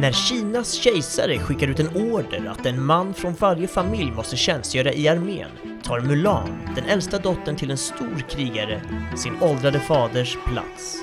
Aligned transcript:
När 0.00 0.12
Kinas 0.12 0.72
kejsare 0.72 1.38
skickar 1.38 1.68
ut 1.68 1.80
en 1.80 1.96
order 1.96 2.46
att 2.46 2.66
en 2.66 2.82
man 2.82 3.14
från 3.14 3.34
varje 3.34 3.68
familj 3.68 4.10
måste 4.10 4.36
tjänstgöra 4.36 4.92
i 4.92 5.08
armén 5.08 5.50
tar 5.82 6.00
Mulan, 6.00 6.48
den 6.74 6.84
äldsta 6.84 7.18
dottern 7.18 7.56
till 7.56 7.70
en 7.70 7.78
stor 7.78 8.24
krigare, 8.30 8.82
sin 9.16 9.42
åldrade 9.42 9.80
faders 9.80 10.36
plats. 10.46 10.96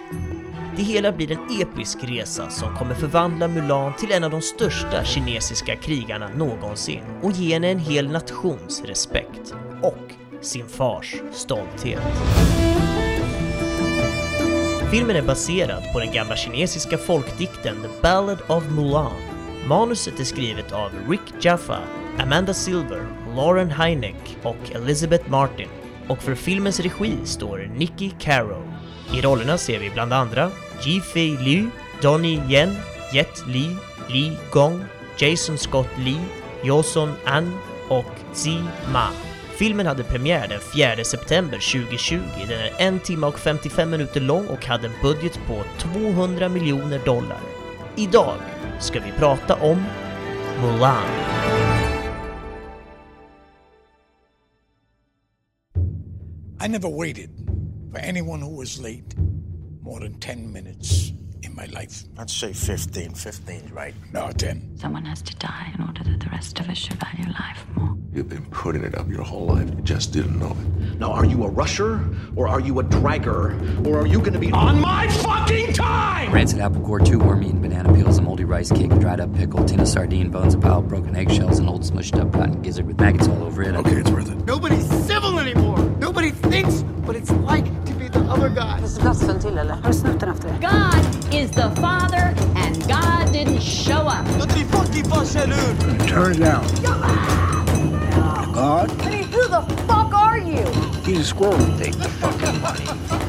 Det 0.78 0.84
hela 0.84 1.12
blir 1.12 1.32
en 1.32 1.62
episk 1.62 1.98
resa 2.02 2.50
som 2.50 2.76
kommer 2.76 2.96
förvandla 2.96 3.48
Mulan 3.48 3.94
till 3.96 4.12
en 4.12 4.24
av 4.24 4.32
de 4.32 4.42
största 4.42 5.04
kinesiska 5.04 5.76
krigarna 5.76 6.30
någonsin 6.36 7.04
och 7.22 7.32
ge 7.32 7.54
henne 7.54 7.72
en 7.72 7.80
hel 7.80 8.12
nations 8.12 8.84
respekt 8.86 9.54
och 9.82 10.12
sin 10.42 10.68
fars 10.68 11.16
stolthet. 11.34 12.04
Filmen 14.92 15.16
är 15.16 15.22
baserad 15.22 15.84
på 15.94 16.00
den 16.00 16.12
gamla 16.12 16.36
kinesiska 16.36 16.98
folkdikten 16.98 17.82
The 17.82 18.02
Ballad 18.02 18.38
of 18.48 18.64
Mulan. 18.70 19.12
Manuset 19.68 20.20
är 20.20 20.24
skrivet 20.24 20.72
av 20.72 20.92
Rick 21.10 21.46
Jaffa, 21.46 21.80
Amanda 22.20 22.54
Silver, 22.54 23.08
Lauren 23.36 23.72
Hynek 23.72 24.38
och 24.44 24.72
Elizabeth 24.76 25.30
Martin. 25.30 25.68
Och 26.08 26.22
för 26.22 26.36
filmens 26.36 26.80
regi 26.80 27.14
står 27.24 27.72
Nicky 27.78 28.12
Caro. 28.20 28.64
I 29.14 29.22
rollerna 29.22 29.58
ser 29.58 29.80
vi 29.80 29.90
bland 29.90 30.14
andra 30.14 30.52
Ji 30.82 31.02
Fei 31.02 31.38
Liu, 31.38 31.70
Donnie 32.02 32.42
Yen, 32.50 32.76
Jet 33.14 33.48
Li, 33.48 33.76
Li 34.08 34.38
Gong, 34.52 34.86
Jason 35.18 35.58
Scott 35.58 35.90
Lee, 35.98 36.26
Yoson 36.64 37.14
An 37.26 37.58
och 37.90 38.12
Zi 38.34 38.60
Ma. 38.94 39.35
Filmen 39.58 39.86
hade 39.86 40.04
premiär 40.04 40.48
den 40.48 40.60
4 40.60 41.04
september 41.04 41.58
2020. 41.58 42.20
Den 42.48 42.60
är 42.60 42.96
1 42.96 43.04
timme 43.04 43.28
och 43.28 43.40
55 43.40 43.90
minuter 43.90 44.22
lång 44.22 44.48
och 44.48 44.66
hade 44.66 44.88
en 44.88 44.94
budget 45.02 45.40
på 45.48 45.64
200 45.78 46.50
miljoner 46.50 47.00
dollar. 47.06 47.40
Idag 47.96 48.38
ska 48.80 49.00
vi 49.00 49.12
prata 49.12 49.56
om 49.56 49.84
Mulan. 50.62 51.04
I 56.66 56.68
never 56.68 56.90
waited 56.90 57.30
for 57.92 58.00
anyone 58.00 58.46
who 58.46 58.60
was 58.60 58.80
late 58.80 59.18
more 59.82 60.00
than 60.00 60.20
10 60.20 60.36
minutes 60.36 61.12
in 61.56 61.72
my 61.72 61.80
life. 61.80 62.04
I'd 62.18 62.30
say 62.30 62.54
15. 62.54 63.12
15's 63.12 63.72
right. 63.72 63.94
No, 64.14 64.32
10. 64.32 64.78
Someone 64.78 65.06
has 65.06 65.22
to 65.24 65.36
die 65.36 65.72
in 65.78 65.84
order 65.86 66.04
that 66.04 66.20
the 66.20 66.30
rest 66.30 66.60
of 66.60 66.70
us 66.70 66.78
should 66.78 66.98
value 67.00 67.32
life 67.32 67.66
more. 67.76 67.96
You've 68.14 68.30
been 68.30 68.46
putting 68.46 68.84
it 68.84 68.96
up 68.96 69.10
your 69.10 69.24
whole 69.24 69.48
life. 69.48 69.70
You 69.70 69.82
just 69.82 70.14
didn't 70.14 70.40
know 70.40 70.52
it. 70.52 71.00
Now, 71.00 71.12
are 71.12 71.26
you 71.26 71.44
a 71.44 71.50
rusher 71.50 72.00
or 72.36 72.48
are 72.48 72.60
you 72.60 72.80
a 72.80 72.84
dragger? 72.84 73.86
Or 73.86 74.00
are 74.00 74.08
you 74.08 74.20
going 74.20 74.34
to 74.34 74.40
be 74.40 74.52
on 74.52 74.80
my 74.80 75.08
fucking 75.08 75.74
time? 75.74 76.32
Rancid 76.32 76.60
apple 76.60 76.82
core, 76.82 77.00
two 77.00 77.20
worm 77.20 77.44
eaten 77.44 77.62
banana 77.62 77.94
peels, 77.94 78.18
a 78.18 78.22
moldy 78.22 78.46
rice 78.46 78.72
cake, 78.72 78.92
a 78.92 79.00
dried 79.00 79.20
up 79.20 79.34
pickle, 79.36 79.64
tin 79.66 79.80
of 79.80 79.88
sardine 79.88 80.30
bones, 80.32 80.54
a 80.54 80.58
pile 80.58 80.80
of 80.80 80.88
broken 80.88 81.16
eggshells, 81.16 81.60
an 81.60 81.68
old 81.68 81.84
smushed 81.84 82.20
up 82.20 82.32
cotton 82.32 82.62
gizzard 82.62 82.86
with 82.88 83.00
maggots 83.00 83.28
all 83.28 83.44
over 83.44 83.64
it. 83.64 83.76
Okay, 83.76 83.98
it's 83.98 84.12
worth 84.12 84.32
it. 84.32 84.46
Nobody's 84.46 84.85
be 88.56 88.62
the 88.62 88.68
other. 88.68 88.80
Finns 88.80 88.96
det 88.96 89.02
plats 89.02 89.20
för 89.20 89.30
en 89.34 89.40
till 89.40 89.58
eller? 89.58 89.74
Har 89.74 89.90
du 89.90 89.94
snott 89.94 90.20
den 90.20 90.30
efter 90.30 90.48
det? 90.48 90.56
God 90.62 91.34
is 91.34 91.52
the 91.52 91.70
Father, 91.82 92.34
and 92.56 92.76
God 92.88 93.34
didn't 93.34 93.60
show 93.62 94.08
up. 94.08 94.26
Turn 96.08 96.32
it 96.32 96.40
down. 96.40 96.64
God, 98.54 98.92
Hey, 99.02 99.24
who 99.24 99.44
the 99.50 99.62
fuck 99.88 100.14
are 100.14 100.38
you? 100.38 100.66
he's 101.06 101.20
a 101.20 101.24
squirrel. 101.24 101.60
Take 101.78 101.94
the 101.94 102.10
fucking 102.10 102.62
money. 102.62 102.86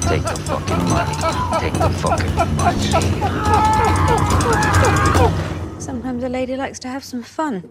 Take 0.08 0.22
the 0.22 0.36
fucking 0.36 0.88
money. 0.88 1.14
Take 1.60 1.74
the 1.74 1.90
fucking 1.90 2.34
money. 2.56 2.90
Sometimes 5.80 6.24
a 6.24 6.28
lady 6.28 6.56
likes 6.56 6.78
to 6.80 6.88
have 6.88 7.02
some 7.04 7.22
fun. 7.22 7.62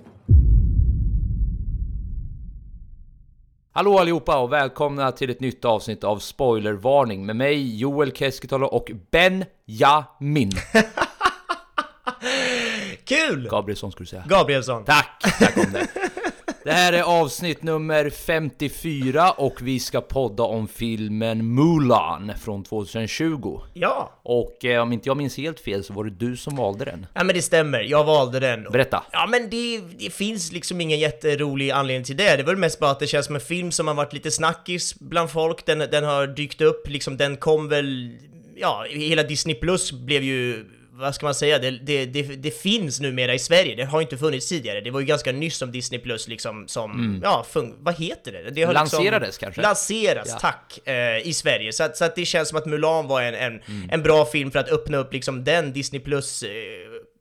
Hallå 3.77 3.99
allihopa 3.99 4.37
och 4.37 4.53
välkomna 4.53 5.11
till 5.11 5.29
ett 5.29 5.39
nytt 5.39 5.65
avsnitt 5.65 6.03
av 6.03 6.19
Spoilervarning 6.19 7.25
med 7.25 7.35
mig 7.35 7.77
Joel 7.77 8.11
Keskitalo 8.11 8.65
och 8.67 8.91
Benjamin 9.11 10.51
Kul! 13.05 13.47
Gabrielsson 13.51 13.91
skulle 13.91 14.05
du 14.05 14.09
säga. 14.09 14.23
Gabrielsson. 14.27 14.83
Tack! 14.85 15.23
Där 15.39 15.51
kom 15.51 15.71
det. 15.71 15.87
Det 16.65 16.71
här 16.71 16.93
är 16.93 17.01
avsnitt 17.01 17.63
nummer 17.63 18.09
54 18.09 19.31
och 19.31 19.61
vi 19.61 19.79
ska 19.79 20.01
podda 20.01 20.43
om 20.43 20.67
filmen 20.67 21.55
Mulan 21.55 22.31
från 22.43 22.63
2020. 22.63 23.61
Ja. 23.73 24.19
Och 24.23 24.65
eh, 24.65 24.81
om 24.81 24.93
inte 24.93 25.09
jag 25.09 25.17
minns 25.17 25.37
helt 25.37 25.59
fel 25.59 25.83
så 25.83 25.93
var 25.93 26.03
det 26.03 26.09
du 26.09 26.37
som 26.37 26.55
valde 26.55 26.85
den. 26.85 27.05
Ja 27.13 27.23
men 27.23 27.35
det 27.35 27.41
stämmer, 27.41 27.79
jag 27.79 28.03
valde 28.03 28.39
den. 28.39 28.63
Berätta. 28.63 29.03
Ja 29.11 29.27
men 29.31 29.49
det, 29.49 29.81
det 29.99 30.13
finns 30.13 30.51
liksom 30.51 30.81
ingen 30.81 30.99
jätterolig 30.99 31.71
anledning 31.71 32.05
till 32.05 32.17
det. 32.17 32.35
Det 32.35 32.41
är 32.41 32.45
väl 32.45 32.57
mest 32.57 32.79
bara 32.79 32.91
att 32.91 32.99
det 32.99 33.07
känns 33.07 33.25
som 33.25 33.35
en 33.35 33.41
film 33.41 33.71
som 33.71 33.87
har 33.87 33.95
varit 33.95 34.13
lite 34.13 34.31
snackis 34.31 34.99
bland 34.99 35.31
folk. 35.31 35.65
Den, 35.65 35.79
den 35.79 36.03
har 36.03 36.27
dykt 36.27 36.61
upp, 36.61 36.87
liksom 36.87 37.17
den 37.17 37.37
kom 37.37 37.69
väl... 37.69 38.17
Ja, 38.55 38.85
hela 38.89 39.23
Disney 39.23 39.55
Plus 39.55 39.91
blev 39.91 40.23
ju... 40.23 40.65
Vad 40.97 41.15
ska 41.15 41.25
man 41.25 41.35
säga? 41.35 41.59
Det, 41.59 41.71
det, 41.71 42.05
det, 42.05 42.21
det 42.21 42.51
finns 42.51 42.99
numera 42.99 43.33
i 43.33 43.39
Sverige, 43.39 43.75
det 43.75 43.83
har 43.85 44.01
inte 44.01 44.17
funnits 44.17 44.49
tidigare. 44.49 44.81
Det 44.81 44.91
var 44.91 44.99
ju 44.99 45.05
ganska 45.05 45.31
nyss 45.31 45.57
som 45.57 45.71
Disney 45.71 45.99
Plus 45.99 46.27
liksom 46.27 46.67
som... 46.67 47.21
Ja, 47.23 47.45
fun, 47.49 47.75
vad 47.79 47.95
heter 47.99 48.31
det? 48.31 48.49
det 48.51 48.63
har 48.63 48.73
Lanserades 48.73 49.27
liksom, 49.27 49.45
kanske? 49.45 49.61
Lanseras, 49.61 50.27
Ja. 50.29 50.39
tack! 50.39 50.87
Eh, 50.87 51.27
I 51.27 51.33
Sverige. 51.33 51.73
Så 51.73 51.83
att, 51.83 51.97
så 51.97 52.05
att 52.05 52.15
det 52.15 52.25
känns 52.25 52.49
som 52.49 52.57
att 52.57 52.65
Mulan 52.65 53.07
var 53.07 53.21
en, 53.21 53.35
en, 53.35 53.61
en 53.91 54.03
bra 54.03 54.25
film 54.25 54.51
för 54.51 54.59
att 54.59 54.69
öppna 54.69 54.97
upp 54.97 55.13
liksom 55.13 55.43
den 55.43 55.73
Disney 55.73 56.01
Plus... 56.01 56.43
Eh, 56.43 56.49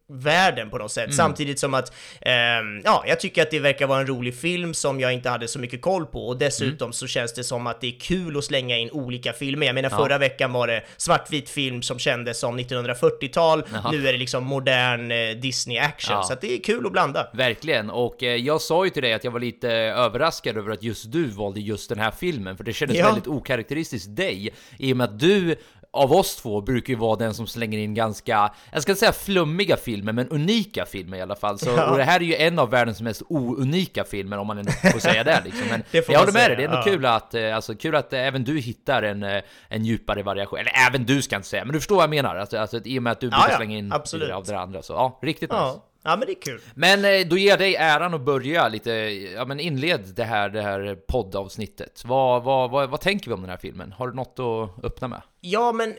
världen 0.09 0.71
på 0.71 0.79
något 0.79 0.93
sätt. 0.93 1.15
Samtidigt 1.15 1.59
som 1.59 1.75
att, 1.75 1.93
ehm, 2.21 2.81
ja, 2.85 3.05
jag 3.07 3.21
tycker 3.21 3.43
att 3.43 3.51
det 3.51 3.59
verkar 3.59 3.87
vara 3.87 4.01
en 4.01 4.07
rolig 4.07 4.35
film 4.35 4.75
som 4.75 5.01
jag 5.01 5.13
inte 5.13 5.29
hade 5.29 5.49
så 5.49 5.59
mycket 5.59 5.83
koll 5.83 6.07
på 6.07 6.29
och 6.29 6.39
dessutom 6.39 6.93
så 6.93 7.07
känns 7.07 7.35
det 7.35 7.45
som 7.45 7.67
att 7.67 7.81
det 7.81 7.87
är 7.87 8.01
kul 8.01 8.37
att 8.39 8.45
slänga 8.45 8.79
in 8.79 8.91
olika 8.91 9.33
filmer. 9.33 9.67
Jag 9.67 9.75
menar 9.75 9.89
förra 9.91 10.19
veckan 10.19 10.53
var 10.53 10.67
det 10.67 10.83
svartvit 10.97 11.49
film 11.51 11.83
som 11.83 11.99
kändes 11.99 12.39
som 12.39 12.59
1940-tal, 12.59 13.63
Jaha. 13.73 13.91
nu 13.93 14.09
är 14.09 14.13
det 14.13 14.19
liksom 14.19 14.45
modern 14.45 15.11
eh, 15.11 15.31
Disney 15.37 15.79
action, 15.79 16.17
Ja. 16.17 16.23
så 16.23 16.33
att 16.33 16.41
det 16.41 16.53
är 16.53 16.63
kul 16.63 16.87
att 16.87 16.93
blanda. 16.93 17.29
Verkligen, 17.35 17.91
och 17.91 18.23
eh, 18.23 18.37
jag 18.37 18.61
sa 18.61 18.85
ju 18.85 18.91
till 18.91 19.03
dig 19.03 19.13
att 19.13 19.25
jag 19.25 19.31
var 19.31 19.41
lite 19.41 19.69
överraskad 19.73 20.57
över 20.57 20.71
att 20.71 20.83
just 20.83 21.13
du 21.13 21.27
valde 21.27 21.61
just 21.61 21.89
den 21.89 21.99
här 21.99 22.11
filmen, 22.11 22.57
för 22.57 22.65
det 22.65 22.73
kändes 22.73 22.97
Ja. 22.99 23.07
väldigt 23.07 23.27
okaraktäristiskt 23.27 24.17
dig, 24.17 24.55
i 24.79 24.93
och 24.93 24.97
med 24.97 25.05
att 25.05 25.21
du 25.21 25.57
av 25.95 26.13
oss 26.13 26.37
två 26.37 26.61
brukar 26.61 26.93
ju 26.93 26.99
vara 26.99 27.17
den 27.17 27.35
som 27.35 27.47
slänger 27.47 27.79
in 27.79 27.95
ganska, 27.95 28.51
jag 28.73 28.83
ska 28.83 28.93
inte 28.93 29.01
säga 29.01 29.13
flummiga 29.13 29.77
filmer, 29.77 30.13
men 30.13 30.29
unika 30.29 30.87
filmer 30.87 31.19
i 31.19 31.21
alla 31.21 31.37
fall. 31.37 31.59
Så, 31.59 31.71
Ja. 31.77 31.91
Och 31.91 31.99
det 31.99 32.05
här 32.05 32.21
är 32.21 32.25
ju 32.25 32.35
en 32.35 32.59
av 32.59 32.71
världens 32.71 33.01
mest 33.01 33.23
ounika 33.29 34.05
filmer, 34.05 34.39
om 34.39 34.47
man 34.47 34.59
ändå 34.59 34.73
får 34.73 34.99
säga 34.99 35.25
det 35.25 35.43
liksom. 35.45 35.69
Men 35.71 35.83
Det 35.91 36.09
jag 36.09 36.19
håller 36.19 36.33
med 36.33 36.51
dig, 36.51 36.57
det 36.57 36.63
är 36.63 36.69
ändå 36.69 36.79
ja. 36.79 36.83
kul 36.83 37.07
att, 37.07 37.35
eh, 37.35 37.57
alltså, 37.57 37.75
kul 37.75 37.95
att 37.95 38.13
även 38.13 38.45
du 38.45 38.59
hittar 38.59 39.03
en, 39.03 39.23
eh, 39.23 39.43
en 39.69 39.85
djupare 39.85 40.23
variation. 40.23 40.59
Eller 40.59 40.73
även 40.89 41.05
du 41.05 41.23
ska 41.23 41.35
jag 41.35 41.39
inte 41.39 41.49
säga, 41.49 41.65
men 41.65 41.73
du 41.73 41.81
förstår 41.81 41.97
vad 41.97 42.03
jag 42.03 42.11
menar. 42.11 42.37
Alltså, 42.37 42.59
alltså, 42.59 42.81
I 42.85 42.99
och 42.99 43.03
med 43.03 43.11
att 43.11 43.21
du 43.21 43.31
brukar 43.31 43.51
ja, 43.51 43.57
slänga 43.57 43.79
in 43.79 43.93
absolut. 43.93 44.31
av 44.31 44.45
det 44.45 44.59
andra. 44.59 44.83
Så 44.83 44.93
ja, 44.93 45.19
riktigt 45.23 45.51
nice. 45.51 45.81
Ja. 46.05 46.17
men 46.17 46.27
det 46.27 46.33
är 46.33 46.43
kul. 46.43 46.61
Men 46.75 47.05
eh, 47.05 47.27
då 47.29 47.39
ger 47.39 47.51
jag 47.51 47.59
dig 47.59 47.77
äran 47.77 48.15
att 48.15 48.21
börja 48.21 48.69
lite, 48.69 48.91
ja 49.35 49.45
men 49.45 49.61
inled 49.61 50.13
det 50.17 50.25
här, 50.25 50.49
det 50.49 50.63
här 50.63 50.95
poddavsnittet. 51.09 52.03
Vad, 52.07 52.43
vad, 52.43 52.71
vad, 52.71 52.91
vad 52.91 53.01
tänker 53.01 53.29
vi 53.29 53.35
om 53.35 53.41
den 53.41 53.51
här 53.51 53.57
filmen? 53.57 53.93
Har 53.93 54.09
du 54.09 54.15
något 54.15 54.39
att 54.39 54.85
öppna 54.85 55.09
med? 55.09 55.23
Ja, 55.41 55.73
men 55.73 55.95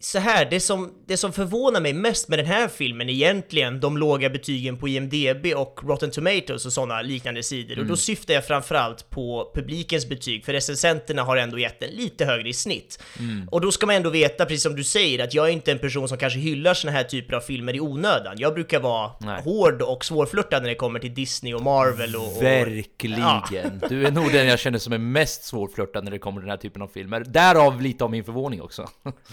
så 0.00 0.18
här, 0.18 0.44
det 0.50 0.60
som, 0.60 0.92
det 1.06 1.16
som 1.16 1.32
förvånar 1.32 1.80
mig 1.80 1.92
mest 1.92 2.28
med 2.28 2.38
den 2.38 2.46
här 2.46 2.68
filmen 2.68 3.08
egentligen 3.08 3.80
de 3.80 3.96
låga 3.96 4.30
betygen 4.30 4.76
på 4.76 4.88
IMDB 4.88 5.46
och 5.56 5.80
Rotten 5.84 6.10
Tomatoes 6.10 6.66
och 6.66 6.72
sådana 6.72 7.02
liknande 7.02 7.42
sidor. 7.42 7.78
Och 7.78 7.86
då 7.86 7.96
syftar 7.96 8.34
jag 8.34 8.46
framförallt 8.46 9.10
på 9.10 9.52
publikens 9.54 10.08
betyg, 10.08 10.44
för 10.44 10.52
recensenterna 10.52 11.22
har 11.22 11.36
ändå 11.36 11.58
gett 11.58 11.82
en 11.82 11.90
lite 11.90 12.24
högre 12.24 12.48
i 12.48 12.52
snitt. 12.52 13.02
Och 13.50 13.60
då 13.60 13.72
ska 13.72 13.86
man 13.86 13.96
ändå 13.96 14.10
veta, 14.10 14.44
precis 14.44 14.62
som 14.62 14.76
du 14.76 14.84
säger, 14.84 15.24
att 15.24 15.34
jag 15.34 15.48
är 15.48 15.52
inte 15.52 15.72
en 15.72 15.78
person 15.78 16.08
som 16.08 16.18
kanske 16.18 16.38
hyllar 16.38 16.74
såna 16.74 16.92
här 16.92 17.04
typer 17.04 17.36
av 17.36 17.40
filmer 17.40 17.76
i 17.76 17.80
onödan. 17.80 18.34
Jag 18.38 18.54
brukar 18.54 18.80
vara 18.80 19.10
Nej. 19.20 19.42
hård 19.42 19.82
och 19.82 20.04
svårflörtad 20.04 20.62
när 20.62 20.68
det 20.68 20.74
kommer 20.74 20.98
till 20.98 21.14
Disney 21.14 21.54
och 21.54 21.62
Marvel 21.62 22.16
och... 22.16 22.36
och 22.36 22.42
Verkligen! 22.42 23.82
Du 23.88 24.06
är 24.06 24.10
nog 24.10 24.32
den 24.32 24.46
jag 24.46 24.58
känner 24.58 24.78
som 24.78 24.92
är 24.92 24.98
mest 24.98 25.44
svårflörtad 25.44 26.04
när 26.04 26.10
det 26.10 26.18
kommer 26.18 26.40
till 26.40 26.46
den 26.46 26.50
här 26.50 26.56
typen 26.56 26.82
av 26.82 26.88
filmer. 26.88 27.20
Därav 27.20 27.82
lite 27.82 28.04
av 28.04 28.10
min 28.10 28.24
förvåning 28.24 28.62
också. 28.62 28.88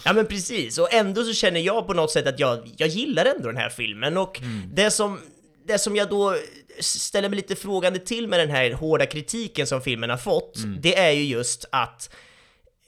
Ja 0.05 0.13
men 0.13 0.25
precis, 0.27 0.77
och 0.77 0.93
ändå 0.93 1.23
så 1.23 1.33
känner 1.33 1.59
jag 1.59 1.87
på 1.87 1.93
något 1.93 2.11
sätt 2.11 2.27
att 2.27 2.39
jag, 2.39 2.69
jag 2.77 2.89
gillar 2.89 3.25
ändå 3.25 3.47
den 3.47 3.57
här 3.57 3.69
filmen. 3.69 4.17
Och 4.17 4.41
det 4.73 4.91
som 4.91 5.19
det 5.67 5.77
som 5.79 5.95
jag 5.95 6.09
då 6.09 6.35
ställer 6.79 7.29
mig 7.29 7.35
lite 7.35 7.55
frågande 7.55 7.99
till 7.99 8.27
med 8.27 8.39
den 8.39 8.49
här 8.49 8.71
hårda 8.71 9.05
kritiken 9.05 9.67
som 9.67 9.81
filmen 9.81 10.09
har 10.09 10.17
fått, 10.17 10.53
det 10.79 10.97
är 10.99 11.11
ju 11.11 11.23
just 11.23 11.65
att 11.71 12.09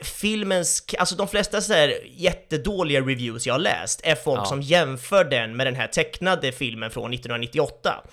filmens, 0.04 0.84
alltså 0.98 1.16
de 1.16 1.28
flesta 1.28 1.62
så 1.62 1.74
här 1.74 1.94
jättedåliga 2.16 3.02
reviews 3.02 3.48
jag 3.48 3.54
har 3.54 3.60
läst 3.60 4.02
är 4.04 4.16
folk 4.16 4.40
Ja. 4.40 4.46
som 4.46 4.62
jämför 4.62 5.24
den 5.24 5.56
med 5.56 5.68
den 5.68 5.76
här 5.76 5.88
tecknade 5.88 6.52
filmen 6.52 6.92
från 6.92 7.14
1998. 7.14 8.04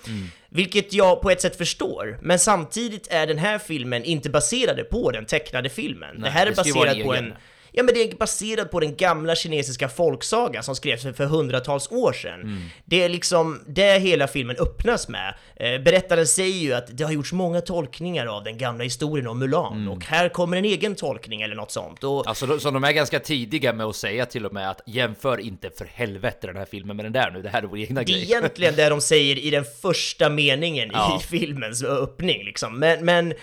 Vilket 0.49 0.93
jag 0.93 1.21
på 1.21 1.31
ett 1.31 1.41
sätt 1.41 1.55
förstår, 1.57 2.19
men 2.21 2.39
samtidigt 2.39 3.07
är 3.11 3.27
den 3.27 3.37
här 3.37 3.59
filmen 3.59 4.03
inte 4.03 4.29
baserad 4.29 4.89
på 4.89 5.11
den 5.11 5.25
tecknade 5.25 5.69
filmen. 5.69 6.21
det 6.21 6.29
här 6.29 6.45
är 6.45 6.49
det 6.49 6.55
baserat 6.55 7.03
på 7.03 7.13
en 7.13 7.33
ja 7.73 7.83
men 7.83 7.93
det 7.93 7.99
är 8.03 8.15
baserat 8.15 8.71
på 8.71 8.79
den 8.79 8.95
gamla 8.95 9.35
kinesiska 9.35 9.89
folksagan 9.89 10.63
som 10.63 10.75
skrevs 10.75 11.01
för 11.03 11.25
hundratals 11.25 11.91
år 11.91 12.13
sedan. 12.13 12.41
Mm. 12.41 12.61
Det 12.85 13.03
är 13.03 13.09
liksom 13.09 13.63
det 13.67 13.99
hela 13.99 14.27
filmen 14.27 14.55
öppnas 14.59 15.07
med. 15.07 15.33
Eh, 15.55 15.81
berättaren 15.81 16.27
säger 16.27 16.59
ju 16.59 16.73
att 16.73 16.97
det 16.97 17.03
har 17.03 17.11
gjorts 17.11 17.31
många 17.33 17.61
tolkningar 17.61 18.25
av 18.25 18.43
den 18.43 18.57
gamla 18.57 18.83
historien 18.83 19.27
om 19.27 19.39
Mulan 19.39 19.73
Mm. 19.73 19.89
och 19.89 20.05
här 20.05 20.29
kommer 20.29 20.57
en 20.57 20.65
egen 20.65 20.95
tolkning 20.95 21.41
eller 21.41 21.55
något 21.55 21.71
sånt. 21.71 22.03
Och, 22.03 22.27
Alltså, 22.27 22.59
så 22.59 22.71
de 22.71 22.83
är 22.83 22.91
ganska 22.91 23.19
tidiga 23.19 23.73
med 23.73 23.85
att 23.85 23.95
säga 23.95 24.25
till 24.25 24.45
och 24.45 24.53
med 24.53 24.69
att 24.69 24.81
jämför 24.85 25.39
inte 25.39 25.69
för 25.77 25.85
helvete 25.85 26.47
den 26.47 26.57
här 26.57 26.65
filmen 26.71 26.95
med 26.95 27.05
den 27.05 27.13
där 27.13 27.31
nu, 27.31 27.41
det 27.41 27.49
här 27.49 27.63
är 27.63 27.67
vår 27.67 27.79
egna 27.79 28.03
Det 28.03 28.11
är 28.11 28.13
grej. 28.13 28.23
egentligen 28.23 28.75
det 28.75 28.89
de 28.89 29.01
säger 29.01 29.37
i 29.37 29.49
den 29.49 29.65
första 29.81 30.29
meningen 30.29 30.89
Ja. 30.93 31.19
i 31.21 31.23
filmens 31.37 31.83
öppning 31.83 32.43
liksom. 32.45 32.79
Men, 32.79 33.05
men, 33.05 33.33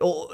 och, 0.00 0.30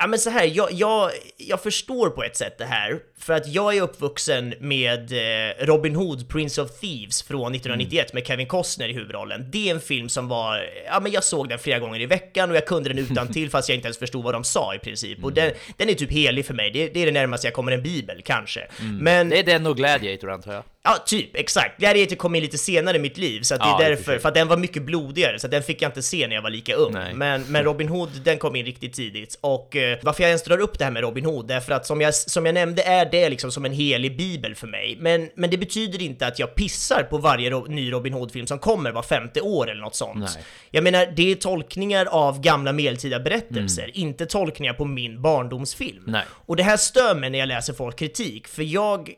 ja 0.00 0.06
men 0.06 0.18
så 0.18 0.30
här, 0.30 0.44
jag, 0.44 0.72
jag, 0.72 1.10
jag 1.36 1.62
förstår 1.62 2.10
på 2.10 2.22
ett 2.22 2.36
sätt 2.36 2.58
det 2.58 2.64
här, 2.64 3.00
för 3.20 3.32
att 3.32 3.48
jag 3.48 3.76
är 3.76 3.82
uppvuxen 3.82 4.54
med 4.60 5.12
eh, 5.12 5.66
Robin 5.66 5.96
Hood, 5.96 6.28
Prince 6.28 6.62
of 6.62 6.70
Thieves 6.80 7.22
från 7.22 7.54
1991 7.54 8.12
med 8.12 8.26
Kevin 8.26 8.46
Costner 8.46 8.88
i 8.88 8.92
huvudrollen. 8.92 9.46
Det 9.50 9.68
är 9.70 9.74
en 9.74 9.80
film 9.80 10.08
som 10.08 10.28
var, 10.28 10.70
ja 10.86 11.00
men 11.00 11.12
jag 11.12 11.24
såg 11.24 11.48
den 11.48 11.58
flera 11.58 11.78
gånger 11.78 12.00
i 12.00 12.06
veckan 12.06 12.50
och 12.50 12.56
jag 12.56 12.66
kunde 12.66 12.88
den 12.88 12.98
utan 12.98 13.28
till 13.32 13.50
fast 13.50 13.68
jag 13.68 13.76
inte 13.76 13.86
ens 13.86 13.98
förstod 13.98 14.24
vad 14.24 14.34
de 14.34 14.44
sa 14.44 14.74
i 14.74 14.78
princip. 14.78 15.24
Och 15.24 15.32
den, 15.32 15.52
den 15.76 15.88
är 15.88 15.94
typ 15.94 16.12
helig 16.12 16.46
för 16.46 16.54
mig, 16.54 16.70
det, 16.70 16.88
det 16.88 17.02
är 17.02 17.06
det 17.06 17.12
närmaste 17.12 17.46
jag 17.46 17.54
kommer 17.54 17.72
en 17.72 17.82
bibel 17.82 18.22
kanske. 18.24 18.66
Men, 19.00 19.28
Det 19.28 19.38
är 19.38 19.42
den 19.42 19.66
och 19.66 19.76
Gladiator 19.76 20.30
antar 20.30 20.52
jag. 20.52 20.62
Ja, 20.82 20.96
typ, 21.06 21.36
exakt. 21.36 21.80
Gladiator 21.80 22.16
kom 22.16 22.34
in 22.34 22.42
lite 22.42 22.58
senare 22.58 22.96
i 22.96 23.00
mitt 23.00 23.18
liv, 23.18 23.42
så 23.42 23.54
att 23.54 23.60
det 23.60 23.66
Ja, 23.66 23.82
är 23.82 23.90
därför, 23.90 24.18
för 24.18 24.28
att 24.28 24.34
den 24.34 24.48
var 24.48 24.56
mycket 24.56 24.82
blodigare, 24.82 25.38
så 25.38 25.46
att 25.46 25.50
den 25.50 25.62
fick 25.62 25.82
jag 25.82 25.88
inte 25.88 26.02
se 26.02 26.26
när 26.26 26.34
jag 26.34 26.42
var 26.42 26.50
lika 26.50 26.74
ung. 26.74 26.92
Nej. 26.92 27.14
Men, 27.14 27.42
men 27.42 27.64
Robin 27.64 27.88
Hood, 27.88 28.08
den 28.24 28.38
kom 28.38 28.56
in 28.56 28.66
riktigt 28.66 28.92
tidigt. 28.94 29.38
Och 29.40 29.76
eh, 29.76 29.98
varför 30.02 30.22
jag 30.22 30.28
ens 30.28 30.42
drar 30.42 30.58
upp 30.60 30.78
det 30.78 30.84
här 30.84 30.90
med 30.92 31.02
Robin 31.02 31.24
Hood, 31.24 31.50
är 31.50 31.60
för 31.60 31.72
att 31.72 31.86
som 31.86 32.00
jag, 32.00 32.14
som 32.14 32.46
jag 32.46 32.54
nämnde 32.54 32.82
är 32.82 33.09
det 33.10 33.28
liksom 33.28 33.52
som 33.52 33.64
en 33.64 33.72
helig 33.72 34.16
bibel 34.16 34.54
för 34.54 34.66
mig. 34.66 34.96
Men, 35.00 35.30
men 35.34 35.50
det 35.50 35.58
betyder 35.58 36.02
inte 36.02 36.26
att 36.26 36.38
jag 36.38 36.54
pissar 36.54 37.02
på 37.02 37.18
varje 37.18 37.50
ro- 37.50 37.66
ny 37.68 37.92
Robin 37.92 38.12
Hood-film 38.12 38.46
som 38.46 38.58
kommer 38.58 38.92
var 38.92 39.02
femte 39.02 39.40
år 39.40 39.70
eller 39.70 39.80
något 39.80 39.94
sånt. 39.94 40.18
Nej. 40.20 40.44
Jag 40.70 40.84
menar, 40.84 41.06
det 41.16 41.30
är 41.30 41.34
tolkningar 41.34 42.06
av 42.06 42.40
gamla 42.40 42.72
medeltida 42.72 43.20
berättelser, 43.20 43.90
inte 43.94 44.26
tolkningar 44.26 44.72
på 44.72 44.84
min 44.84 45.22
barndomsfilm. 45.22 46.02
Nej. 46.06 46.24
Och 46.46 46.56
det 46.56 46.62
här 46.62 46.76
stör 46.76 47.14
mig 47.14 47.30
när 47.30 47.38
jag 47.38 47.46
läser 47.48 47.72
folk 47.72 47.98
kritik, 47.98 48.48
för 48.48 48.62
jag 48.62 49.10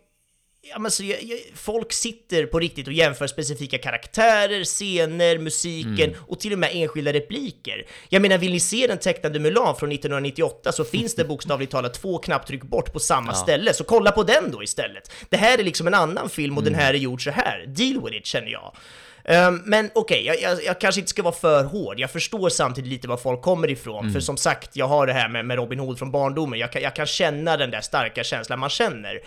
Ja, 0.64 0.78
men 0.78 0.90
så 0.90 1.04
jag, 1.04 1.22
jag, 1.22 1.38
folk 1.54 1.92
sitter 1.92 2.46
på 2.46 2.58
riktigt 2.58 2.86
och 2.86 2.92
jämför 2.92 3.26
specifika 3.26 3.78
karaktärer, 3.78 4.64
scener, 4.64 5.38
musiken 5.38 6.16
och 6.28 6.40
till 6.40 6.52
och 6.52 6.58
med 6.58 6.70
enskilda 6.72 7.12
repliker. 7.12 7.86
Jag 8.08 8.22
menar, 8.22 8.38
vill 8.38 8.52
ni 8.52 8.60
se 8.60 8.86
den 8.86 8.98
tecknade 8.98 9.38
Mulan 9.38 9.76
från 9.76 9.92
1998 9.92 10.72
så 10.72 10.84
finns 10.84 11.14
det 11.14 11.24
bokstavligt 11.24 11.72
talat 11.72 11.94
två 11.94 12.18
knapptryck 12.18 12.62
bort 12.62 12.92
på 12.92 13.00
samma 13.00 13.34
ställe, 13.34 13.74
så 13.74 13.84
kolla 13.84 14.12
på 14.12 14.22
den 14.22 14.50
då 14.50 14.62
istället. 14.62 15.12
Det 15.28 15.36
här 15.36 15.58
är 15.58 15.64
liksom 15.64 15.86
en 15.86 15.94
annan 15.94 16.28
film 16.28 16.58
och 16.58 16.64
den 16.64 16.74
här 16.74 16.94
är 16.94 16.98
gjord 16.98 17.24
så 17.24 17.30
här. 17.30 17.64
Deal 17.68 18.04
with 18.04 18.16
it, 18.16 18.26
känner 18.26 18.48
jag. 18.48 18.76
Ehm, 19.24 19.62
men 19.64 19.90
okej, 19.94 20.24
jag, 20.26 20.40
jag, 20.40 20.64
jag 20.64 20.80
kanske 20.80 21.00
inte 21.00 21.10
ska 21.10 21.22
vara 21.22 21.34
för 21.34 21.64
hård. 21.64 22.00
Jag 22.00 22.10
förstår 22.10 22.48
samtidigt 22.48 22.90
lite 22.90 23.08
var 23.08 23.16
folk 23.16 23.42
kommer 23.42 23.70
ifrån. 23.70 24.12
För 24.12 24.20
som 24.20 24.36
sagt, 24.36 24.76
jag 24.76 24.88
har 24.88 25.06
det 25.06 25.12
här 25.12 25.28
med, 25.28 25.46
med 25.46 25.56
Robin 25.56 25.78
Hood 25.78 25.98
från 25.98 26.10
barndomen. 26.10 26.58
Jag 26.58 26.82
jag 26.82 26.96
kan 26.96 27.06
känna 27.06 27.56
den 27.56 27.70
där 27.70 27.80
starka 27.80 28.24
känslan 28.24 28.58
man 28.58 28.70
känner. 28.70 29.20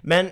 Men 0.00 0.30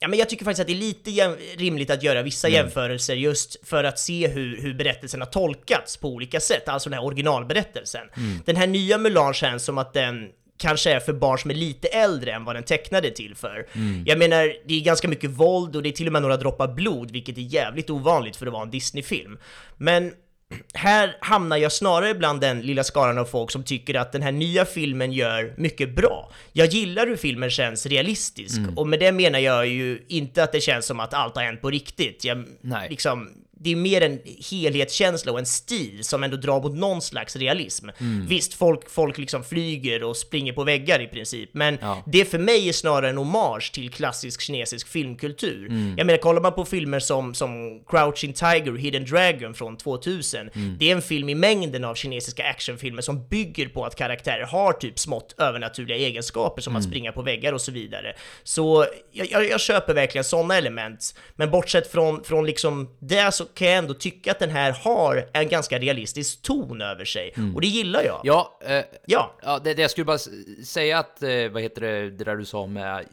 Ja, 0.00 0.08
men 0.08 0.18
jag 0.18 0.28
tycker 0.28 0.44
faktiskt 0.44 0.60
att 0.60 0.66
det 0.66 0.72
är 0.72 0.74
lite 0.74 1.10
rimligt 1.56 1.90
att 1.90 2.02
göra 2.02 2.22
vissa 2.22 2.48
jämförelser 2.48 3.14
just 3.14 3.68
för 3.68 3.84
att 3.84 3.98
se 3.98 4.28
hur, 4.28 4.62
hur 4.62 4.74
berättelsen 4.74 5.20
har 5.20 5.26
tolkats 5.26 5.96
på 5.96 6.08
olika 6.08 6.40
sätt, 6.40 6.68
alltså 6.68 6.90
den 6.90 6.98
här 6.98 7.06
originalberättelsen. 7.06 8.06
Den 8.44 8.56
här 8.56 8.66
nya 8.66 8.98
Mulan 8.98 9.34
känns 9.34 9.64
som 9.64 9.78
att 9.78 9.92
den 9.92 10.28
kanske 10.58 10.92
är 10.92 11.00
för 11.00 11.12
barn 11.12 11.38
som 11.38 11.50
är 11.50 11.54
lite 11.54 11.88
äldre 11.88 12.32
än 12.32 12.44
vad 12.44 12.56
den 12.56 12.62
tecknade 12.62 13.10
till 13.10 13.34
för. 13.34 13.66
Jag 14.06 14.18
menar, 14.18 14.54
det 14.66 14.74
är 14.74 14.80
ganska 14.80 15.08
mycket 15.08 15.30
våld 15.30 15.76
och 15.76 15.82
det 15.82 15.88
är 15.88 15.92
till 15.92 16.06
och 16.06 16.12
med 16.12 16.22
några 16.22 16.36
droppar 16.36 16.68
blod, 16.68 17.10
vilket 17.10 17.38
är 17.38 17.42
jävligt 17.42 17.90
ovanligt 17.90 18.36
för 18.36 18.46
att 18.46 18.52
vara 18.52 18.62
en 18.62 18.70
Disney-film. 18.70 19.38
Men 19.76 20.12
här 20.74 21.16
hamnar 21.20 21.56
jag 21.56 21.72
snarare 21.72 22.14
bland 22.14 22.40
den 22.40 22.60
lilla 22.60 22.84
skaran 22.84 23.18
av 23.18 23.24
folk 23.24 23.50
som 23.50 23.62
tycker 23.62 23.94
att 23.94 24.12
den 24.12 24.22
här 24.22 24.32
nya 24.32 24.64
filmen 24.64 25.12
gör 25.12 25.54
mycket 25.56 25.96
bra. 25.96 26.32
Jag 26.52 26.66
gillar 26.66 27.06
hur 27.06 27.16
filmen 27.16 27.50
känns 27.50 27.86
realistisk, 27.86 28.60
och 28.76 28.88
med 28.88 29.00
det 29.00 29.12
menar 29.12 29.38
jag 29.38 29.66
ju 29.66 30.04
inte 30.08 30.42
att 30.42 30.52
det 30.52 30.60
känns 30.60 30.86
som 30.86 31.00
att 31.00 31.14
allt 31.14 31.36
har 31.36 31.42
hänt 31.42 31.60
på 31.60 31.70
riktigt. 31.70 32.24
Jag, 32.24 32.44
Nej. 32.60 32.90
Liksom, 32.90 33.28
det 33.60 33.72
är 33.72 33.76
mer 33.76 34.00
en 34.00 34.18
helhetskänsla 34.50 35.32
och 35.32 35.38
en 35.38 35.46
stil 35.46 36.04
som 36.04 36.24
ändå 36.24 36.36
drar 36.36 36.60
mot 36.62 36.74
någon 36.74 37.02
slags 37.02 37.36
realism. 37.36 37.88
Visst, 38.28 38.54
folk, 38.54 38.90
folk 38.90 39.18
liksom 39.18 39.44
flyger 39.44 40.02
och 40.02 40.16
springer 40.16 40.52
på 40.52 40.64
väggar 40.64 41.00
i 41.00 41.06
princip, 41.06 41.50
men 41.52 41.78
Ja. 41.80 42.02
det 42.06 42.24
för 42.24 42.38
mig 42.38 42.68
är 42.68 42.72
snarare 42.72 43.10
en 43.10 43.16
hommage 43.18 43.72
till 43.72 43.90
klassisk 43.90 44.40
kinesisk 44.40 44.88
filmkultur. 44.88 45.68
Jag 45.96 46.06
menar, 46.06 46.18
kollar 46.18 46.40
man 46.42 46.52
på 46.54 46.64
filmer 46.64 46.98
som, 47.00 47.34
som 47.34 47.80
Crouching 47.86 48.32
Tiger 48.32 48.76
Hidden 48.76 49.04
Dragon 49.04 49.54
från 49.54 49.76
2000, 49.76 50.50
det 50.78 50.90
är 50.90 50.96
en 50.96 51.02
film 51.02 51.28
i 51.28 51.34
mängden 51.34 51.84
av 51.84 51.94
kinesiska 51.94 52.44
actionfilmer 52.44 53.02
som 53.02 53.28
bygger 53.28 53.68
på 53.68 53.84
att 53.84 53.96
karaktärer 53.96 54.46
har 54.46 54.72
typ 54.72 54.98
smått 54.98 55.34
övernaturliga 55.38 55.96
egenskaper 55.98 56.62
som 56.62 56.76
att 56.76 56.84
springa 56.84 57.12
på 57.12 57.22
väggar 57.22 57.52
och 57.52 57.60
så 57.60 57.72
vidare. 57.72 58.14
Så 58.42 58.86
jag, 59.12 59.30
jag, 59.30 59.48
jag 59.48 59.60
köper 59.60 59.94
verkligen 59.94 60.24
sådana 60.24 60.56
element, 60.56 61.14
men 61.36 61.50
bortsett 61.50 61.92
från, 61.92 62.24
från 62.24 62.46
liksom 62.46 62.88
det 63.00 63.34
så 63.34 63.44
kan 63.54 63.68
jag 63.68 63.76
ändå 63.76 63.94
tycka 63.94 64.30
att 64.30 64.38
den 64.38 64.50
här 64.50 64.72
har 64.72 65.28
en 65.32 65.48
ganska 65.48 65.78
realistisk 65.78 66.42
ton 66.42 66.82
över 66.82 67.04
sig, 67.04 67.34
och 67.54 67.60
det 67.60 67.66
gillar 67.66 68.02
jag. 68.02 68.20
Ja, 68.24 68.58
eh, 68.66 68.84
Ja. 69.06 69.34
ja 69.42 69.58
det, 69.64 69.74
det 69.74 69.82
jag 69.82 69.90
skulle 69.90 70.04
bara 70.04 70.18
säga 70.64 70.98
att, 70.98 71.22
eh, 71.22 71.48
vad 71.50 71.62
heter 71.62 71.80
det, 71.80 72.10
det 72.10 72.24
där 72.24 72.36
du 72.36 72.44
sa 72.44 72.66
med, 72.66 73.04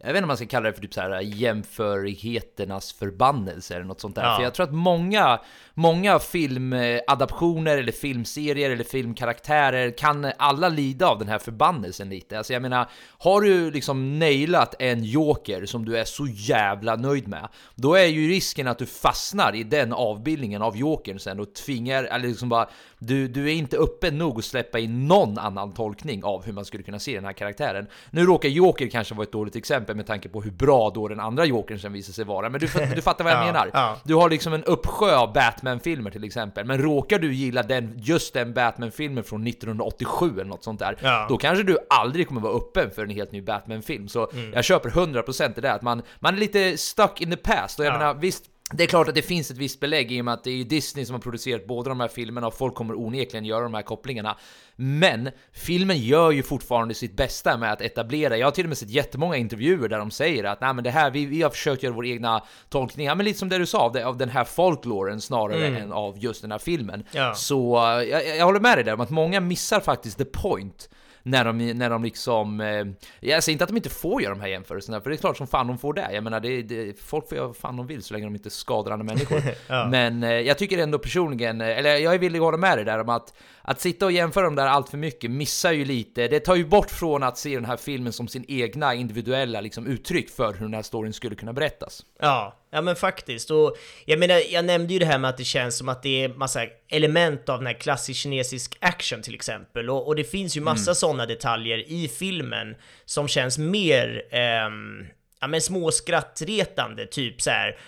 jag 0.00 0.06
vet 0.06 0.16
inte 0.16 0.24
om 0.24 0.28
man 0.28 0.36
ska 0.36 0.46
kalla 0.46 0.68
det 0.68 0.72
för 0.72 0.82
typ 0.82 0.94
så 0.94 1.00
här 1.00 1.20
jämförigheternas 1.20 2.92
förbannelse 2.92 3.74
eller 3.74 3.84
något 3.84 4.00
sånt 4.00 4.14
där. 4.14 4.24
Ja. 4.24 4.36
För 4.36 4.42
jag 4.42 4.54
tror 4.54 4.66
att 4.66 4.72
många, 4.72 5.40
många 5.74 6.18
filmadaptioner 6.18 7.78
eller 7.78 7.92
filmserier 7.92 8.70
eller 8.70 8.84
filmkaraktärer 8.84 9.90
kan 9.98 10.32
alla 10.38 10.68
lida 10.68 11.06
av 11.06 11.18
den 11.18 11.28
här 11.28 11.38
förbannelsen 11.38 12.08
lite. 12.08 12.38
Alltså 12.38 12.52
jag 12.52 12.62
menar, 12.62 12.90
har 13.18 13.40
du 13.40 13.70
liksom 13.70 14.18
nailat 14.18 14.74
en 14.78 15.04
joker 15.04 15.66
som 15.66 15.84
du 15.84 15.98
är 15.98 16.04
så 16.04 16.26
jävla 16.30 16.96
nöjd 16.96 17.28
med, 17.28 17.48
då 17.74 17.94
är 17.94 18.06
ju 18.06 18.28
risken 18.28 18.68
att 18.68 18.78
du 18.78 18.86
fastnar 18.86 19.54
i 19.54 19.62
den 19.62 19.92
avbildningen 19.92 20.62
av 20.62 20.76
jokern 20.76 21.18
sen 21.18 21.40
och 21.40 21.54
tvingar, 21.54 22.04
eller 22.04 22.28
liksom 22.28 22.48
bara, 22.48 22.68
du, 23.06 23.28
du 23.28 23.44
är 23.50 23.54
inte 23.54 23.76
öppen 23.76 24.18
nog 24.18 24.38
att 24.38 24.44
släppa 24.44 24.78
in 24.78 25.06
någon 25.08 25.38
annan 25.38 25.72
tolkning 25.74 26.24
av 26.24 26.44
hur 26.44 26.52
man 26.52 26.64
skulle 26.64 26.82
kunna 26.82 26.98
se 26.98 27.14
den 27.14 27.24
här 27.24 27.32
karaktären. 27.32 27.86
Nu 28.10 28.24
råkar 28.24 28.48
Joker 28.48 28.86
kanske 28.88 29.14
vara 29.14 29.22
ett 29.24 29.32
dåligt 29.32 29.56
exempel 29.56 29.96
med 29.96 30.06
tanke 30.06 30.28
på 30.28 30.42
hur 30.42 30.50
bra 30.50 30.90
då 30.90 31.08
den 31.08 31.20
andra 31.20 31.44
Jokern 31.44 31.78
sen 31.78 31.92
visar 31.92 32.12
sig 32.12 32.24
vara, 32.24 32.48
men 32.50 32.60
du, 32.60 32.66
du 32.94 33.02
fattar 33.02 33.24
vad 33.24 33.32
jag 33.32 33.40
Ja, 33.46 33.52
menar. 33.52 33.70
ja. 33.72 33.96
Du 34.04 34.14
har 34.14 34.30
liksom 34.30 34.52
en 34.52 34.64
uppsjö 34.64 35.16
av 35.16 35.32
Batman-filmer 35.32 36.10
till 36.10 36.24
exempel, 36.24 36.64
men 36.66 36.78
råkar 36.78 37.18
du 37.18 37.34
gilla 37.34 37.62
den, 37.62 37.92
just 37.96 38.34
den 38.34 38.54
Batman-filmen 38.54 39.24
från 39.24 39.46
1987 39.46 40.30
eller 40.34 40.44
något 40.44 40.64
sånt 40.64 40.78
där, 40.80 40.96
Ja. 41.02 41.26
då 41.28 41.36
kanske 41.36 41.62
du 41.64 41.78
aldrig 41.90 42.28
kommer 42.28 42.40
vara 42.40 42.52
öppen 42.56 42.90
för 42.90 43.02
en 43.02 43.10
helt 43.10 43.32
ny 43.32 43.42
Batman-film. 43.42 44.08
Så 44.08 44.30
Mm. 44.32 44.52
jag 44.52 44.64
köper 44.64 44.90
100% 44.90 45.52
det 45.54 45.60
där, 45.60 45.74
att 45.74 45.82
man, 45.82 46.02
man 46.20 46.34
är 46.34 46.38
lite 46.38 46.78
stuck 46.78 47.20
in 47.20 47.30
the 47.30 47.36
past. 47.36 47.78
Och 47.80 47.84
jag 47.86 47.94
Ja. 47.94 47.98
menar, 47.98 48.14
visst, 48.14 48.44
det 48.72 48.82
är 48.82 48.86
klart 48.86 49.08
att 49.08 49.14
det 49.14 49.22
finns 49.22 49.50
ett 49.50 49.58
visst 49.58 49.80
belägg 49.80 50.12
i 50.12 50.20
och 50.20 50.24
med 50.24 50.34
att 50.34 50.44
det 50.44 50.50
är 50.50 50.64
Disney 50.64 51.04
som 51.04 51.14
har 51.14 51.20
producerat 51.20 51.66
båda 51.66 51.88
de 51.88 52.00
här 52.00 52.08
filmerna 52.08 52.46
och 52.46 52.54
folk 52.54 52.74
kommer 52.74 52.94
onekligen 52.94 53.44
göra 53.44 53.62
de 53.62 53.74
här 53.74 53.82
kopplingarna. 53.82 54.36
Men 54.76 55.30
filmen 55.52 55.98
gör 55.98 56.30
ju 56.30 56.42
fortfarande 56.42 56.94
sitt 56.94 57.16
bästa 57.16 57.56
med 57.56 57.72
att 57.72 57.80
etablera. 57.80 58.36
Jag 58.36 58.46
har 58.46 58.50
till 58.50 58.64
och 58.64 58.68
med 58.68 58.78
sett 58.78 58.90
jättemånga 58.90 59.36
intervjuer 59.36 59.88
där 59.88 59.98
de 59.98 60.10
säger 60.10 60.44
att 60.44 60.60
Nej, 60.60 60.74
men 60.74 60.84
det 60.84 60.90
här, 60.90 61.10
vi, 61.10 61.26
vi 61.26 61.42
har 61.42 61.50
försökt 61.50 61.82
göra 61.82 61.94
vår 61.94 62.06
egna 62.06 62.42
tolkning, 62.68 63.06
ja, 63.06 63.14
men 63.14 63.24
lite 63.24 63.38
som 63.38 63.48
det 63.48 63.58
du 63.58 63.66
sa, 63.66 63.78
av, 63.78 63.92
det, 63.92 64.06
av 64.06 64.16
den 64.16 64.28
här 64.28 64.44
folkloren 64.44 65.20
snarare 65.20 65.66
än 65.66 65.92
av 65.92 66.18
just 66.18 66.42
den 66.42 66.52
här 66.52 66.58
filmen. 66.58 67.04
Ja. 67.12 67.34
Så 67.34 67.76
eh, 67.76 68.02
jag, 68.02 68.36
jag 68.36 68.44
håller 68.44 68.60
med 68.60 68.76
dig 68.76 68.84
där 68.84 68.94
om 68.94 69.00
att 69.00 69.10
många 69.10 69.40
missar 69.40 69.80
faktiskt 69.80 70.18
the 70.18 70.24
point 70.24 70.88
när 71.26 71.44
de, 71.44 71.72
när 71.72 71.90
de 71.90 72.04
liksom... 72.04 72.60
Eh, 72.60 72.86
jag 73.20 73.42
säger 73.42 73.54
inte 73.54 73.64
att 73.64 73.70
de 73.70 73.76
inte 73.76 73.90
får 73.90 74.22
göra 74.22 74.34
de 74.34 74.40
här 74.40 74.48
jämförelserna, 74.48 75.00
för 75.00 75.10
det 75.10 75.16
är 75.16 75.18
klart 75.18 75.36
som 75.36 75.46
fan 75.46 75.66
de 75.66 75.78
får 75.78 75.92
det. 75.92 76.08
Jag 76.12 76.24
menar, 76.24 76.40
det, 76.40 76.62
det, 76.62 77.00
folk 77.00 77.28
får 77.28 77.36
göra 77.36 77.46
vad 77.46 77.56
fan 77.56 77.76
de 77.76 77.86
vill 77.86 78.02
så 78.02 78.14
länge 78.14 78.26
de 78.26 78.34
inte 78.34 78.50
skadar 78.50 78.92
andra 78.92 79.04
människor. 79.04 79.42
Men 79.90 80.22
eh, 80.22 80.30
jag 80.30 80.58
tycker 80.58 80.78
ändå 80.78 80.98
personligen, 80.98 81.60
eh, 81.60 81.78
eller 81.78 81.96
jag 81.96 82.14
är 82.14 82.18
villig 82.18 82.38
att 82.38 82.44
hålla 82.44 82.56
med 82.56 82.78
dig 82.78 82.84
där 82.84 83.00
om 83.00 83.08
att 83.08 83.34
att 83.68 83.80
sitta 83.80 84.06
och 84.06 84.12
jämföra 84.12 84.44
dem 84.44 84.54
där 84.54 84.66
allt 84.66 84.88
för 84.88 84.98
mycket 84.98 85.30
missar 85.30 85.72
ju 85.72 85.84
lite. 85.84 86.28
Det 86.28 86.40
tar 86.40 86.54
ju 86.54 86.64
bort 86.64 86.90
från 86.90 87.22
att 87.22 87.38
se 87.38 87.54
den 87.54 87.64
här 87.64 87.76
filmen 87.76 88.12
som 88.12 88.28
sin 88.28 88.44
egna 88.48 88.94
individuella 88.94 89.60
liksom, 89.60 89.86
uttryck 89.86 90.30
för 90.30 90.54
hur 90.54 90.60
den 90.60 90.74
här 90.74 90.82
storyn 90.82 91.12
skulle 91.12 91.36
kunna 91.36 91.52
berättas. 91.52 92.04
Ja, 92.20 92.56
ja 92.70 92.80
men 92.80 92.96
faktiskt. 92.96 93.50
Och 93.50 93.76
jag 94.04 94.18
menar, 94.18 94.52
jag 94.52 94.64
nämnde 94.64 94.92
ju 94.92 94.98
det 94.98 95.06
här 95.06 95.18
med 95.18 95.30
att 95.30 95.36
det 95.36 95.44
känns 95.44 95.78
som 95.78 95.88
att 95.88 96.02
det 96.02 96.24
är 96.24 96.28
massa 96.28 96.60
element 96.88 97.48
av 97.48 97.58
den 97.58 97.66
här 97.66 97.74
klassisk 97.74 98.20
kinesisk 98.20 98.76
action 98.80 99.22
till 99.22 99.34
exempel. 99.34 99.90
Och, 99.90 100.06
och 100.06 100.16
det 100.16 100.24
finns 100.24 100.56
ju 100.56 100.60
massa 100.60 100.94
sådana 100.94 101.26
detaljer 101.26 101.78
i 101.88 102.08
filmen 102.08 102.76
som 103.04 103.28
känns 103.28 103.58
mer, 103.58 104.22
ehm, 104.30 105.06
ja 105.40 105.46
men 105.46 105.60
småskrattretande, 105.60 107.06
typ 107.06 107.42
så 107.42 107.50
här. 107.50 107.78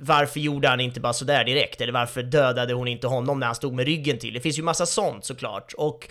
Varför 0.00 0.40
gjorde 0.40 0.68
han 0.68 0.80
inte 0.80 1.00
bara 1.00 1.12
sådär 1.12 1.44
direkt? 1.44 1.80
Eller 1.80 1.92
varför 1.92 2.22
dödade 2.22 2.74
hon 2.74 2.88
inte 2.88 3.06
honom 3.06 3.40
när 3.40 3.46
han 3.46 3.54
stod 3.54 3.74
med 3.74 3.86
ryggen 3.86 4.18
till? 4.18 4.34
Det 4.34 4.40
finns 4.40 4.58
ju 4.58 4.62
massa 4.62 4.86
sånt 4.86 5.24
såklart. 5.24 5.72
Och, 5.76 6.08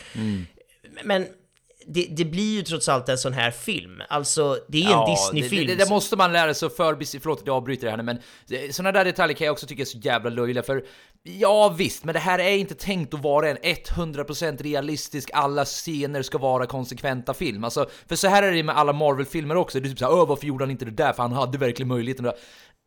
Men 1.04 1.28
det, 1.88 2.08
det 2.10 2.25
blir 2.25 2.56
ju 2.56 2.62
trots 2.62 2.90
allt 2.90 3.10
en 3.10 3.18
sån 3.18 3.34
här 3.34 3.52
film. 3.52 4.02
Alltså, 4.10 4.60
det 4.68 4.84
är 4.84 5.02
en 5.02 5.10
Disney-film. 5.10 5.68
Det, 5.68 5.75
det, 5.75 5.84
det, 5.84 5.90
måste 5.90 6.16
man 6.16 6.34
lära 6.34 6.54
sig 6.54 6.66
att 6.66 6.75
förbise, 6.75 7.20
förlåt 7.20 7.42
att 7.42 7.48
jag 7.48 7.56
avbryter 7.56 7.86
det 7.86 7.90
här 7.90 7.98
nu, 7.98 8.04
men 8.04 8.20
sådana 8.72 8.92
där 8.92 9.06
detaljer 9.06 9.38
kan 9.38 9.46
jag 9.46 9.52
också 9.52 9.68
tycka 9.68 9.82
är 9.82 9.86
så 9.86 9.98
jävla 9.98 10.30
löjliga, 10.30 10.63
för 10.63 10.86
ja 11.24 11.70
visst, 11.70 12.04
men 12.04 12.13
det 12.13 12.20
här 12.20 12.40
är 12.40 12.58
inte 12.58 12.75
tänkt 12.75 13.13
att 13.13 13.24
vara 13.24 13.50
en 13.50 13.58
100% 13.58 14.63
realistisk, 14.63 15.30
alla 15.34 15.66
scener 15.66 16.22
ska 16.22 16.38
vara 16.38 16.66
konsekventa 16.66 17.34
film. 17.34 17.63
Alltså, 17.63 17.90
för 18.08 18.16
så 18.16 18.28
här 18.28 18.44
är 18.44 18.52
det 18.52 18.63
med 18.63 18.78
alla 18.78 18.94
Marvel-filmer 18.94 19.56
också, 19.56 19.80
det 19.80 19.88
är 19.88 19.90
typ 19.90 20.00
såhär, 20.00 20.22
öh 20.22 20.28
varför 20.28 20.48
gjorde 20.48 20.63
han 20.63 20.72
inte 20.72 20.86
det 20.86 20.92
där? 20.92 21.13
För 21.13 21.24
han 21.24 21.34
hade 21.34 21.58
verkligen 21.58 21.88
möjligheten. 21.88 22.32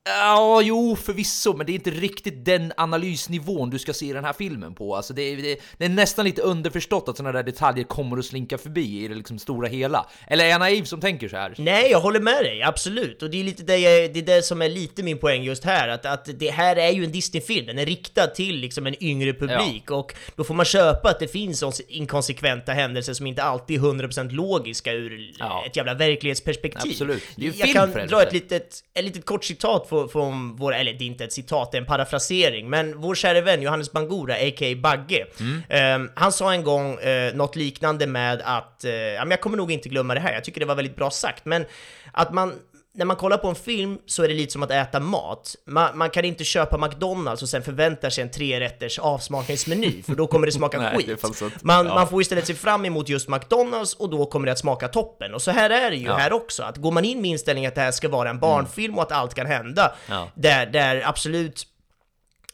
Ja, 0.08 0.62
jo, 0.62 0.96
förvisso, 0.96 1.56
men 1.56 1.66
det 1.66 1.72
är 1.72 1.74
inte 1.74 1.90
riktigt 1.90 2.44
den 2.44 2.72
analysnivån 2.76 3.70
du 3.70 3.78
ska 3.78 3.92
se 3.92 4.12
den 4.12 4.24
här 4.24 4.32
filmen 4.32 4.74
på. 4.74 4.96
Alltså 4.96 5.14
det, 5.14 5.22
är, 5.22 5.36
det, 5.36 5.60
det 5.78 5.84
är 5.84 5.88
nästan 5.88 6.24
lite 6.24 6.42
underförstått 6.42 7.08
att 7.08 7.16
sådana 7.16 7.32
där 7.32 7.42
detaljer 7.42 7.84
kommer 7.84 8.18
att 8.18 8.24
slinka 8.24 8.58
förbi 8.58 9.04
i 9.04 9.08
det 9.08 9.14
liksom 9.14 9.38
stora 9.38 9.68
hela. 9.68 10.06
Eller 10.26 10.44
är 10.44 10.48
jag 10.48 10.58
naiv 10.58 10.84
som 10.84 11.00
tänker 11.00 11.28
så 11.28 11.36
här? 11.36 11.54
Nej, 11.58 11.90
jag 11.90 12.00
håller 12.00 12.20
med 12.20 12.44
dig, 12.44 12.62
absolut. 12.62 13.22
Och 13.22 13.30
det 13.30 13.40
är 13.40 13.44
lite 13.44 13.62
det, 13.62 13.78
jag, 13.78 14.14
det, 14.14 14.20
är 14.20 14.36
det 14.36 14.42
som 14.42 14.62
är 14.62 14.68
lite 14.68 15.02
min 15.02 15.18
poäng 15.18 15.42
just 15.42 15.64
här, 15.64 15.88
att, 15.88 16.06
att 16.06 16.28
det 16.38 16.50
här 16.50 16.76
är 16.76 16.90
ju 16.90 17.04
en 17.04 17.12
Disney-film, 17.12 17.66
den 17.66 17.78
är 17.78 17.86
riktad 17.86 18.26
till 18.26 18.56
liksom 18.56 18.86
en 18.86 19.02
yngre 19.02 19.32
publik, 19.32 19.84
ja. 19.86 19.94
och 19.94 20.14
då 20.36 20.44
får 20.44 20.54
man 20.54 20.66
köpa 20.66 21.08
att 21.08 21.20
det 21.20 21.28
finns 21.28 21.82
inkonsekventa 21.88 22.72
händelser 22.72 23.14
som 23.14 23.26
inte 23.26 23.42
alltid 23.42 23.84
är 23.84 23.86
100% 23.86 24.30
logiska 24.30 24.92
ur 24.92 25.34
ja. 25.38 25.64
ett 25.66 25.76
jävla 25.76 25.94
verklighetsperspektiv. 25.94 26.90
Absolut. 26.90 27.22
Det 27.36 27.46
är 27.46 27.52
ju 27.52 27.58
jag 27.58 27.72
kan 27.72 28.06
dra 28.06 28.22
ett 28.22 28.32
litet, 28.32 28.84
ett 28.94 29.04
litet 29.04 29.24
kort 29.24 29.44
citat 29.44 29.88
från 30.08 30.56
vår, 30.56 30.74
eller 30.74 30.92
det 30.92 31.04
är 31.04 31.06
inte 31.06 31.24
ett 31.24 31.32
citat, 31.32 31.72
det 31.72 31.78
är 31.78 31.80
en 31.80 31.86
parafrasering, 31.86 32.70
men 32.70 33.00
vår 33.00 33.14
kära 33.14 33.40
vän 33.40 33.62
Johannes 33.62 33.92
Bangura, 33.92 34.34
a.k.a. 34.34 34.76
Bagge, 34.76 35.26
mm. 35.40 36.02
um, 36.02 36.10
han 36.14 36.32
sa 36.32 36.52
en 36.52 36.64
gång 36.64 36.98
uh, 36.98 37.34
något 37.34 37.56
liknande 37.56 38.06
med 38.06 38.42
att, 38.44 38.84
uh, 38.84 38.90
jag 38.92 39.40
kommer 39.40 39.56
nog 39.56 39.72
inte 39.72 39.88
glömma 39.88 40.14
det 40.14 40.20
här, 40.20 40.32
jag 40.32 40.44
tycker 40.44 40.60
det 40.60 40.66
var 40.66 40.74
väldigt 40.74 40.96
bra 40.96 41.10
sagt, 41.10 41.44
men 41.44 41.64
att 42.12 42.32
man, 42.32 42.52
när 42.96 43.04
man 43.04 43.16
kollar 43.16 43.38
på 43.38 43.48
en 43.48 43.54
film 43.54 43.98
så 44.06 44.22
är 44.22 44.28
det 44.28 44.34
lite 44.34 44.52
som 44.52 44.62
att 44.62 44.70
äta 44.70 45.00
mat. 45.00 45.56
Man, 45.66 45.98
man 45.98 46.10
kan 46.10 46.24
inte 46.24 46.44
köpa 46.44 46.78
McDonalds 46.78 47.42
och 47.42 47.48
sen 47.48 47.62
förvänta 47.62 48.10
sig 48.10 48.22
en 48.22 48.30
trerätters 48.30 48.98
avsmakningsmeny, 48.98 50.02
för 50.02 50.14
då 50.14 50.26
kommer 50.26 50.46
det 50.46 50.52
smaka 50.62 50.78
Nej, 50.78 50.96
skit. 50.96 51.22
Det 51.38 51.64
man, 51.64 51.86
ja. 51.86 51.94
man 51.94 52.08
får 52.08 52.22
istället 52.22 52.46
se 52.46 52.54
fram 52.54 52.84
emot 52.84 53.08
just 53.08 53.28
McDonalds 53.28 53.94
och 53.94 54.10
då 54.10 54.26
kommer 54.26 54.46
det 54.46 54.52
att 54.52 54.58
smaka 54.58 54.88
toppen. 54.88 55.34
Och 55.34 55.42
så 55.42 55.50
här 55.50 55.70
är 55.70 55.90
det 55.90 55.96
ju 55.96 56.06
ja. 56.06 56.16
här 56.16 56.32
också, 56.32 56.62
att 56.62 56.76
går 56.76 56.92
man 56.92 57.04
in 57.04 57.20
med 57.20 57.30
inställningen 57.30 57.68
att 57.68 57.74
det 57.74 57.80
här 57.80 57.92
ska 57.92 58.08
vara 58.08 58.30
en 58.30 58.38
barnfilm 58.38 58.96
och 58.96 59.02
att 59.02 59.12
allt 59.12 59.34
kan 59.34 59.46
hända, 59.46 59.94
ja. 60.08 60.28
där, 60.34 60.66
där 60.66 61.02
absolut 61.06 61.66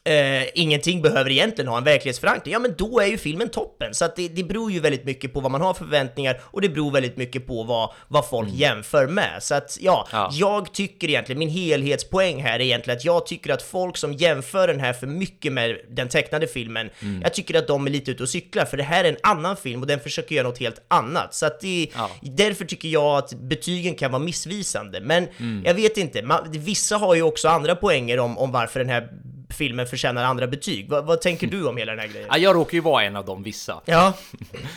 eh, 0.04 0.48
ingenting 0.54 1.02
behöver 1.02 1.30
egentligen 1.30 1.68
ha 1.68 1.78
en 1.78 1.84
verklighetsförankring, 1.84 2.52
ja 2.52 2.58
men 2.58 2.74
då 2.78 3.00
är 3.00 3.06
ju 3.06 3.18
filmen 3.18 3.48
toppen. 3.48 3.94
Så 3.94 4.04
att 4.04 4.16
det, 4.16 4.28
det 4.28 4.42
beror 4.44 4.72
ju 4.72 4.80
väldigt 4.80 5.04
mycket 5.04 5.32
på 5.32 5.40
vad 5.40 5.52
man 5.52 5.60
har 5.60 5.74
för 5.74 5.84
förväntningar 5.84 6.40
och 6.44 6.60
det 6.60 6.68
beror 6.68 6.90
väldigt 6.90 7.16
mycket 7.16 7.46
på 7.46 7.62
vad, 7.62 7.90
vad 8.08 8.28
folk 8.28 8.48
mm. 8.48 8.60
jämför 8.60 9.06
med. 9.06 9.42
Så 9.42 9.54
att 9.54 9.78
ja, 9.80 10.08
ja, 10.12 10.30
jag 10.32 10.72
tycker 10.72 11.08
egentligen, 11.08 11.38
min 11.38 11.48
helhetspoäng 11.48 12.42
här 12.42 12.54
är 12.54 12.64
egentligen 12.64 12.96
att 12.96 13.04
jag 13.04 13.26
tycker 13.26 13.52
att 13.52 13.62
folk 13.62 13.96
som 13.96 14.12
jämför 14.12 14.68
den 14.68 14.80
här 14.80 14.92
för 14.92 15.06
mycket 15.06 15.52
med 15.52 15.76
den 15.90 16.08
tecknade 16.08 16.46
filmen, 16.46 16.90
mm. 17.00 17.22
jag 17.22 17.34
tycker 17.34 17.58
att 17.58 17.66
de 17.66 17.86
är 17.86 17.90
lite 17.90 18.10
ute 18.10 18.22
och 18.22 18.28
cyklar, 18.28 18.64
för 18.64 18.76
det 18.76 18.82
här 18.82 19.04
är 19.04 19.08
en 19.08 19.18
annan 19.22 19.56
film 19.56 19.80
och 19.80 19.86
den 19.86 20.00
försöker 20.00 20.34
göra 20.34 20.48
något 20.48 20.58
helt 20.58 20.82
annat. 20.88 21.34
Så 21.34 21.46
att 21.46 21.60
det, 21.60 21.88
ja. 21.94 22.10
därför 22.22 22.64
tycker 22.64 22.88
jag 22.88 23.18
att 23.18 23.34
betygen 23.34 23.94
kan 23.94 24.10
vara 24.10 24.22
missvisande. 24.22 25.00
Men 25.00 25.28
mm. 25.38 25.62
jag 25.64 25.74
vet 25.74 25.96
inte, 25.96 26.22
man, 26.22 26.46
vissa 26.50 26.96
har 26.96 27.14
ju 27.14 27.22
också 27.22 27.48
andra 27.48 27.76
poänger 27.76 28.18
om, 28.18 28.38
om 28.38 28.52
varför 28.52 28.80
den 28.80 28.88
här 28.88 29.08
filmen 29.52 29.86
förtjänar 29.86 30.24
andra 30.24 30.46
betyg. 30.46 30.88
vad, 30.88 31.06
vad 31.06 31.20
tänker 31.20 31.46
du 31.46 31.68
om 31.68 31.76
hela 31.76 31.92
den 31.92 32.00
här 32.00 32.08
grejen? 32.08 32.28
Ja, 32.30 32.38
jag 32.38 32.56
råkar 32.56 32.74
ju 32.74 32.80
vara 32.80 33.04
en 33.04 33.16
av 33.16 33.24
dem 33.24 33.42
vissa. 33.42 33.80
Ja. 33.84 34.12